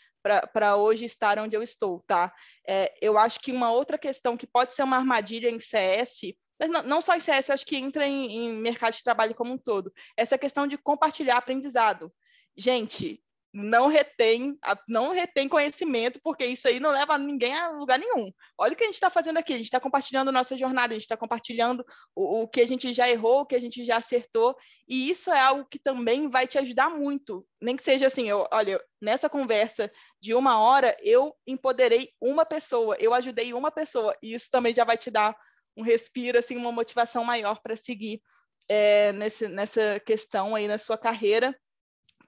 para 0.53 0.77
hoje 0.77 1.05
estar 1.05 1.39
onde 1.39 1.57
eu 1.57 1.63
estou, 1.63 2.03
tá? 2.07 2.33
É, 2.67 2.93
eu 3.01 3.19
acho 3.19 3.41
que 3.41 3.53
uma 3.53 3.71
outra 3.71 3.99
questão 3.99 4.37
que 4.37 4.47
pode 4.47 4.75
ser 4.75 4.83
uma 4.83 4.97
armadilha 4.97 5.49
em 5.49 5.61
CS, 5.61 6.35
mas 6.59 6.71
não, 6.71 6.83
não 6.83 7.01
só 7.01 7.15
em 7.15 7.21
CS, 7.21 7.49
eu 7.49 7.55
acho 7.55 7.67
que 7.67 7.77
entra 7.77 8.07
em, 8.07 8.47
em 8.47 8.53
mercado 8.55 8.95
de 8.95 9.05
trabalho 9.05 9.35
como 9.35 9.53
um 9.53 9.59
todo, 9.59 9.93
essa 10.17 10.37
questão 10.37 10.67
de 10.67 10.77
compartilhar 10.77 11.37
aprendizado. 11.37 12.13
Gente, 12.57 13.23
não 13.53 13.89
retém, 13.89 14.59
não 14.87 15.13
retém 15.13 15.49
conhecimento, 15.49 16.21
porque 16.23 16.45
isso 16.45 16.69
aí 16.69 16.79
não 16.79 16.91
leva 16.91 17.17
ninguém 17.17 17.55
a 17.55 17.71
lugar 17.71 17.99
nenhum. 17.99 18.31
Olha 18.59 18.73
o 18.73 18.77
que 18.77 18.85
a 18.85 18.87
gente 18.87 18.97
está 18.97 19.09
fazendo 19.09 19.39
aqui, 19.39 19.55
a 19.55 19.57
gente 19.57 19.67
está 19.67 19.81
compartilhando 19.81 20.31
nossa 20.31 20.57
jornada, 20.57 20.93
a 20.93 20.95
gente 20.95 21.03
está 21.03 21.17
compartilhando 21.17 21.85
o, 22.15 22.43
o, 22.43 22.49
que 22.49 22.61
a 22.61 22.69
gente 22.69 22.93
já 22.93 23.09
errou, 23.09 23.41
o 23.41 23.47
que 23.47 23.57
a 23.57 23.61
gente 23.61 23.83
já 23.85 23.97
acertou, 23.97 24.55
e 24.87 25.11
isso 25.11 25.31
é 25.31 25.41
algo 25.41 25.67
que 25.71 25.79
também 25.79 26.29
vai 26.29 26.47
te 26.47 26.59
ajudar 26.59 26.91
muito. 26.91 27.47
Nem 27.61 27.77
que 27.77 27.83
seja 27.83 28.07
assim, 28.07 28.29
eu, 28.29 28.47
olha, 28.53 28.81
nessa 29.01 29.29
conversa 29.29 29.91
de 30.21 30.35
uma 30.35 30.61
hora, 30.61 30.95
eu 31.01 31.35
empoderei 31.47 32.11
uma 32.21 32.45
pessoa, 32.45 32.97
eu 33.01 33.15
ajudei 33.15 33.55
uma 33.55 33.71
pessoa, 33.71 34.15
e 34.23 34.35
isso 34.35 34.51
também 34.51 34.75
já 34.75 34.85
vai 34.85 34.99
te 34.99 35.11
dar 35.11 35.35
um 35.77 35.83
respiro, 35.83 36.39
assim, 36.39 36.57
uma 36.57 36.73
motivação 36.73 37.25
maior 37.25 37.61
para 37.63 37.77
seguir 37.77 38.21
é, 38.69 39.13
nesse, 39.13 39.49
nessa 39.49 39.99
questão 40.01 40.55
aí 40.55 40.69
na 40.69 40.79
sua 40.79 40.99
carreira 40.99 41.57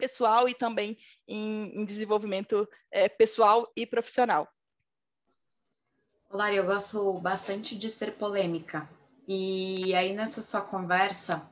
pessoal 0.01 0.49
e 0.49 0.55
também 0.55 0.97
em, 1.29 1.79
em 1.79 1.85
desenvolvimento 1.85 2.67
é, 2.91 3.09
pessoal 3.09 3.71
e 3.77 3.87
profissional. 3.87 4.49
Olá, 6.31 6.53
eu 6.53 6.65
gosto 6.65 7.13
bastante 7.21 7.77
de 7.77 7.91
ser 7.91 8.13
polêmica. 8.13 8.89
E 9.29 9.95
aí, 9.95 10.15
nessa 10.15 10.41
sua 10.43 10.63
conversa, 10.63 11.47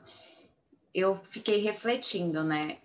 eu 0.95 1.15
fiquei 1.15 1.61
refletindo, 1.61 2.43
né? 2.43 2.79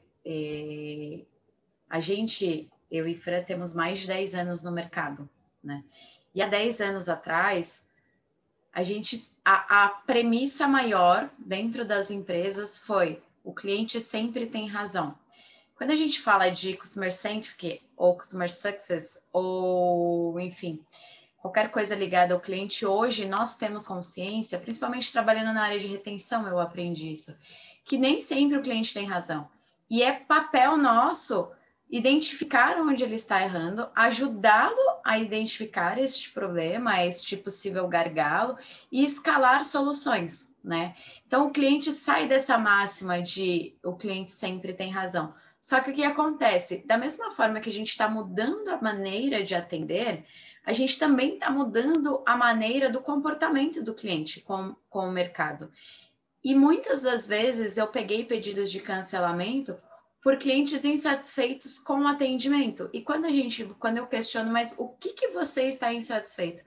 A 1.90 2.00
gente, 2.00 2.70
eu 2.92 3.08
e 3.08 3.16
Fran, 3.16 3.44
temos 3.44 3.74
mais 3.74 4.00
de 4.00 4.08
10 4.08 4.36
anos 4.36 4.64
no 4.64 4.72
mercado, 4.72 5.30
né? 5.64 5.84
E 6.36 6.42
há 6.42 6.48
10 6.48 6.82
anos 6.82 7.08
atrás, 7.08 7.86
a 8.74 8.84
gente, 8.84 9.32
a, 9.46 9.86
a 9.86 9.90
premissa 9.90 10.68
maior 10.68 11.30
dentro 11.38 11.86
das 11.86 12.12
empresas 12.12 12.80
foi 12.80 13.22
o 13.44 13.54
cliente 13.54 14.00
sempre 14.00 14.48
tem 14.48 14.68
razão. 14.68 15.18
Quando 15.76 15.92
a 15.92 15.96
gente 15.96 16.22
fala 16.22 16.50
de 16.50 16.78
customer 16.78 17.12
centric 17.12 17.82
ou 17.98 18.16
customer 18.16 18.50
success 18.50 19.24
ou 19.32 20.40
enfim, 20.40 20.80
qualquer 21.38 21.72
coisa 21.72 21.96
ligada 21.96 22.34
ao 22.34 22.40
cliente, 22.40 22.86
hoje 22.86 23.26
nós 23.26 23.58
temos 23.58 23.88
consciência, 23.88 24.60
principalmente 24.60 25.12
trabalhando 25.12 25.54
na 25.54 25.64
área 25.64 25.80
de 25.80 25.88
retenção, 25.88 26.48
eu 26.48 26.60
aprendi 26.60 27.12
isso, 27.12 27.36
que 27.84 27.98
nem 27.98 28.20
sempre 28.20 28.58
o 28.58 28.62
cliente 28.62 28.94
tem 28.94 29.06
razão. 29.06 29.50
E 29.90 30.02
é 30.02 30.14
papel 30.14 30.78
nosso 30.78 31.52
identificar 31.90 32.80
onde 32.80 33.04
ele 33.04 33.16
está 33.16 33.44
errando, 33.44 33.88
ajudá-lo 33.94 35.00
a 35.04 35.20
identificar 35.20 36.00
este 36.00 36.32
problema, 36.32 37.04
este 37.06 37.38
possível 37.38 37.88
gargalo 37.88 38.58
e 38.92 39.06
escalar 39.06 39.64
soluções, 39.64 40.50
né? 40.64 40.96
Então 41.28 41.48
o 41.48 41.52
cliente 41.52 41.92
sai 41.92 42.28
dessa 42.28 42.58
máxima 42.58 43.22
de 43.22 43.76
o 43.84 43.96
cliente 43.96 44.32
sempre 44.32 44.74
tem 44.74 44.90
razão. 44.90 45.32
Só 45.64 45.80
que 45.80 45.92
o 45.92 45.94
que 45.94 46.04
acontece? 46.04 46.84
Da 46.86 46.98
mesma 46.98 47.32
forma 47.32 47.62
que 47.62 47.70
a 47.70 47.74
gente 47.74 47.88
está 47.88 48.10
mudando 48.10 48.68
a 48.68 48.82
maneira 48.82 49.42
de 49.42 49.56
atender, 49.56 50.26
a 50.66 50.74
gente 50.74 51.00
também 51.00 51.36
está 51.36 51.50
mudando 51.50 52.22
a 52.26 52.36
maneira 52.36 52.90
do 52.90 53.00
comportamento 53.00 53.82
do 53.82 53.94
cliente 53.94 54.42
com, 54.42 54.76
com 54.90 55.08
o 55.08 55.12
mercado. 55.14 55.72
E 56.44 56.54
muitas 56.54 57.02
das 57.02 57.30
vezes 57.30 57.78
eu 57.78 57.88
peguei 57.88 58.26
pedidos 58.26 58.70
de 58.70 58.82
cancelamento 58.82 59.74
por 60.22 60.36
clientes 60.36 60.84
insatisfeitos 60.84 61.80
com 61.80 62.02
o 62.02 62.08
atendimento. 62.10 62.90
E 62.92 63.00
quando 63.00 63.24
a 63.24 63.30
gente, 63.30 63.64
quando 63.80 64.00
eu 64.00 64.08
questiono, 64.08 64.52
mas 64.52 64.76
o 64.78 64.90
que, 64.90 65.14
que 65.14 65.30
você 65.30 65.70
está 65.70 65.94
insatisfeito? 65.94 66.62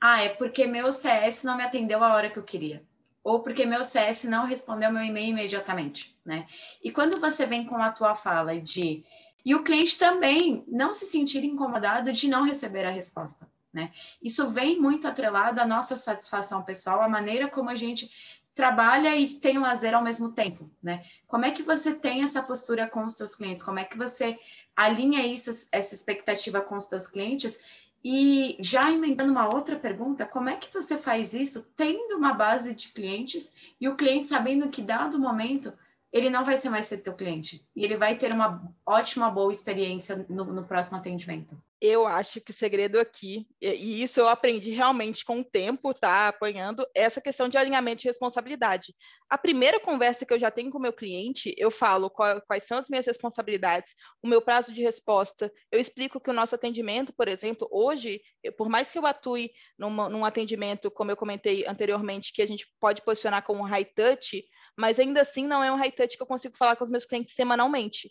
Ah, 0.00 0.24
é 0.24 0.30
porque 0.30 0.66
meu 0.66 0.92
CS 0.92 1.44
não 1.44 1.56
me 1.56 1.62
atendeu 1.62 2.02
a 2.02 2.14
hora 2.14 2.28
que 2.28 2.38
eu 2.40 2.42
queria 2.42 2.84
ou 3.22 3.40
porque 3.40 3.66
meu 3.66 3.84
CS 3.84 4.24
não 4.24 4.46
respondeu 4.46 4.90
meu 4.90 5.02
e-mail 5.02 5.30
imediatamente, 5.30 6.16
né? 6.24 6.46
E 6.82 6.90
quando 6.90 7.20
você 7.20 7.46
vem 7.46 7.66
com 7.66 7.76
a 7.76 7.90
tua 7.90 8.14
fala 8.14 8.60
de 8.60 9.04
e 9.44 9.54
o 9.54 9.62
cliente 9.62 9.98
também 9.98 10.64
não 10.68 10.92
se 10.92 11.06
sentir 11.06 11.44
incomodado 11.44 12.12
de 12.12 12.28
não 12.28 12.44
receber 12.44 12.84
a 12.84 12.90
resposta, 12.90 13.50
né? 13.72 13.90
Isso 14.22 14.48
vem 14.50 14.80
muito 14.80 15.08
atrelado 15.08 15.60
à 15.60 15.66
nossa 15.66 15.96
satisfação 15.96 16.62
pessoal, 16.62 17.00
a 17.00 17.08
maneira 17.08 17.48
como 17.48 17.70
a 17.70 17.74
gente 17.74 18.10
trabalha 18.54 19.16
e 19.16 19.28
tem 19.34 19.58
lazer 19.58 19.94
ao 19.94 20.02
mesmo 20.02 20.32
tempo, 20.32 20.70
né? 20.82 21.02
Como 21.26 21.44
é 21.44 21.50
que 21.50 21.62
você 21.62 21.94
tem 21.94 22.22
essa 22.22 22.42
postura 22.42 22.86
com 22.86 23.04
os 23.04 23.14
seus 23.14 23.34
clientes? 23.34 23.64
Como 23.64 23.78
é 23.78 23.84
que 23.84 23.96
você 23.96 24.38
alinha 24.76 25.26
isso, 25.26 25.50
essa 25.72 25.94
expectativa 25.94 26.60
com 26.60 26.76
os 26.76 26.84
seus 26.84 27.06
clientes 27.06 27.58
e 28.02 28.56
já 28.60 28.90
emendando 28.90 29.30
uma 29.30 29.52
outra 29.52 29.76
pergunta, 29.76 30.24
como 30.24 30.48
é 30.48 30.56
que 30.56 30.72
você 30.72 30.96
faz 30.96 31.34
isso 31.34 31.70
tendo 31.76 32.16
uma 32.16 32.32
base 32.32 32.74
de 32.74 32.88
clientes 32.88 33.74
e 33.80 33.88
o 33.88 33.96
cliente 33.96 34.26
sabendo 34.26 34.70
que, 34.70 34.80
dado 34.80 35.16
o 35.16 35.20
momento, 35.20 35.72
ele 36.12 36.30
não 36.30 36.44
vai 36.44 36.56
ser 36.56 36.70
mais 36.70 36.88
teu 36.88 37.14
cliente 37.14 37.66
e 37.74 37.84
ele 37.84 37.96
vai 37.96 38.16
ter 38.16 38.32
uma 38.32 38.72
ótima, 38.86 39.30
boa 39.30 39.52
experiência 39.52 40.26
no, 40.28 40.44
no 40.44 40.66
próximo 40.66 40.98
atendimento? 40.98 41.56
eu 41.80 42.06
acho 42.06 42.42
que 42.42 42.50
o 42.50 42.54
segredo 42.54 43.00
aqui, 43.00 43.46
e 43.60 44.02
isso 44.02 44.20
eu 44.20 44.28
aprendi 44.28 44.70
realmente 44.70 45.24
com 45.24 45.40
o 45.40 45.44
tempo, 45.44 45.94
tá? 45.94 46.28
Apanhando, 46.28 46.86
é 46.94 47.02
essa 47.02 47.22
questão 47.22 47.48
de 47.48 47.56
alinhamento 47.56 48.02
de 48.02 48.08
responsabilidade. 48.08 48.94
A 49.30 49.38
primeira 49.38 49.80
conversa 49.80 50.26
que 50.26 50.34
eu 50.34 50.38
já 50.38 50.50
tenho 50.50 50.70
com 50.70 50.76
o 50.76 50.80
meu 50.80 50.92
cliente, 50.92 51.54
eu 51.56 51.70
falo 51.70 52.10
quais 52.10 52.64
são 52.64 52.76
as 52.76 52.90
minhas 52.90 53.06
responsabilidades, 53.06 53.94
o 54.22 54.28
meu 54.28 54.42
prazo 54.42 54.74
de 54.74 54.82
resposta, 54.82 55.50
eu 55.72 55.80
explico 55.80 56.20
que 56.20 56.28
o 56.28 56.34
nosso 56.34 56.54
atendimento, 56.54 57.14
por 57.14 57.28
exemplo, 57.28 57.66
hoje, 57.72 58.20
por 58.58 58.68
mais 58.68 58.90
que 58.90 58.98
eu 58.98 59.06
atue 59.06 59.50
numa, 59.78 60.06
num 60.06 60.24
atendimento, 60.24 60.90
como 60.90 61.10
eu 61.10 61.16
comentei 61.16 61.64
anteriormente, 61.66 62.34
que 62.34 62.42
a 62.42 62.46
gente 62.46 62.70
pode 62.78 63.00
posicionar 63.00 63.42
como 63.42 63.62
high 63.62 63.86
touch, 63.86 64.44
mas 64.76 64.98
ainda 64.98 65.20
assim 65.20 65.46
não 65.46 65.62
é 65.62 65.72
um 65.72 65.76
high 65.76 65.92
touch 65.92 66.16
que 66.16 66.22
eu 66.22 66.26
consigo 66.26 66.56
falar 66.56 66.76
com 66.76 66.84
os 66.84 66.90
meus 66.90 67.04
clientes 67.04 67.34
semanalmente 67.34 68.10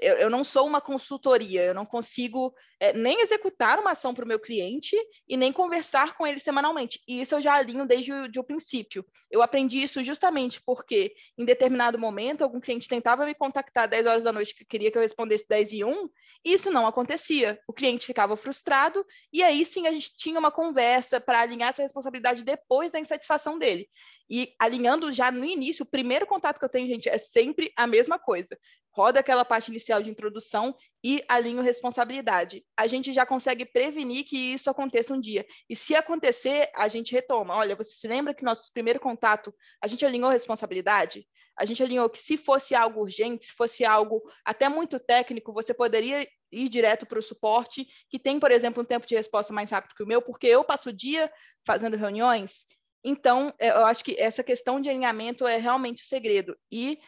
eu, 0.00 0.14
eu, 0.16 0.30
não 0.30 0.44
sou 0.44 0.66
uma 0.66 0.80
consultoria, 0.80 1.64
eu 1.64 1.74
não 1.74 1.84
consigo 1.84 2.54
é, 2.78 2.92
nem 2.92 3.20
executar 3.22 3.78
uma 3.78 3.92
ação 3.92 4.14
para 4.14 4.24
o 4.24 4.28
meu 4.28 4.38
cliente 4.38 4.94
e 5.26 5.36
nem 5.36 5.52
conversar 5.52 6.16
com 6.16 6.26
ele 6.26 6.38
semanalmente. 6.38 7.00
E 7.08 7.20
isso 7.20 7.34
eu 7.34 7.40
já 7.40 7.54
alinho 7.54 7.86
desde 7.86 8.12
o, 8.12 8.28
de 8.28 8.38
o 8.38 8.44
princípio. 8.44 9.04
Eu 9.30 9.42
aprendi 9.42 9.82
isso 9.82 10.02
justamente 10.04 10.60
porque, 10.64 11.14
em 11.36 11.44
determinado 11.44 11.98
momento, 11.98 12.42
algum 12.42 12.60
cliente 12.60 12.88
tentava 12.88 13.24
me 13.24 13.34
contactar 13.34 13.84
às 13.84 13.90
10 13.90 14.06
horas 14.06 14.22
da 14.22 14.32
noite, 14.32 14.54
que 14.54 14.64
queria 14.64 14.90
que 14.90 14.98
eu 14.98 15.02
respondesse 15.02 15.46
10 15.48 15.72
e 15.72 15.84
1, 15.84 16.08
e 16.44 16.52
isso 16.52 16.70
não 16.70 16.86
acontecia. 16.86 17.58
O 17.66 17.72
cliente 17.72 18.06
ficava 18.06 18.36
frustrado, 18.36 19.04
e 19.32 19.42
aí 19.42 19.64
sim 19.64 19.86
a 19.86 19.92
gente 19.92 20.14
tinha 20.16 20.38
uma 20.38 20.50
conversa 20.50 21.20
para 21.20 21.40
alinhar 21.40 21.70
essa 21.70 21.82
responsabilidade 21.82 22.44
depois 22.44 22.92
da 22.92 23.00
insatisfação 23.00 23.58
dele. 23.58 23.88
E 24.30 24.54
alinhando 24.58 25.10
já 25.12 25.30
no 25.30 25.44
início, 25.44 25.84
o 25.84 25.88
primeiro 25.88 26.26
contato 26.26 26.58
que 26.58 26.64
eu 26.64 26.68
tenho, 26.68 26.86
gente, 26.86 27.08
é 27.08 27.16
sempre 27.16 27.72
a 27.76 27.86
mesma 27.86 28.18
coisa. 28.18 28.58
Roda 28.92 29.20
aquela 29.20 29.44
parte 29.44 29.68
inicial 29.68 30.02
de 30.02 30.10
introdução 30.10 30.74
e 31.02 31.22
alinho 31.28 31.62
responsabilidade. 31.62 32.64
A 32.76 32.86
gente 32.86 33.12
já 33.12 33.24
consegue 33.24 33.64
prevenir 33.64 34.24
que 34.24 34.36
isso 34.36 34.68
aconteça 34.68 35.14
um 35.14 35.20
dia. 35.20 35.46
E 35.68 35.74
se 35.74 35.94
acontecer, 35.94 36.70
a 36.76 36.88
gente 36.88 37.12
retoma. 37.12 37.54
Olha, 37.56 37.76
você 37.76 37.92
se 37.92 38.08
lembra 38.08 38.34
que 38.34 38.44
nosso 38.44 38.70
primeiro 38.72 39.00
contato, 39.00 39.54
a 39.82 39.86
gente 39.86 40.04
alinhou 40.04 40.30
responsabilidade? 40.30 41.26
A 41.56 41.64
gente 41.64 41.82
alinhou 41.82 42.08
que 42.08 42.18
se 42.18 42.36
fosse 42.36 42.74
algo 42.74 43.00
urgente, 43.00 43.46
se 43.46 43.52
fosse 43.52 43.84
algo 43.84 44.22
até 44.44 44.68
muito 44.68 44.98
técnico, 44.98 45.52
você 45.52 45.74
poderia 45.74 46.26
ir 46.52 46.68
direto 46.68 47.04
para 47.04 47.18
o 47.18 47.22
suporte, 47.22 47.86
que 48.08 48.18
tem, 48.18 48.38
por 48.38 48.50
exemplo, 48.50 48.82
um 48.82 48.86
tempo 48.86 49.06
de 49.06 49.16
resposta 49.16 49.52
mais 49.52 49.70
rápido 49.70 49.94
que 49.94 50.02
o 50.02 50.06
meu, 50.06 50.22
porque 50.22 50.46
eu 50.46 50.62
passo 50.62 50.90
o 50.90 50.92
dia 50.92 51.30
fazendo 51.66 51.96
reuniões 51.96 52.64
então, 53.04 53.52
é, 53.58 53.70
eu 53.70 53.86
acho 53.86 54.04
que 54.04 54.16
essa 54.18 54.42
questão 54.42 54.80
de 54.80 54.88
alinhamento 54.88 55.46
é 55.46 55.56
realmente 55.56 56.02
o 56.02 56.06
segredo. 56.06 56.56
E, 56.70 56.98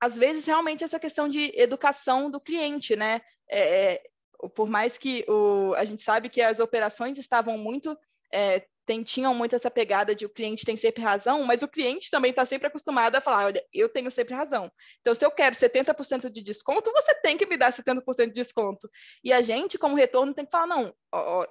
às 0.00 0.16
vezes, 0.16 0.46
realmente, 0.46 0.84
essa 0.84 0.98
questão 0.98 1.28
de 1.28 1.52
educação 1.56 2.30
do 2.30 2.40
cliente, 2.40 2.94
né? 2.96 3.20
É, 3.50 3.60
é, 3.60 4.02
por 4.54 4.68
mais 4.68 4.98
que 4.98 5.24
o, 5.28 5.74
a 5.74 5.84
gente 5.84 6.02
sabe 6.02 6.28
que 6.28 6.40
as 6.40 6.60
operações 6.60 7.18
estavam 7.18 7.56
muito. 7.58 7.96
É, 8.32 8.66
tem, 8.88 9.02
tinham 9.02 9.34
muito 9.34 9.54
essa 9.54 9.70
pegada 9.70 10.14
de 10.14 10.24
o 10.24 10.30
cliente 10.30 10.64
tem 10.64 10.74
sempre 10.74 11.02
razão, 11.02 11.44
mas 11.44 11.62
o 11.62 11.68
cliente 11.68 12.10
também 12.10 12.30
está 12.30 12.46
sempre 12.46 12.68
acostumado 12.68 13.16
a 13.16 13.20
falar: 13.20 13.46
olha, 13.46 13.62
eu 13.72 13.88
tenho 13.88 14.10
sempre 14.10 14.34
razão. 14.34 14.70
Então, 15.00 15.14
se 15.14 15.24
eu 15.24 15.30
quero 15.30 15.54
70% 15.54 16.30
de 16.30 16.42
desconto, 16.42 16.90
você 16.92 17.14
tem 17.16 17.36
que 17.36 17.46
me 17.46 17.56
dar 17.56 17.72
70% 17.72 18.26
de 18.26 18.32
desconto. 18.32 18.88
E 19.22 19.32
a 19.32 19.42
gente, 19.42 19.76
como 19.76 19.96
retorno, 19.96 20.32
tem 20.32 20.44
que 20.44 20.50
falar: 20.50 20.66
não, 20.66 20.94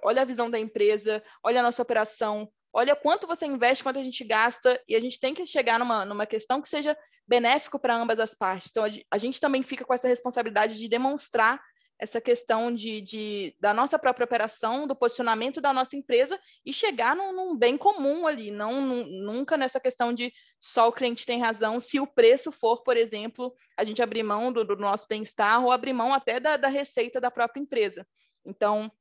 olha 0.04 0.22
a 0.22 0.26
visão 0.26 0.50
da 0.50 0.58
empresa, 0.58 1.24
olha 1.44 1.60
a 1.60 1.64
nossa 1.64 1.82
operação, 1.82 2.52
olha 2.74 2.96
quanto 2.96 3.28
você 3.28 3.46
investe, 3.46 3.84
quanto 3.84 4.00
a 4.00 4.04
gente 4.04 4.24
gasta, 4.24 4.82
e 4.88 4.96
a 4.96 5.00
gente 5.00 5.20
tem 5.20 5.34
que 5.34 5.46
chegar 5.46 5.80
numa, 5.80 6.06
numa 6.06 6.26
questão 6.26 6.62
que 6.62 6.70
seja 6.70 6.98
benéfico 7.28 7.80
para 7.80 7.96
ambas 7.96 8.20
as 8.20 8.34
partes. 8.34 8.70
Então, 8.70 8.84
a 9.12 9.18
gente 9.18 9.40
também 9.40 9.64
fica 9.64 9.84
com 9.84 9.94
essa 9.94 10.08
responsabilidade 10.08 10.78
de 10.78 10.88
demonstrar 10.88 11.62
essa 12.00 12.22
questão 12.22 12.74
de, 12.74 13.02
de, 13.02 13.56
da 13.60 13.74
nossa 13.74 13.98
própria 13.98 14.26
operação, 14.26 14.86
do 14.86 14.96
posicionamento 14.96 15.60
da 15.60 15.74
nossa 15.74 15.96
empresa 15.96 16.40
e 16.64 16.72
chegar 16.72 17.16
num, 17.16 17.34
num 17.34 17.58
bem 17.58 17.78
comum 17.78 18.28
ali, 18.28 18.52
não 18.52 18.80
num, 18.82 19.04
nunca 19.24 19.58
nessa 19.58 19.80
questão 19.80 20.14
de 20.14 20.32
só 20.60 20.88
o 20.88 20.92
cliente 20.92 21.26
tem 21.26 21.42
razão, 21.42 21.80
se 21.80 22.00
o 22.00 22.06
preço 22.06 22.52
for, 22.52 22.84
por 22.84 22.96
exemplo, 22.96 23.54
a 23.76 23.84
gente 23.84 24.02
abrir 24.02 24.24
mão 24.24 24.52
do, 24.52 24.64
do 24.64 24.76
nosso 24.76 25.08
bem-estar 25.08 25.64
ou 25.64 25.72
abrir 25.72 25.94
mão 25.94 26.14
até 26.14 26.40
da, 26.40 26.56
da 26.56 26.68
receita 26.68 27.20
da 27.20 27.32
própria 27.32 27.62
empresa. 27.62 28.08
Então, 28.46 28.92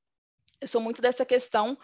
eu 0.60 0.66
sou 0.68 0.80
muito 0.80 1.02
dessa 1.02 1.24
questão. 1.24 1.78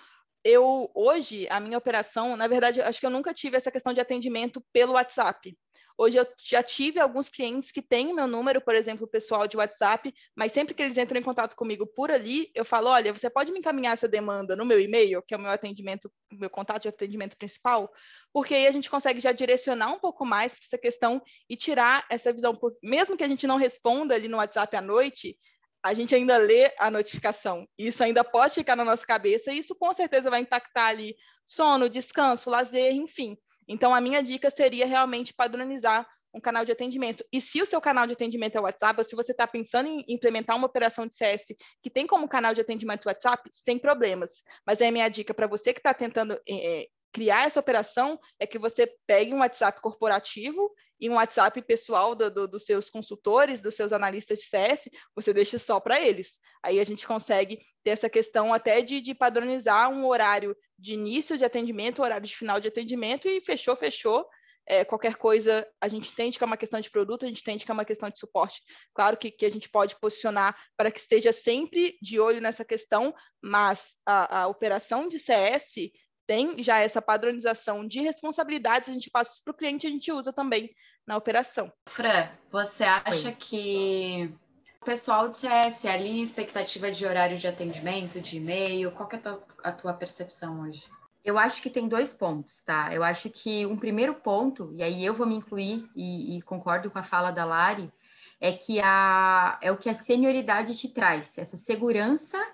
Eu, 0.45 0.90
hoje, 0.95 1.47
a 1.51 1.61
minha 1.61 1.78
operação, 1.78 2.36
na 2.36 2.49
verdade, 2.49 2.80
acho 2.80 2.99
que 2.99 3.07
eu 3.07 3.11
nunca 3.11 3.32
tive 3.32 3.57
essa 3.57 3.70
questão 3.70 3.93
de 3.93 4.01
atendimento 4.01 4.61
pelo 4.72 4.95
WhatsApp. 4.95 5.57
Hoje 5.97 6.16
eu 6.16 6.26
já 6.38 6.62
tive 6.62 6.99
alguns 6.99 7.28
clientes 7.28 7.70
que 7.70 7.82
têm 7.82 8.14
meu 8.14 8.26
número, 8.26 8.61
por 8.61 8.74
exemplo, 8.74 9.07
pessoal 9.07 9.47
de 9.47 9.57
WhatsApp, 9.57 10.12
mas 10.34 10.53
sempre 10.53 10.74
que 10.74 10.82
eles 10.82 10.97
entram 10.97 11.20
em 11.20 11.22
contato 11.22 11.55
comigo 11.55 11.86
por 11.86 12.11
ali, 12.11 12.51
eu 12.55 12.64
falo: 12.64 12.88
olha, 12.88 13.12
você 13.12 13.28
pode 13.28 13.53
me 13.53 13.59
encaminhar 13.59 13.93
essa 13.93 14.09
demanda 14.09 14.57
no 14.57 14.64
meu 14.64 14.80
e-mail, 14.80 15.22
que 15.22 15.34
é 15.34 15.36
o 15.36 15.40
meu 15.40 15.51
atendimento, 15.51 16.11
meu 16.32 16.51
contato 16.51 16.82
de 16.82 16.88
atendimento 16.88 17.36
principal, 17.36 17.90
porque 18.32 18.55
aí 18.55 18.66
a 18.66 18.72
gente 18.72 18.90
consegue 18.90 19.20
já 19.20 19.32
direcionar 19.32 19.93
um 19.93 19.99
pouco 19.99 20.24
mais 20.24 20.55
para 20.55 20.64
essa 20.64 20.78
questão 20.78 21.22
e 21.49 21.57
tirar 21.57 22.07
essa 22.11 22.32
visão. 22.32 22.59
Mesmo 22.82 23.16
que 23.16 23.24
a 23.24 23.28
gente 23.28 23.47
não 23.47 23.57
responda 23.57 24.14
ali 24.14 24.28
no 24.28 24.38
WhatsApp 24.38 24.74
à 24.76 24.80
noite, 24.80 25.36
a 25.83 25.95
gente 25.95 26.14
ainda 26.14 26.37
lê 26.37 26.72
a 26.78 26.91
notificação. 26.91 27.66
Isso 27.76 28.05
ainda 28.05 28.22
pode 28.22 28.55
ficar 28.55 28.76
na 28.76 28.85
nossa 28.85 29.07
cabeça, 29.07 29.53
e 29.53 29.59
isso 29.59 29.74
com 29.74 29.93
certeza 29.93 30.30
vai 30.30 30.41
impactar 30.41 30.87
ali 30.87 31.16
sono, 31.45 31.89
descanso, 31.89 32.49
lazer, 32.49 32.93
enfim. 32.93 33.37
Então, 33.66 33.95
a 33.95 34.01
minha 34.01 34.22
dica 34.22 34.51
seria 34.51 34.87
realmente 34.87 35.35
padronizar 35.35 36.07
um 36.35 36.41
canal 36.41 36.64
de 36.64 36.72
atendimento. 36.72 37.24
E 37.33 37.41
se 37.41 37.61
o 37.61 37.66
seu 37.66 37.80
canal 37.80 38.07
de 38.07 38.14
atendimento 38.14 38.57
é 38.57 38.61
o 38.61 38.64
WhatsApp, 38.64 38.99
ou 38.99 39.05
se 39.05 39.14
você 39.14 39.33
está 39.33 39.47
pensando 39.47 39.89
em 39.89 40.05
implementar 40.09 40.57
uma 40.57 40.66
operação 40.66 41.07
de 41.07 41.14
CS 41.14 41.49
que 41.83 41.91
tem 41.91 42.07
como 42.07 42.28
canal 42.28 42.55
de 42.55 42.61
atendimento 42.61 43.05
o 43.05 43.09
WhatsApp, 43.09 43.49
sem 43.53 43.78
problemas. 43.78 44.43
Mas 44.66 44.80
a 44.80 44.91
minha 44.91 45.09
dica 45.09 45.35
para 45.35 45.47
você 45.47 45.72
que 45.72 45.80
está 45.80 45.93
tentando 45.93 46.41
é, 46.49 46.87
criar 47.12 47.47
essa 47.47 47.61
operação 47.61 48.18
é 48.41 48.47
que 48.47 48.59
você 48.59 48.91
pegue 49.07 49.35
um 49.35 49.41
WhatsApp 49.41 49.80
corporativo 49.80 50.72
e 51.03 51.11
um 51.11 51.14
WhatsApp 51.14 51.61
pessoal 51.62 52.14
do, 52.14 52.30
do, 52.30 52.46
dos 52.46 52.64
seus 52.64 52.88
consultores, 52.88 53.61
dos 53.61 53.74
seus 53.74 53.92
analistas 53.92 54.38
de 54.38 54.44
CS, 54.44 54.88
você 55.16 55.34
deixa 55.34 55.59
só 55.59 55.80
para 55.80 56.00
eles. 56.00 56.38
Aí 56.62 56.78
a 56.78 56.84
gente 56.84 57.05
consegue 57.05 57.59
ter 57.82 57.90
essa 57.90 58.09
questão 58.09 58.55
até 58.55 58.80
de, 58.80 59.00
de 59.00 59.12
padronizar 59.12 59.90
um 59.92 60.07
horário 60.07 60.57
de 60.78 60.94
início 60.94 61.36
de 61.36 61.44
atendimento, 61.44 62.03
horário 62.03 62.24
de 62.24 62.36
final 62.36 62.61
de 62.61 62.68
atendimento, 62.68 63.28
e 63.28 63.40
fechou, 63.40 63.74
fechou. 63.74 64.24
É, 64.64 64.84
qualquer 64.84 65.16
coisa, 65.16 65.66
a 65.80 65.88
gente 65.88 66.12
entende 66.12 66.38
que 66.38 66.44
é 66.44 66.46
uma 66.46 66.57
questão 66.57 66.78
de 66.78 66.88
produto, 66.88 67.24
a 67.24 67.28
gente 67.28 67.40
entende 67.40 67.64
que 67.64 67.70
é 67.72 67.74
uma 67.74 67.84
questão 67.84 68.09
de 68.09 68.20
suporte. 68.20 68.62
Claro 68.94 69.16
que, 69.16 69.28
que 69.28 69.44
a 69.44 69.50
gente 69.50 69.68
pode 69.68 69.98
posicionar 69.98 70.57
para 70.76 70.88
que 70.88 71.00
esteja 71.00 71.32
sempre 71.32 71.98
de 72.00 72.20
olho 72.20 72.40
nessa 72.40 72.64
questão, 72.64 73.12
mas 73.42 73.92
a, 74.07 74.42
a 74.42 74.46
operação 74.46 75.09
de 75.09 75.18
CS 75.18 75.90
tem 76.26 76.62
já 76.62 76.78
essa 76.78 77.03
padronização 77.03 77.86
de 77.86 78.00
responsabilidades, 78.00 78.88
a 78.88 78.92
gente 78.92 79.11
passa 79.11 79.40
para 79.44 79.53
o 79.53 79.57
cliente, 79.57 79.86
a 79.86 79.90
gente 79.90 80.12
usa 80.12 80.32
também 80.32 80.70
na 81.07 81.16
operação. 81.16 81.72
Fran, 81.88 82.28
você 82.50 82.84
acha 82.84 83.28
Oi. 83.28 83.36
que 83.38 84.34
o 84.80 84.84
pessoal 84.84 85.28
de 85.28 85.38
CS 85.38 85.84
alinha 85.86 86.22
expectativa 86.22 86.90
de 86.90 87.07
horário 87.07 87.38
de 87.38 87.46
atendimento, 87.46 88.20
de 88.20 88.36
e-mail? 88.36 88.90
Qual 88.92 89.09
é 89.12 89.16
a 89.16 89.18
tua, 89.18 89.46
a 89.64 89.72
tua 89.72 89.94
percepção 89.94 90.62
hoje? 90.62 90.84
Eu 91.24 91.38
acho 91.38 91.62
que 91.62 91.70
tem 91.70 91.86
dois 91.86 92.12
pontos, 92.12 92.53
tá? 92.66 92.92
Eu 92.92 93.05
acho 93.05 93.30
que 93.30 93.64
um 93.64 93.76
primeiro 93.76 94.14
ponto, 94.14 94.72
e 94.74 94.82
aí 94.82 95.05
eu 95.05 95.14
vou 95.14 95.26
me 95.26 95.36
incluir 95.36 95.88
e, 95.94 96.36
e 96.36 96.42
concordo 96.42 96.90
com 96.90 96.98
a 96.98 97.05
fala 97.05 97.30
da 97.30 97.44
Lari, 97.44 97.92
é 98.40 98.53
que 98.53 98.80
a, 98.80 99.57
é 99.62 99.70
o 99.70 99.76
que 99.76 99.88
a 99.88 99.94
senioridade 99.94 100.76
te 100.76 100.88
traz, 100.88 101.38
essa 101.38 101.57
segurança 101.57 102.44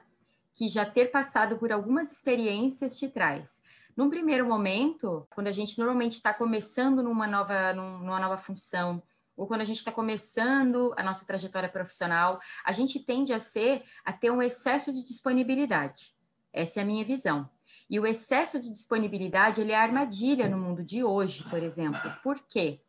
que 0.52 0.68
já 0.68 0.84
ter 0.84 1.10
passado 1.10 1.56
por 1.56 1.72
algumas 1.72 2.12
experiências 2.12 2.98
te 2.98 3.08
traz. 3.08 3.62
Num 3.98 4.08
primeiro 4.08 4.46
momento, 4.46 5.26
quando 5.28 5.48
a 5.48 5.50
gente 5.50 5.76
normalmente 5.76 6.12
está 6.12 6.32
começando 6.32 7.02
numa 7.02 7.26
nova, 7.26 7.72
numa 7.72 8.20
nova 8.20 8.38
função, 8.38 9.02
ou 9.36 9.44
quando 9.44 9.62
a 9.62 9.64
gente 9.64 9.78
está 9.78 9.90
começando 9.90 10.94
a 10.96 11.02
nossa 11.02 11.24
trajetória 11.24 11.68
profissional, 11.68 12.40
a 12.64 12.70
gente 12.70 13.00
tende 13.00 13.32
a 13.32 13.40
ser 13.40 13.82
a 14.04 14.12
ter 14.12 14.30
um 14.30 14.40
excesso 14.40 14.92
de 14.92 15.02
disponibilidade. 15.02 16.14
Essa 16.52 16.78
é 16.78 16.82
a 16.84 16.86
minha 16.86 17.04
visão. 17.04 17.50
E 17.90 17.98
o 17.98 18.06
excesso 18.06 18.60
de 18.60 18.70
disponibilidade 18.70 19.60
ele 19.60 19.72
é 19.72 19.76
armadilha 19.76 20.48
no 20.48 20.58
mundo 20.58 20.84
de 20.84 21.02
hoje, 21.02 21.42
por 21.50 21.60
exemplo. 21.60 22.08
Por 22.22 22.38
quê? 22.46 22.80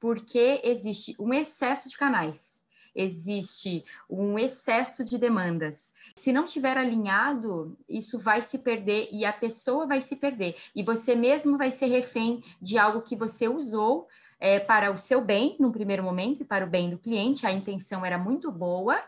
Porque 0.00 0.60
existe 0.64 1.14
um 1.16 1.32
excesso 1.32 1.88
de 1.88 1.96
canais, 1.96 2.60
existe 2.92 3.84
um 4.10 4.36
excesso 4.36 5.04
de 5.04 5.16
demandas. 5.16 5.94
Se 6.16 6.32
não 6.32 6.44
estiver 6.44 6.78
alinhado, 6.78 7.76
isso 7.86 8.18
vai 8.18 8.40
se 8.40 8.58
perder 8.58 9.08
e 9.12 9.24
a 9.24 9.32
pessoa 9.32 9.86
vai 9.86 10.00
se 10.00 10.16
perder. 10.16 10.56
E 10.74 10.82
você 10.82 11.14
mesmo 11.14 11.58
vai 11.58 11.70
ser 11.70 11.86
refém 11.86 12.42
de 12.60 12.78
algo 12.78 13.02
que 13.02 13.14
você 13.14 13.46
usou 13.46 14.08
é, 14.40 14.58
para 14.58 14.90
o 14.90 14.96
seu 14.96 15.22
bem, 15.22 15.56
no 15.60 15.70
primeiro 15.70 16.02
momento, 16.02 16.40
e 16.40 16.44
para 16.44 16.64
o 16.64 16.68
bem 16.68 16.88
do 16.88 16.98
cliente. 16.98 17.46
A 17.46 17.52
intenção 17.52 18.04
era 18.04 18.16
muito 18.16 18.50
boa, 18.50 18.98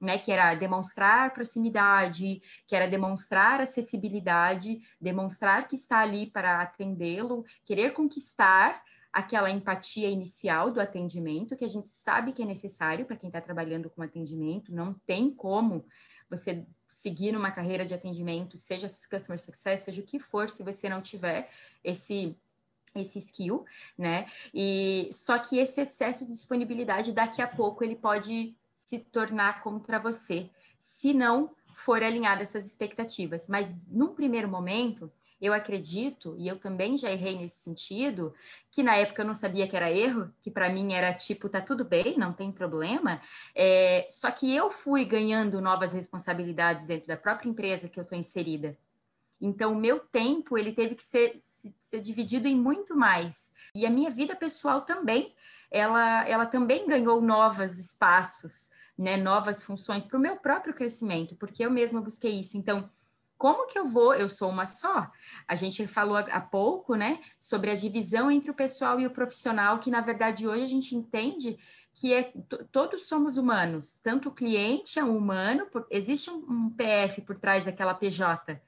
né, 0.00 0.18
que 0.18 0.32
era 0.32 0.54
demonstrar 0.56 1.32
proximidade, 1.32 2.42
que 2.66 2.74
era 2.74 2.90
demonstrar 2.90 3.60
acessibilidade, 3.60 4.80
demonstrar 5.00 5.68
que 5.68 5.76
está 5.76 6.00
ali 6.00 6.26
para 6.26 6.60
atendê-lo, 6.60 7.44
querer 7.64 7.92
conquistar 7.92 8.82
aquela 9.12 9.50
empatia 9.50 10.10
inicial 10.10 10.70
do 10.70 10.80
atendimento, 10.80 11.56
que 11.56 11.64
a 11.64 11.68
gente 11.68 11.88
sabe 11.88 12.32
que 12.32 12.42
é 12.42 12.44
necessário 12.44 13.06
para 13.06 13.16
quem 13.16 13.28
está 13.28 13.40
trabalhando 13.40 13.88
com 13.88 14.02
atendimento, 14.02 14.74
não 14.74 14.92
tem 15.06 15.30
como 15.30 15.86
você 16.28 16.64
seguir 16.88 17.32
numa 17.32 17.50
carreira 17.50 17.84
de 17.84 17.94
atendimento, 17.94 18.58
seja 18.58 18.88
customer 18.88 19.40
success, 19.40 19.80
seja 19.82 20.00
o 20.00 20.04
que 20.04 20.18
for, 20.18 20.48
se 20.48 20.62
você 20.62 20.88
não 20.88 21.02
tiver 21.02 21.50
esse 21.84 22.36
esse 22.94 23.18
skill, 23.18 23.66
né? 23.98 24.26
E 24.54 25.10
só 25.12 25.38
que 25.38 25.58
esse 25.58 25.82
excesso 25.82 26.24
de 26.24 26.32
disponibilidade 26.32 27.12
daqui 27.12 27.42
a 27.42 27.46
pouco 27.46 27.84
ele 27.84 27.94
pode 27.94 28.56
se 28.74 28.98
tornar 28.98 29.62
contra 29.62 29.98
você, 29.98 30.48
se 30.78 31.12
não 31.12 31.54
for 31.74 32.02
alinhado 32.02 32.42
essas 32.42 32.64
expectativas. 32.64 33.48
Mas 33.48 33.86
num 33.86 34.14
primeiro 34.14 34.48
momento, 34.48 35.12
eu 35.40 35.52
acredito, 35.52 36.34
e 36.38 36.48
eu 36.48 36.58
também 36.58 36.96
já 36.96 37.10
errei 37.10 37.38
nesse 37.38 37.58
sentido, 37.58 38.34
que 38.70 38.82
na 38.82 38.96
época 38.96 39.22
eu 39.22 39.26
não 39.26 39.34
sabia 39.34 39.68
que 39.68 39.76
era 39.76 39.90
erro, 39.90 40.32
que 40.40 40.50
para 40.50 40.70
mim 40.70 40.94
era 40.94 41.12
tipo, 41.12 41.48
tá 41.48 41.60
tudo 41.60 41.84
bem, 41.84 42.16
não 42.16 42.32
tem 42.32 42.50
problema. 42.50 43.20
É, 43.54 44.06
só 44.10 44.30
que 44.30 44.54
eu 44.54 44.70
fui 44.70 45.04
ganhando 45.04 45.60
novas 45.60 45.92
responsabilidades 45.92 46.86
dentro 46.86 47.06
da 47.06 47.16
própria 47.16 47.48
empresa 47.48 47.88
que 47.88 47.98
eu 47.98 48.02
estou 48.02 48.18
inserida. 48.18 48.76
Então, 49.40 49.74
o 49.74 49.76
meu 49.76 50.00
tempo 50.00 50.56
ele 50.56 50.72
teve 50.72 50.94
que 50.94 51.04
ser, 51.04 51.38
ser 51.42 52.00
dividido 52.00 52.48
em 52.48 52.56
muito 52.56 52.96
mais. 52.96 53.52
E 53.74 53.84
a 53.84 53.90
minha 53.90 54.10
vida 54.10 54.34
pessoal 54.34 54.82
também, 54.82 55.34
ela, 55.70 56.26
ela 56.26 56.46
também 56.46 56.86
ganhou 56.86 57.20
novos 57.20 57.78
espaços, 57.78 58.70
né, 58.96 59.18
novas 59.18 59.62
funções 59.62 60.06
para 60.06 60.16
o 60.16 60.20
meu 60.20 60.36
próprio 60.36 60.72
crescimento, 60.72 61.36
porque 61.36 61.62
eu 61.62 61.70
mesma 61.70 62.00
busquei 62.00 62.40
isso. 62.40 62.56
Então, 62.56 62.90
como 63.38 63.66
que 63.66 63.78
eu 63.78 63.86
vou? 63.86 64.14
Eu 64.14 64.28
sou 64.28 64.48
uma 64.48 64.66
só. 64.66 65.10
A 65.46 65.54
gente 65.54 65.86
falou 65.86 66.16
há 66.16 66.40
pouco, 66.40 66.94
né, 66.94 67.20
sobre 67.38 67.70
a 67.70 67.74
divisão 67.74 68.30
entre 68.30 68.50
o 68.50 68.54
pessoal 68.54 68.98
e 68.98 69.06
o 69.06 69.10
profissional, 69.10 69.78
que 69.78 69.90
na 69.90 70.00
verdade 70.00 70.46
hoje 70.46 70.64
a 70.64 70.68
gente 70.68 70.94
entende 70.94 71.58
que 71.94 72.12
é 72.12 72.30
todos 72.70 73.08
somos 73.08 73.38
humanos, 73.38 73.98
tanto 74.02 74.28
o 74.28 74.32
cliente 74.32 74.98
é 74.98 75.04
um 75.04 75.16
humano, 75.16 75.66
por, 75.66 75.86
existe 75.90 76.30
um, 76.30 76.44
um 76.48 76.70
PF 76.70 77.22
por 77.22 77.38
trás 77.38 77.64
daquela 77.64 77.94
PJ, 77.94 78.60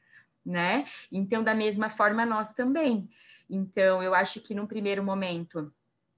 né? 0.44 0.86
Então, 1.12 1.44
da 1.44 1.54
mesma 1.54 1.90
forma, 1.90 2.24
nós 2.24 2.54
também. 2.54 3.08
Então, 3.48 4.02
eu 4.02 4.14
acho 4.14 4.40
que 4.40 4.54
num 4.54 4.66
primeiro 4.66 5.04
momento 5.04 5.70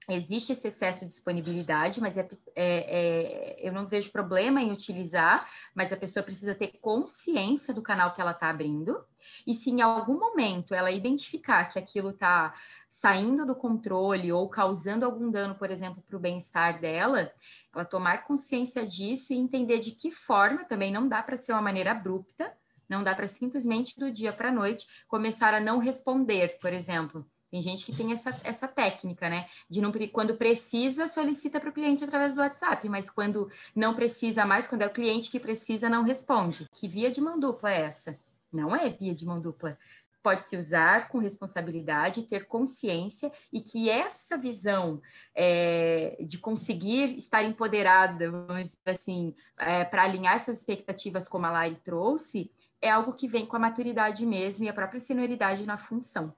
existe 0.09 0.51
esse 0.51 0.67
excesso 0.67 1.01
de 1.01 1.07
disponibilidade, 1.07 2.01
mas 2.01 2.17
é, 2.17 2.27
é, 2.55 2.65
é, 2.65 3.67
eu 3.67 3.71
não 3.71 3.85
vejo 3.85 4.11
problema 4.11 4.61
em 4.61 4.71
utilizar, 4.71 5.47
mas 5.75 5.93
a 5.93 5.97
pessoa 5.97 6.23
precisa 6.23 6.55
ter 6.55 6.79
consciência 6.81 7.73
do 7.73 7.81
canal 7.81 8.13
que 8.13 8.21
ela 8.21 8.31
está 8.31 8.49
abrindo. 8.49 9.03
E 9.45 9.53
se 9.53 9.69
em 9.69 9.81
algum 9.81 10.19
momento 10.19 10.73
ela 10.73 10.91
identificar 10.91 11.65
que 11.65 11.77
aquilo 11.77 12.09
está 12.09 12.53
saindo 12.89 13.45
do 13.45 13.55
controle 13.55 14.31
ou 14.31 14.49
causando 14.49 15.05
algum 15.05 15.29
dano, 15.29 15.55
por 15.55 15.69
exemplo, 15.69 16.03
para 16.05 16.17
o 16.17 16.19
bem-estar 16.19 16.79
dela, 16.81 17.31
ela 17.73 17.85
tomar 17.85 18.25
consciência 18.25 18.85
disso 18.85 19.33
e 19.33 19.37
entender 19.37 19.79
de 19.79 19.91
que 19.91 20.11
forma 20.11 20.65
também 20.65 20.91
não 20.91 21.07
dá 21.07 21.21
para 21.21 21.37
ser 21.37 21.53
uma 21.53 21.61
maneira 21.61 21.91
abrupta, 21.91 22.51
não 22.89 23.03
dá 23.03 23.15
para 23.15 23.27
simplesmente 23.27 23.97
do 23.97 24.11
dia 24.11 24.33
para 24.33 24.49
a 24.49 24.51
noite 24.51 24.85
começar 25.07 25.53
a 25.53 25.61
não 25.61 25.77
responder, 25.77 26.59
por 26.59 26.73
exemplo. 26.73 27.25
Tem 27.51 27.61
gente 27.61 27.85
que 27.85 27.93
tem 27.93 28.13
essa, 28.13 28.39
essa 28.45 28.65
técnica, 28.65 29.29
né? 29.29 29.49
De 29.69 29.81
não, 29.81 29.91
quando 30.09 30.37
precisa, 30.37 31.05
solicita 31.05 31.59
para 31.59 31.69
o 31.69 31.73
cliente 31.73 32.01
através 32.01 32.35
do 32.35 32.41
WhatsApp, 32.41 32.87
mas 32.87 33.09
quando 33.09 33.51
não 33.75 33.93
precisa 33.93 34.45
mais, 34.45 34.65
quando 34.65 34.83
é 34.83 34.87
o 34.87 34.93
cliente 34.93 35.29
que 35.29 35.37
precisa, 35.37 35.89
não 35.89 36.03
responde. 36.03 36.65
Que 36.71 36.87
via 36.87 37.11
de 37.11 37.19
mão 37.19 37.37
dupla 37.37 37.69
é 37.69 37.81
essa? 37.81 38.17
Não 38.53 38.73
é 38.73 38.89
via 38.89 39.13
de 39.13 39.25
mão 39.25 39.41
dupla. 39.41 39.77
Pode 40.23 40.43
se 40.43 40.55
usar 40.55 41.09
com 41.09 41.17
responsabilidade, 41.17 42.23
ter 42.23 42.45
consciência 42.45 43.29
e 43.51 43.59
que 43.59 43.89
essa 43.89 44.37
visão 44.37 45.01
é, 45.35 46.15
de 46.21 46.37
conseguir 46.37 47.17
estar 47.17 47.43
empoderada, 47.43 48.31
vamos 48.31 48.69
dizer 48.69 48.77
assim, 48.85 49.35
é, 49.57 49.83
para 49.83 50.03
alinhar 50.03 50.35
essas 50.35 50.59
expectativas 50.59 51.27
como 51.27 51.47
a 51.47 51.51
Lari 51.51 51.75
trouxe, 51.83 52.49
é 52.81 52.89
algo 52.89 53.13
que 53.13 53.27
vem 53.27 53.45
com 53.45 53.57
a 53.57 53.59
maturidade 53.59 54.25
mesmo 54.25 54.63
e 54.63 54.69
a 54.69 54.73
própria 54.73 55.01
senioridade 55.01 55.65
na 55.65 55.77
função. 55.77 56.33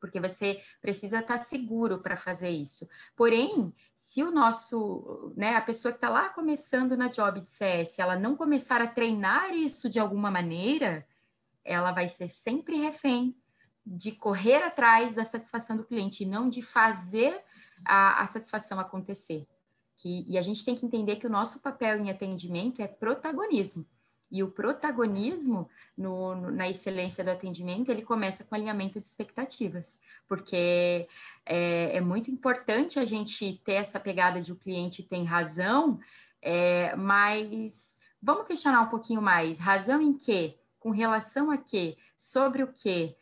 Porque 0.00 0.18
você 0.18 0.62
precisa 0.80 1.20
estar 1.20 1.38
seguro 1.38 1.98
para 1.98 2.16
fazer 2.16 2.48
isso. 2.48 2.88
Porém, 3.14 3.72
se 3.94 4.22
o 4.22 4.30
nosso, 4.30 5.32
né, 5.36 5.54
a 5.56 5.60
pessoa 5.60 5.92
que 5.92 5.98
está 5.98 6.08
lá 6.08 6.30
começando 6.30 6.96
na 6.96 7.08
job 7.08 7.40
de 7.40 7.50
CS, 7.50 7.98
ela 7.98 8.18
não 8.18 8.34
começar 8.34 8.80
a 8.80 8.86
treinar 8.86 9.54
isso 9.54 9.88
de 9.88 10.00
alguma 10.00 10.30
maneira, 10.30 11.06
ela 11.64 11.92
vai 11.92 12.08
ser 12.08 12.28
sempre 12.28 12.76
refém 12.76 13.36
de 13.84 14.12
correr 14.12 14.62
atrás 14.62 15.14
da 15.14 15.24
satisfação 15.24 15.76
do 15.76 15.84
cliente 15.84 16.24
e 16.24 16.26
não 16.26 16.48
de 16.48 16.62
fazer 16.62 17.42
a, 17.84 18.22
a 18.22 18.26
satisfação 18.26 18.80
acontecer. 18.80 19.46
Que, 19.96 20.24
e 20.26 20.38
a 20.38 20.42
gente 20.42 20.64
tem 20.64 20.74
que 20.74 20.86
entender 20.86 21.16
que 21.16 21.26
o 21.26 21.30
nosso 21.30 21.60
papel 21.60 21.98
em 21.98 22.10
atendimento 22.10 22.80
é 22.80 22.88
protagonismo. 22.88 23.86
E 24.30 24.42
o 24.44 24.50
protagonismo 24.50 25.68
no, 25.96 26.36
no, 26.36 26.50
na 26.52 26.68
excelência 26.68 27.24
do 27.24 27.30
atendimento, 27.30 27.90
ele 27.90 28.02
começa 28.02 28.44
com 28.44 28.54
alinhamento 28.54 29.00
de 29.00 29.06
expectativas, 29.06 29.98
porque 30.28 31.08
é, 31.44 31.96
é 31.96 32.00
muito 32.00 32.30
importante 32.30 33.00
a 33.00 33.04
gente 33.04 33.60
ter 33.64 33.74
essa 33.74 33.98
pegada 33.98 34.40
de 34.40 34.52
o 34.52 34.56
cliente 34.56 35.02
tem 35.02 35.24
razão, 35.24 35.98
é, 36.40 36.94
mas 36.94 38.00
vamos 38.22 38.46
questionar 38.46 38.82
um 38.82 38.88
pouquinho 38.88 39.20
mais. 39.20 39.58
Razão 39.58 40.00
em 40.00 40.12
quê? 40.12 40.56
Com 40.78 40.90
relação 40.90 41.50
a 41.50 41.58
quê? 41.58 41.96
Sobre 42.16 42.62
o 42.62 42.72
quê? 42.72 43.16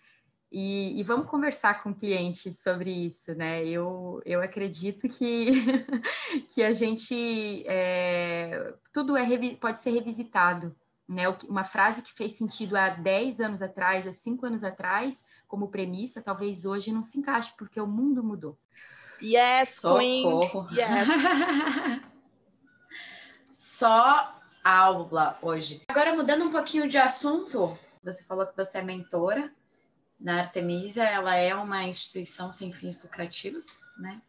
E, 0.50 0.98
e, 0.98 1.02
vamos 1.02 1.28
conversar 1.28 1.82
com 1.82 1.90
o 1.90 1.94
cliente 1.94 2.54
sobre 2.54 2.90
isso, 2.90 3.34
né? 3.34 3.66
Eu, 3.66 4.22
eu 4.24 4.40
acredito 4.40 5.06
que, 5.06 5.52
que 6.48 6.62
a 6.62 6.72
gente 6.72 7.64
é, 7.66 8.74
tudo 8.90 9.14
é, 9.14 9.26
pode 9.56 9.80
ser 9.80 9.90
revisitado 9.90 10.74
né, 11.08 11.28
uma 11.48 11.64
frase 11.64 12.02
que 12.02 12.12
fez 12.12 12.32
sentido 12.36 12.76
há 12.76 12.90
10 12.90 13.40
anos 13.40 13.62
atrás, 13.62 14.06
há 14.06 14.12
5 14.12 14.44
anos 14.44 14.62
atrás, 14.62 15.26
como 15.46 15.70
premissa, 15.70 16.20
talvez 16.20 16.66
hoje 16.66 16.92
não 16.92 17.02
se 17.02 17.18
encaixe, 17.18 17.54
porque 17.56 17.80
o 17.80 17.86
mundo 17.86 18.22
mudou. 18.22 18.58
Yes, 19.22 19.80
Socorro. 19.80 20.68
Yes. 20.70 21.08
Só 23.52 24.34
aula 24.62 25.38
hoje. 25.42 25.82
Agora, 25.88 26.14
mudando 26.14 26.44
um 26.44 26.50
pouquinho 26.50 26.88
de 26.88 26.98
assunto, 26.98 27.76
você 28.04 28.22
falou 28.24 28.46
que 28.46 28.56
você 28.56 28.78
é 28.78 28.82
mentora 28.82 29.50
na 30.20 30.38
Artemisia, 30.38 31.04
ela 31.04 31.34
é 31.36 31.54
uma 31.54 31.84
instituição 31.84 32.52
sem 32.52 32.72
fins 32.72 33.02
lucrativos, 33.02 33.80
né? 33.98 34.20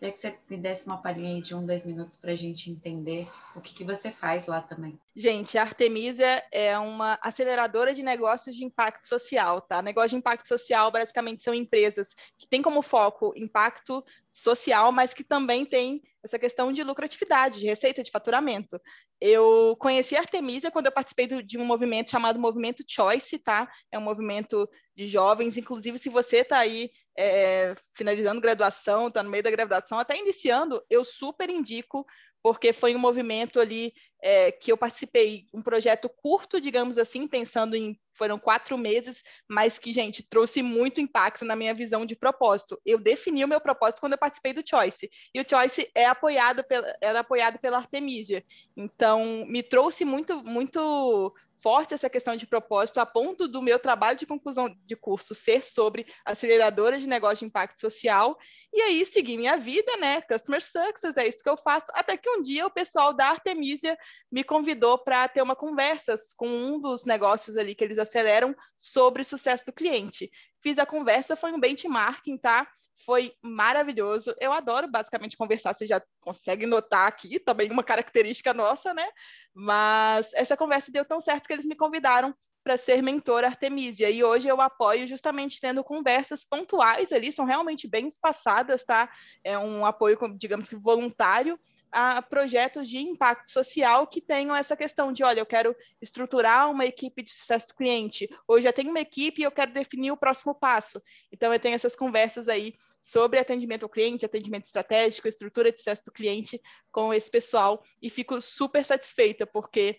Queria 0.00 0.14
que 0.14 0.18
você 0.18 0.38
me 0.48 0.56
desse 0.56 0.86
uma 0.86 0.96
palhinha 0.96 1.42
de 1.42 1.54
um, 1.54 1.62
dois 1.62 1.84
minutos 1.84 2.16
para 2.16 2.32
a 2.32 2.36
gente 2.36 2.70
entender 2.70 3.28
o 3.54 3.60
que, 3.60 3.74
que 3.74 3.84
você 3.84 4.10
faz 4.10 4.46
lá 4.46 4.62
também. 4.62 4.98
Gente, 5.14 5.58
a 5.58 5.62
Artemisia 5.62 6.42
é 6.50 6.78
uma 6.78 7.18
aceleradora 7.20 7.94
de 7.94 8.02
negócios 8.02 8.56
de 8.56 8.64
impacto 8.64 9.06
social, 9.06 9.60
tá? 9.60 9.82
Negócio 9.82 10.10
de 10.10 10.16
impacto 10.16 10.48
social, 10.48 10.90
basicamente, 10.90 11.42
são 11.42 11.52
empresas 11.52 12.14
que 12.38 12.48
têm 12.48 12.62
como 12.62 12.80
foco 12.80 13.34
impacto 13.36 14.02
social, 14.30 14.90
mas 14.90 15.12
que 15.12 15.22
também 15.22 15.66
tem 15.66 16.02
essa 16.22 16.38
questão 16.38 16.72
de 16.72 16.82
lucratividade, 16.82 17.60
de 17.60 17.66
receita, 17.66 18.02
de 18.02 18.10
faturamento. 18.10 18.80
Eu 19.20 19.76
conheci 19.78 20.16
a 20.16 20.20
Artemisia 20.20 20.70
quando 20.70 20.86
eu 20.86 20.92
participei 20.92 21.26
de 21.26 21.58
um 21.58 21.64
movimento 21.64 22.10
chamado 22.10 22.38
Movimento 22.38 22.82
Choice, 22.88 23.38
tá? 23.38 23.70
É 23.92 23.98
um 23.98 24.02
movimento 24.02 24.66
de 24.96 25.06
jovens, 25.06 25.58
inclusive 25.58 25.98
se 25.98 26.08
você 26.08 26.38
está 26.38 26.58
aí 26.58 26.90
é, 27.16 27.74
finalizando 27.94 28.40
graduação, 28.40 29.08
está 29.08 29.22
no 29.22 29.30
meio 29.30 29.42
da 29.42 29.50
graduação, 29.50 29.98
até 29.98 30.16
iniciando, 30.16 30.82
eu 30.88 31.04
super 31.04 31.50
indico 31.50 32.06
porque 32.42 32.72
foi 32.72 32.94
um 32.94 32.98
movimento 32.98 33.60
ali 33.60 33.92
é, 34.22 34.50
que 34.50 34.72
eu 34.72 34.76
participei, 34.76 35.46
um 35.52 35.62
projeto 35.62 36.08
curto, 36.08 36.60
digamos 36.60 36.98
assim, 36.98 37.26
pensando 37.26 37.76
em 37.76 37.98
foram 38.12 38.38
quatro 38.38 38.76
meses, 38.76 39.22
mas 39.48 39.78
que, 39.78 39.92
gente, 39.92 40.22
trouxe 40.22 40.62
muito 40.62 41.00
impacto 41.00 41.44
na 41.44 41.56
minha 41.56 41.72
visão 41.72 42.04
de 42.04 42.14
propósito. 42.14 42.78
Eu 42.84 42.98
defini 42.98 43.42
o 43.44 43.48
meu 43.48 43.60
propósito 43.60 44.00
quando 44.00 44.12
eu 44.12 44.18
participei 44.18 44.52
do 44.52 44.66
Choice, 44.66 45.10
e 45.34 45.40
o 45.40 45.44
Choice 45.48 45.90
é 45.94 46.06
apoiado 46.06 46.62
pela, 46.64 46.94
era 47.00 47.20
apoiado 47.20 47.58
pela 47.58 47.78
Artemisia. 47.78 48.44
Então, 48.76 49.46
me 49.46 49.62
trouxe 49.62 50.04
muito, 50.04 50.42
muito 50.44 51.32
forte 51.62 51.94
essa 51.94 52.10
questão 52.10 52.36
de 52.36 52.46
propósito, 52.46 53.00
a 53.00 53.06
ponto 53.06 53.46
do 53.46 53.62
meu 53.62 53.78
trabalho 53.78 54.18
de 54.18 54.26
conclusão 54.26 54.74
de 54.84 54.96
curso 54.96 55.34
ser 55.34 55.64
sobre 55.64 56.06
aceleradora 56.24 56.98
de 56.98 57.06
negócio 57.06 57.38
de 57.38 57.44
impacto 57.46 57.80
social. 57.80 58.36
E 58.72 58.80
aí 58.80 59.04
segui 59.04 59.36
minha 59.36 59.56
vida, 59.56 59.96
né? 59.98 60.20
Customer 60.22 60.62
Success, 60.62 61.16
é 61.16 61.28
isso 61.28 61.42
que 61.42 61.48
eu 61.48 61.56
faço. 61.56 61.86
Até 61.94 62.16
que 62.16 62.30
um 62.30 62.40
dia 62.40 62.66
o 62.66 62.70
pessoal 62.70 63.12
da 63.12 63.28
Artemisia 63.28 63.96
me 64.30 64.42
convidou 64.44 64.98
para 64.98 65.28
ter 65.28 65.42
uma 65.42 65.56
conversa 65.56 66.14
com 66.36 66.48
um 66.48 66.80
dos 66.80 67.04
negócios 67.04 67.56
ali 67.56 67.74
que 67.74 67.84
eles 67.84 67.98
aceleram 67.98 68.54
sobre 68.76 69.24
sucesso 69.24 69.66
do 69.66 69.72
cliente. 69.72 70.30
Fiz 70.62 70.78
a 70.78 70.86
conversa, 70.86 71.36
foi 71.36 71.52
um 71.52 71.60
benchmarking, 71.60 72.36
tá? 72.36 72.68
Foi 73.04 73.32
maravilhoso. 73.42 74.34
Eu 74.40 74.52
adoro 74.52 74.88
basicamente 74.88 75.36
conversar, 75.36 75.74
você 75.74 75.86
já 75.86 76.02
consegue 76.20 76.66
notar 76.66 77.08
aqui 77.08 77.38
também 77.38 77.70
uma 77.70 77.82
característica 77.82 78.54
nossa, 78.54 78.94
né? 78.94 79.06
Mas 79.54 80.32
essa 80.34 80.56
conversa 80.56 80.92
deu 80.92 81.04
tão 81.04 81.20
certo 81.20 81.46
que 81.46 81.52
eles 81.52 81.66
me 81.66 81.76
convidaram 81.76 82.34
para 82.62 82.76
ser 82.76 83.02
mentor 83.02 83.44
Artemisia. 83.44 84.10
E 84.10 84.22
hoje 84.22 84.48
eu 84.48 84.60
apoio 84.60 85.06
justamente 85.06 85.60
tendo 85.60 85.82
conversas 85.82 86.44
pontuais 86.44 87.12
ali, 87.12 87.32
são 87.32 87.44
realmente 87.44 87.88
bem 87.88 88.06
espaçadas, 88.06 88.84
tá? 88.84 89.10
É 89.42 89.58
um 89.58 89.84
apoio, 89.84 90.18
digamos 90.36 90.68
que 90.68 90.76
voluntário, 90.76 91.58
a 91.92 92.22
projetos 92.22 92.88
de 92.88 92.98
impacto 92.98 93.50
social 93.50 94.06
que 94.06 94.20
tenham 94.20 94.54
essa 94.54 94.76
questão 94.76 95.12
de, 95.12 95.24
olha, 95.24 95.40
eu 95.40 95.46
quero 95.46 95.74
estruturar 96.00 96.70
uma 96.70 96.84
equipe 96.84 97.22
de 97.22 97.30
sucesso 97.30 97.68
do 97.68 97.74
cliente, 97.74 98.28
ou 98.46 98.60
já 98.60 98.72
tenho 98.72 98.90
uma 98.90 99.00
equipe 99.00 99.40
e 99.40 99.44
eu 99.44 99.50
quero 99.50 99.72
definir 99.72 100.10
o 100.12 100.16
próximo 100.16 100.54
passo. 100.54 101.02
Então, 101.32 101.52
eu 101.52 101.58
tenho 101.58 101.74
essas 101.74 101.96
conversas 101.96 102.48
aí 102.48 102.74
sobre 103.00 103.38
atendimento 103.38 103.82
ao 103.84 103.88
cliente, 103.88 104.24
atendimento 104.24 104.64
estratégico, 104.64 105.26
estrutura 105.26 105.72
de 105.72 105.78
sucesso 105.78 106.04
do 106.04 106.12
cliente 106.12 106.60
com 106.92 107.12
esse 107.12 107.30
pessoal 107.30 107.82
e 108.00 108.08
fico 108.08 108.40
super 108.40 108.84
satisfeita, 108.84 109.46
porque 109.46 109.98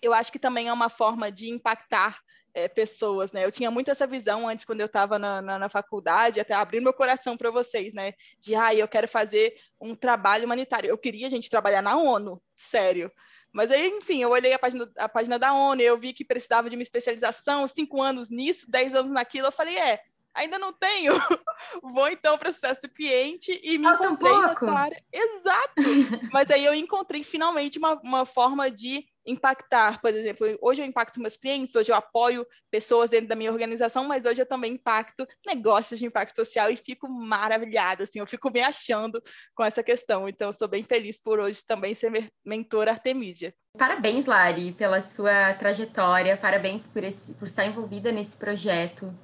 eu 0.00 0.12
acho 0.12 0.32
que 0.32 0.38
também 0.38 0.68
é 0.68 0.72
uma 0.72 0.88
forma 0.88 1.30
de 1.30 1.48
impactar 1.48 2.18
é, 2.54 2.68
pessoas, 2.68 3.32
né? 3.32 3.44
Eu 3.44 3.52
tinha 3.52 3.70
muito 3.70 3.90
essa 3.90 4.06
visão 4.06 4.48
antes, 4.48 4.64
quando 4.64 4.80
eu 4.80 4.86
estava 4.86 5.18
na, 5.18 5.40
na, 5.40 5.58
na, 5.58 5.68
faculdade, 5.68 6.40
até 6.40 6.54
abrindo 6.54 6.84
meu 6.84 6.92
coração 6.92 7.36
para 7.36 7.50
vocês, 7.50 7.92
né? 7.94 8.12
De, 8.38 8.54
ah, 8.54 8.74
eu 8.74 8.88
quero 8.88 9.08
fazer 9.08 9.54
um 9.80 9.94
trabalho 9.94 10.44
humanitário. 10.44 10.88
Eu 10.88 10.98
queria, 10.98 11.30
gente, 11.30 11.50
trabalhar 11.50 11.82
na 11.82 11.96
ONU, 11.96 12.40
sério. 12.54 13.10
Mas 13.52 13.70
aí, 13.70 13.88
enfim, 13.88 14.22
eu 14.22 14.30
olhei 14.30 14.52
a 14.52 14.58
página, 14.58 14.90
a 14.96 15.08
página 15.08 15.38
da 15.38 15.52
ONU, 15.52 15.82
eu 15.82 15.98
vi 15.98 16.12
que 16.12 16.24
precisava 16.24 16.70
de 16.70 16.76
uma 16.76 16.82
especialização, 16.82 17.66
cinco 17.68 18.00
anos 18.00 18.30
nisso, 18.30 18.70
dez 18.70 18.94
anos 18.94 19.12
naquilo. 19.12 19.48
Eu 19.48 19.52
falei, 19.52 19.76
é, 19.78 20.00
ainda 20.34 20.58
não 20.58 20.72
tenho. 20.72 21.12
Vou 21.82 22.08
então 22.08 22.36
para 22.38 22.50
o 22.50 22.52
sucesso 22.52 22.82
do 22.82 22.88
cliente 22.88 23.58
e 23.62 23.78
me 23.78 23.84
Falta 23.84 24.04
encontrei 24.04 24.32
um 24.32 24.42
nessa 24.42 24.72
área. 24.72 25.04
Exato! 25.12 25.74
Mas 26.32 26.50
aí 26.50 26.64
eu 26.64 26.74
encontrei 26.74 27.22
finalmente 27.22 27.78
uma, 27.78 28.00
uma 28.02 28.26
forma 28.26 28.70
de 28.70 29.04
impactar, 29.26 30.00
por 30.00 30.10
exemplo, 30.10 30.46
hoje 30.60 30.82
eu 30.82 30.86
impacto 30.86 31.20
meus 31.20 31.36
clientes, 31.36 31.74
hoje 31.76 31.92
eu 31.92 31.96
apoio 31.96 32.46
pessoas 32.70 33.08
dentro 33.08 33.28
da 33.28 33.36
minha 33.36 33.52
organização, 33.52 34.06
mas 34.08 34.24
hoje 34.24 34.42
eu 34.42 34.46
também 34.46 34.72
impacto 34.72 35.26
negócios 35.46 36.00
de 36.00 36.06
impacto 36.06 36.34
social 36.34 36.70
e 36.70 36.76
fico 36.76 37.08
maravilhada, 37.08 38.04
assim, 38.04 38.18
eu 38.18 38.26
fico 38.26 38.50
me 38.50 38.60
achando 38.60 39.22
com 39.54 39.64
essa 39.64 39.82
questão. 39.82 40.28
Então, 40.28 40.48
eu 40.48 40.52
sou 40.52 40.66
bem 40.66 40.82
feliz 40.82 41.20
por 41.20 41.38
hoje 41.38 41.64
também 41.64 41.94
ser 41.94 42.10
mentora 42.44 42.90
Artemisia. 42.90 43.54
Parabéns, 43.78 44.26
Lari, 44.26 44.72
pela 44.72 45.00
sua 45.00 45.54
trajetória, 45.54 46.36
parabéns 46.36 46.86
por, 46.86 47.04
esse, 47.04 47.32
por 47.34 47.46
estar 47.46 47.64
envolvida 47.64 48.10
nesse 48.10 48.36
projeto. 48.36 49.14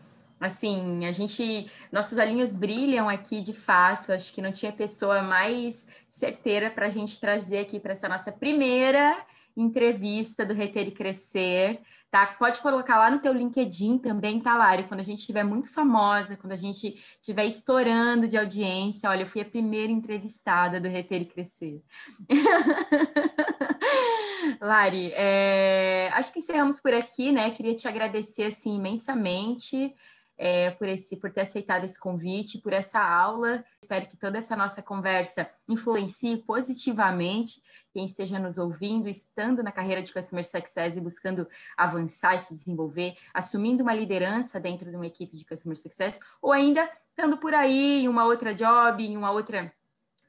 Assim, 0.41 1.05
a 1.05 1.13
gente, 1.13 1.71
nossos 1.91 2.17
olhinhos 2.17 2.55
brilham 2.55 3.09
aqui 3.09 3.41
de 3.41 3.53
fato. 3.53 4.13
Acho 4.13 4.33
que 4.33 4.41
não 4.41 4.53
tinha 4.53 4.73
pessoa 4.73 5.23
mais 5.23 5.89
certeira 6.07 6.71
para 6.71 6.87
a 6.87 6.91
gente 6.91 7.19
trazer 7.19 7.59
aqui 7.59 7.81
para 7.81 7.93
essa 7.93 8.09
nossa 8.09 8.31
primeira 8.31 9.17
entrevista 9.57 10.47
do 10.47 10.55
Reter 10.55 10.87
e 10.87 10.93
Crescer. 10.93 11.81
Tá? 12.11 12.27
Pode 12.27 12.61
colocar 12.61 12.99
lá 12.99 13.11
no 13.11 13.19
teu 13.19 13.35
LinkedIn 13.35 13.99
também, 13.99 14.41
tá, 14.41 14.57
Lari? 14.57 14.85
Quando 14.85 15.01
a 15.01 15.05
gente 15.05 15.19
estiver 15.19 15.45
muito 15.45 15.69
famosa, 15.69 16.39
quando 16.39 16.53
a 16.53 16.57
gente 16.57 16.99
estiver 17.21 17.45
estourando 17.45 18.27
de 18.27 18.39
audiência, 18.39 19.11
olha, 19.11 19.23
eu 19.23 19.27
fui 19.27 19.43
a 19.43 19.45
primeira 19.45 19.93
entrevistada 19.93 20.81
do 20.81 20.89
Reter 20.89 21.21
e 21.21 21.27
Crescer. 21.27 21.83
Lari, 24.59 25.13
é... 25.15 26.11
acho 26.15 26.33
que 26.33 26.39
encerramos 26.39 26.81
por 26.81 26.95
aqui, 26.95 27.31
né? 27.31 27.51
Queria 27.51 27.75
te 27.75 27.87
agradecer 27.87 28.45
assim 28.45 28.77
imensamente 28.77 29.95
é, 30.39 30.71
por, 30.71 30.89
esse, 30.89 31.17
por 31.17 31.33
ter 31.33 31.41
aceitado 31.41 31.85
esse 31.85 31.99
convite, 31.99 32.59
por 32.59 32.73
essa 32.73 33.01
aula. 33.01 33.65
Espero 33.83 34.07
que 34.07 34.17
toda 34.17 34.39
essa 34.39 34.55
nossa 34.55 34.81
conversa 34.81 35.51
influencie 35.69 36.39
positivamente 36.39 37.61
quem 37.93 38.07
esteja 38.07 38.39
nos 38.39 38.57
ouvindo, 38.57 39.09
estando 39.09 39.63
na 39.63 39.73
carreira 39.73 40.03
de 40.03 40.13
Customer 40.13 40.47
Success 40.47 40.97
e 40.97 41.01
buscando 41.01 41.49
avançar 41.77 42.37
e 42.37 42.39
se 42.39 42.55
desenvolver, 42.55 43.17
assumindo 43.35 43.83
uma 43.83 43.93
liderança 43.93 44.61
dentro 44.61 44.89
de 44.89 44.97
uma 44.97 45.07
equipe 45.07 45.37
de 45.37 45.45
Customer 45.45 45.77
Success, 45.77 46.21
ou 46.41 46.53
ainda 46.53 46.89
estando 47.11 47.37
por 47.37 47.53
aí 47.53 48.03
em 48.03 48.09
uma 48.09 48.25
outra 48.25 48.55
job, 48.55 49.05
em 49.05 49.17
uma 49.17 49.33
outra 49.33 49.73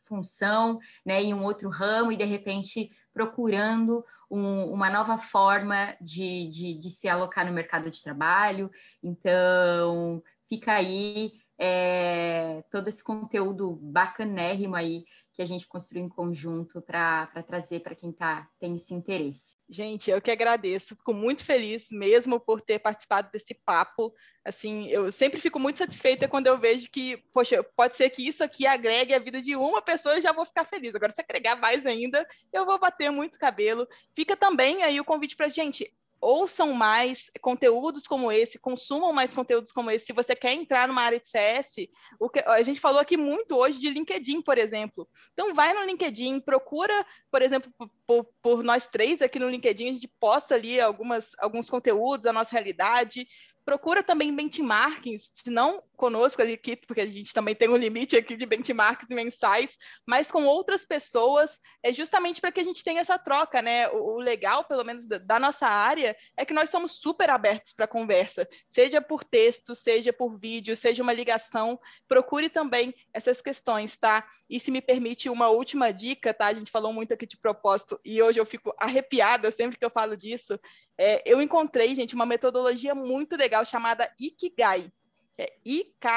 função, 0.06 0.80
né, 1.06 1.22
em 1.22 1.36
um 1.36 1.44
outro 1.44 1.70
ramo 1.70 2.12
e 2.12 2.18
de 2.18 2.26
repente 2.26 2.92
procurando 3.14 4.04
um, 4.30 4.72
uma 4.72 4.90
nova 4.90 5.18
forma 5.18 5.96
de, 6.00 6.48
de, 6.48 6.78
de, 6.78 6.90
se 6.90 7.08
alocar 7.08 7.46
no 7.46 7.54
mercado 7.54 7.90
de 7.90 8.02
trabalho. 8.02 8.70
Então, 9.04 10.22
fica 10.48 10.74
aí 10.74 11.32
é, 11.60 12.64
todo 12.72 12.88
esse 12.88 13.04
conteúdo 13.04 13.78
bacanérrimo 13.82 14.76
aí 14.76 15.04
que 15.40 15.44
a 15.44 15.46
gente 15.46 15.66
construiu 15.68 16.04
em 16.04 16.10
conjunto 16.10 16.82
para 16.82 17.26
trazer 17.48 17.80
para 17.80 17.96
quem 17.96 18.12
tá, 18.12 18.50
tem 18.60 18.76
esse 18.76 18.94
interesse. 18.94 19.56
Gente, 19.70 20.12
eu 20.12 20.22
que 20.22 20.30
agradeço, 20.30 20.98
fico 20.98 21.14
muito 21.14 21.46
feliz 21.46 21.88
mesmo 21.90 22.42
por 22.42 22.60
ter 22.60 22.78
participado 22.78 23.32
desse 23.32 23.54
papo. 23.54 24.14
Assim, 24.44 24.90
eu 24.90 25.10
sempre 25.14 25.40
fico 25.40 25.58
muito 25.58 25.78
satisfeita 25.78 26.28
quando 26.28 26.48
eu 26.48 26.60
vejo 26.60 26.90
que, 26.90 27.16
poxa, 27.32 27.64
pode 27.64 27.96
ser 27.96 28.10
que 28.10 28.28
isso 28.28 28.44
aqui 28.44 28.68
agregue 28.68 29.14
a 29.14 29.20
vida 29.20 29.42
de 29.42 29.56
uma 29.56 29.82
pessoa 29.82 30.20
já 30.20 30.34
vou 30.34 30.46
ficar 30.46 30.66
feliz. 30.66 30.94
Agora, 30.94 31.14
se 31.14 31.22
agregar 31.22 31.56
mais 31.56 31.86
ainda, 31.86 32.28
eu 32.52 32.66
vou 32.66 32.78
bater 32.78 33.10
muito 33.10 33.40
cabelo. 33.40 33.88
Fica 34.14 34.36
também 34.36 34.84
aí 34.84 35.00
o 35.00 35.06
convite 35.06 35.38
para 35.38 35.48
gente 35.48 35.90
ouçam 36.22 36.74
mais 36.74 37.32
conteúdos 37.42 38.06
como 38.08 38.32
esse, 38.32 38.60
consumam 38.60 39.14
mais 39.14 39.34
conteúdos 39.34 39.72
como 39.72 39.90
esse. 39.90 40.08
Se 40.08 40.14
você 40.14 40.36
quer 40.36 40.54
entrar 40.54 40.88
numa 40.88 41.02
área 41.02 41.20
de 41.20 41.28
CS, 41.28 41.88
o 42.20 42.30
que, 42.30 42.40
a 42.40 42.62
gente 42.62 42.80
falou 42.80 43.00
aqui 43.00 43.16
muito 43.16 43.56
hoje 43.56 43.80
de 43.80 43.90
LinkedIn, 43.90 44.42
por 44.42 44.58
exemplo. 44.58 45.08
Então, 45.34 45.54
vai 45.54 45.74
no 45.74 45.86
LinkedIn, 45.86 46.42
procura, 46.42 47.06
por 47.32 47.42
exemplo, 47.42 47.72
por, 48.06 48.28
por 48.42 48.64
nós 48.64 48.88
três 48.88 49.22
aqui 49.22 49.40
no 49.40 49.50
LinkedIn, 49.50 49.90
a 49.90 49.94
gente 49.94 50.12
posta 50.20 50.56
ali 50.56 50.82
algumas, 50.82 51.32
alguns 51.40 51.70
conteúdos, 51.70 52.26
a 52.26 52.34
nossa 52.34 52.52
realidade, 52.52 53.28
Procura 53.66 54.02
também 54.02 54.36
benchmarkings, 54.36 55.32
se 55.34 55.50
não 55.50 55.84
conosco 55.96 56.42
ali, 56.42 56.58
porque 56.88 57.02
a 57.02 57.06
gente 57.06 57.34
também 57.34 57.54
tem 57.54 57.70
um 57.70 57.76
limite 57.76 58.16
aqui 58.16 58.38
de 58.38 58.46
benchmarks 58.46 59.10
mensais, 59.10 59.76
mas 60.08 60.32
com 60.32 60.46
outras 60.46 60.86
pessoas, 60.86 61.60
é 61.84 61.94
justamente 61.94 62.40
para 62.40 62.52
que 62.52 62.62
a 62.62 62.64
gente 62.64 62.84
tenha 62.84 63.02
essa 63.02 63.20
troca, 63.20 63.62
né? 63.62 63.90
O, 63.90 64.16
o 64.16 64.18
legal, 64.18 64.64
pelo 64.64 64.84
menos 64.84 65.06
da, 65.06 65.18
da, 65.18 65.40
nossa 65.40 65.68
área, 65.68 66.16
é 66.38 66.46
que 66.46 66.54
nós 66.54 66.70
somos 66.70 66.94
super 66.94 67.30
abertos 67.30 67.74
para 67.74 67.86
conversa, 67.86 68.48
seja 68.68 69.02
por 69.02 69.24
texto, 69.24 69.76
seja 69.76 70.14
por 70.14 70.40
vídeo, 70.40 70.76
seja 70.76 71.04
uma 71.04 71.14
ligação. 71.14 71.80
Procure 72.08 72.50
também 72.50 72.94
essas 73.14 73.42
questões, 73.42 73.98
tá? 73.98 74.26
E 74.50 74.60
se 74.60 74.72
me 74.72 74.82
permite 74.82 75.30
uma 75.30 75.50
última 75.50 75.92
dica, 75.92 76.34
tá? 76.34 76.48
A 76.48 76.54
gente 76.54 76.72
falou 76.72 76.94
muito 76.94 77.14
aqui 77.14 77.26
de 77.26 77.38
propósito 77.38 78.00
e 78.06 78.22
hoje 78.22 78.40
eu 78.40 78.46
fico 78.46 78.74
arrepiada 78.80 79.52
sempre 79.52 79.78
que 79.78 79.86
eu 79.86 79.92
falo 79.92 80.16
disso. 80.16 80.58
É, 81.02 81.24
eu 81.26 81.42
encontrei, 81.42 81.96
gente, 81.96 82.14
uma 82.14 82.26
metodologia 82.26 82.94
muito 82.94 83.38
legal 83.38 83.64
chamada 83.64 84.14
Ikigai. 84.20 84.92
É 85.38 85.54
I-K-I-G-A-I, 85.64 86.10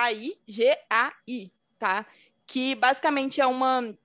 tá? 1.79 2.05
Que 2.45 2.75
basicamente 2.75 3.41
é 3.41 3.47
uma 3.47 3.97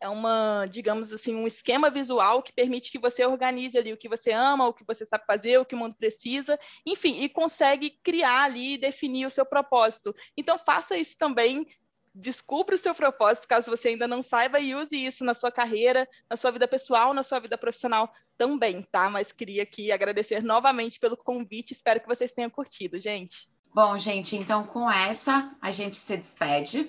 é 0.00 0.08
uma, 0.08 0.66
digamos 0.70 1.12
assim, 1.12 1.34
um 1.34 1.46
esquema 1.46 1.88
visual 1.88 2.42
que 2.42 2.52
permite 2.52 2.92
que 2.92 2.98
você 2.98 3.24
organize 3.24 3.76
ali 3.76 3.90
o 3.90 3.96
que 3.96 4.08
você 4.08 4.32
ama, 4.32 4.68
o 4.68 4.72
que 4.72 4.84
você 4.84 5.04
sabe 5.04 5.24
fazer, 5.26 5.58
o 5.58 5.64
que 5.64 5.74
o 5.74 5.78
mundo 5.78 5.94
precisa, 5.94 6.60
enfim, 6.84 7.22
e 7.22 7.28
consegue 7.28 7.90
criar 8.02 8.42
ali 8.42 8.74
e 8.74 8.78
definir 8.78 9.26
o 9.26 9.30
seu 9.30 9.46
propósito. 9.46 10.14
Então 10.36 10.58
faça 10.58 10.94
isso 10.96 11.16
também, 11.16 11.66
descubra 12.14 12.74
o 12.74 12.78
seu 12.78 12.94
propósito, 12.94 13.48
caso 13.48 13.70
você 13.70 13.88
ainda 13.88 14.06
não 14.06 14.22
saiba, 14.22 14.60
e 14.60 14.74
use 14.74 14.94
isso 14.94 15.24
na 15.24 15.34
sua 15.34 15.50
carreira, 15.50 16.08
na 16.30 16.36
sua 16.36 16.50
vida 16.50 16.68
pessoal, 16.68 17.12
na 17.12 17.22
sua 17.22 17.40
vida 17.40 17.58
profissional 17.58 18.12
também, 18.38 18.82
tá? 18.82 19.10
Mas 19.10 19.32
queria 19.32 19.64
aqui 19.64 19.90
agradecer 19.90 20.42
novamente 20.42 21.00
pelo 21.00 21.16
convite, 21.16 21.72
espero 21.72 22.00
que 22.00 22.06
vocês 22.06 22.32
tenham 22.32 22.50
curtido, 22.50 23.00
gente. 23.00 23.48
Bom, 23.74 23.98
gente, 23.98 24.36
então 24.36 24.64
com 24.64 24.88
essa 24.88 25.52
a 25.60 25.72
gente 25.72 25.98
se 25.98 26.16
despede. 26.16 26.88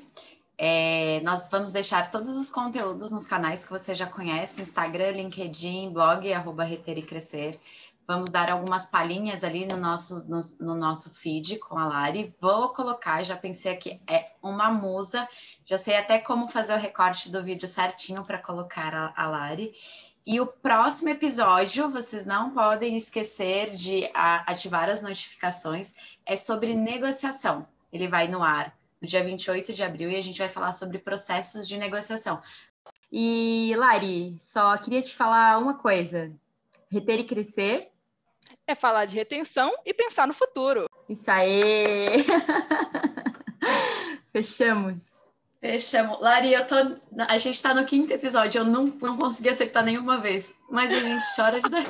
É, 0.57 1.19
nós 1.21 1.49
vamos 1.49 1.73
deixar 1.73 2.09
todos 2.09 2.37
os 2.37 2.49
conteúdos 2.49 3.11
nos 3.11 3.27
canais 3.27 3.63
que 3.63 3.69
você 3.69 3.93
já 3.93 4.07
conhece: 4.07 4.61
Instagram, 4.61 5.11
LinkedIn, 5.11 5.91
blog, 5.91 6.31
arroba 6.31 6.63
Reter 6.63 6.97
e 6.97 7.03
Crescer. 7.03 7.59
Vamos 8.07 8.29
dar 8.29 8.51
algumas 8.51 8.85
palhinhas 8.85 9.43
ali 9.43 9.65
no 9.65 9.77
nosso, 9.77 10.29
no, 10.29 10.39
no, 10.59 10.75
nosso 10.75 11.11
feed 11.15 11.57
com 11.57 11.75
a 11.75 11.85
Lari. 11.85 12.35
Vou 12.39 12.69
colocar, 12.69 13.23
já 13.23 13.35
pensei 13.35 13.71
aqui, 13.71 13.99
é 14.07 14.31
uma 14.43 14.71
musa. 14.71 15.27
Já 15.65 15.79
sei 15.79 15.97
até 15.97 16.19
como 16.19 16.47
fazer 16.47 16.75
o 16.75 16.79
recorte 16.79 17.31
do 17.31 17.43
vídeo 17.43 17.67
certinho 17.67 18.23
para 18.23 18.37
colocar 18.37 18.93
a, 18.93 19.13
a 19.15 19.27
Lari. 19.27 19.73
E 20.23 20.39
o 20.39 20.45
próximo 20.45 21.09
episódio, 21.09 21.89
vocês 21.89 22.25
não 22.25 22.51
podem 22.51 22.95
esquecer 22.95 23.71
de 23.71 24.09
ativar 24.13 24.87
as 24.87 25.01
notificações, 25.01 25.93
é 26.25 26.37
sobre 26.37 26.75
negociação. 26.75 27.67
Ele 27.91 28.07
vai 28.07 28.27
no 28.27 28.43
ar 28.43 28.75
no 29.01 29.07
dia 29.07 29.23
28 29.23 29.73
de 29.73 29.83
abril 29.83 30.09
e 30.11 30.15
a 30.15 30.21
gente 30.21 30.37
vai 30.37 30.49
falar 30.49 30.73
sobre 30.73 30.99
processos 30.99 31.67
de 31.67 31.77
negociação. 31.77 32.41
E, 33.11 33.73
Lari, 33.77 34.35
só 34.39 34.77
queria 34.77 35.01
te 35.01 35.13
falar 35.15 35.57
uma 35.57 35.75
coisa. 35.75 36.31
Reter 36.91 37.19
e 37.19 37.23
crescer 37.23 37.94
é 38.67 38.75
falar 38.75 39.05
de 39.05 39.15
retenção 39.15 39.73
e 39.85 39.93
pensar 39.93 40.27
no 40.27 40.33
futuro. 40.33 40.89
Isso 41.09 41.29
aí! 41.29 42.25
Fechamos. 44.31 45.15
Fechamos. 45.59 46.19
Lari, 46.19 46.53
eu 46.53 46.67
tô. 46.67 46.75
A 47.27 47.37
gente 47.37 47.61
tá 47.61 47.73
no 47.73 47.85
quinto 47.85 48.13
episódio, 48.13 48.59
eu 48.59 48.65
não, 48.65 48.85
não 49.01 49.17
consegui 49.17 49.49
acertar 49.49 49.83
nenhuma 49.83 50.17
vez, 50.17 50.53
mas 50.69 50.91
a 50.91 50.99
gente 50.99 51.25
chora 51.35 51.59
de 51.59 51.69
dar. 51.69 51.85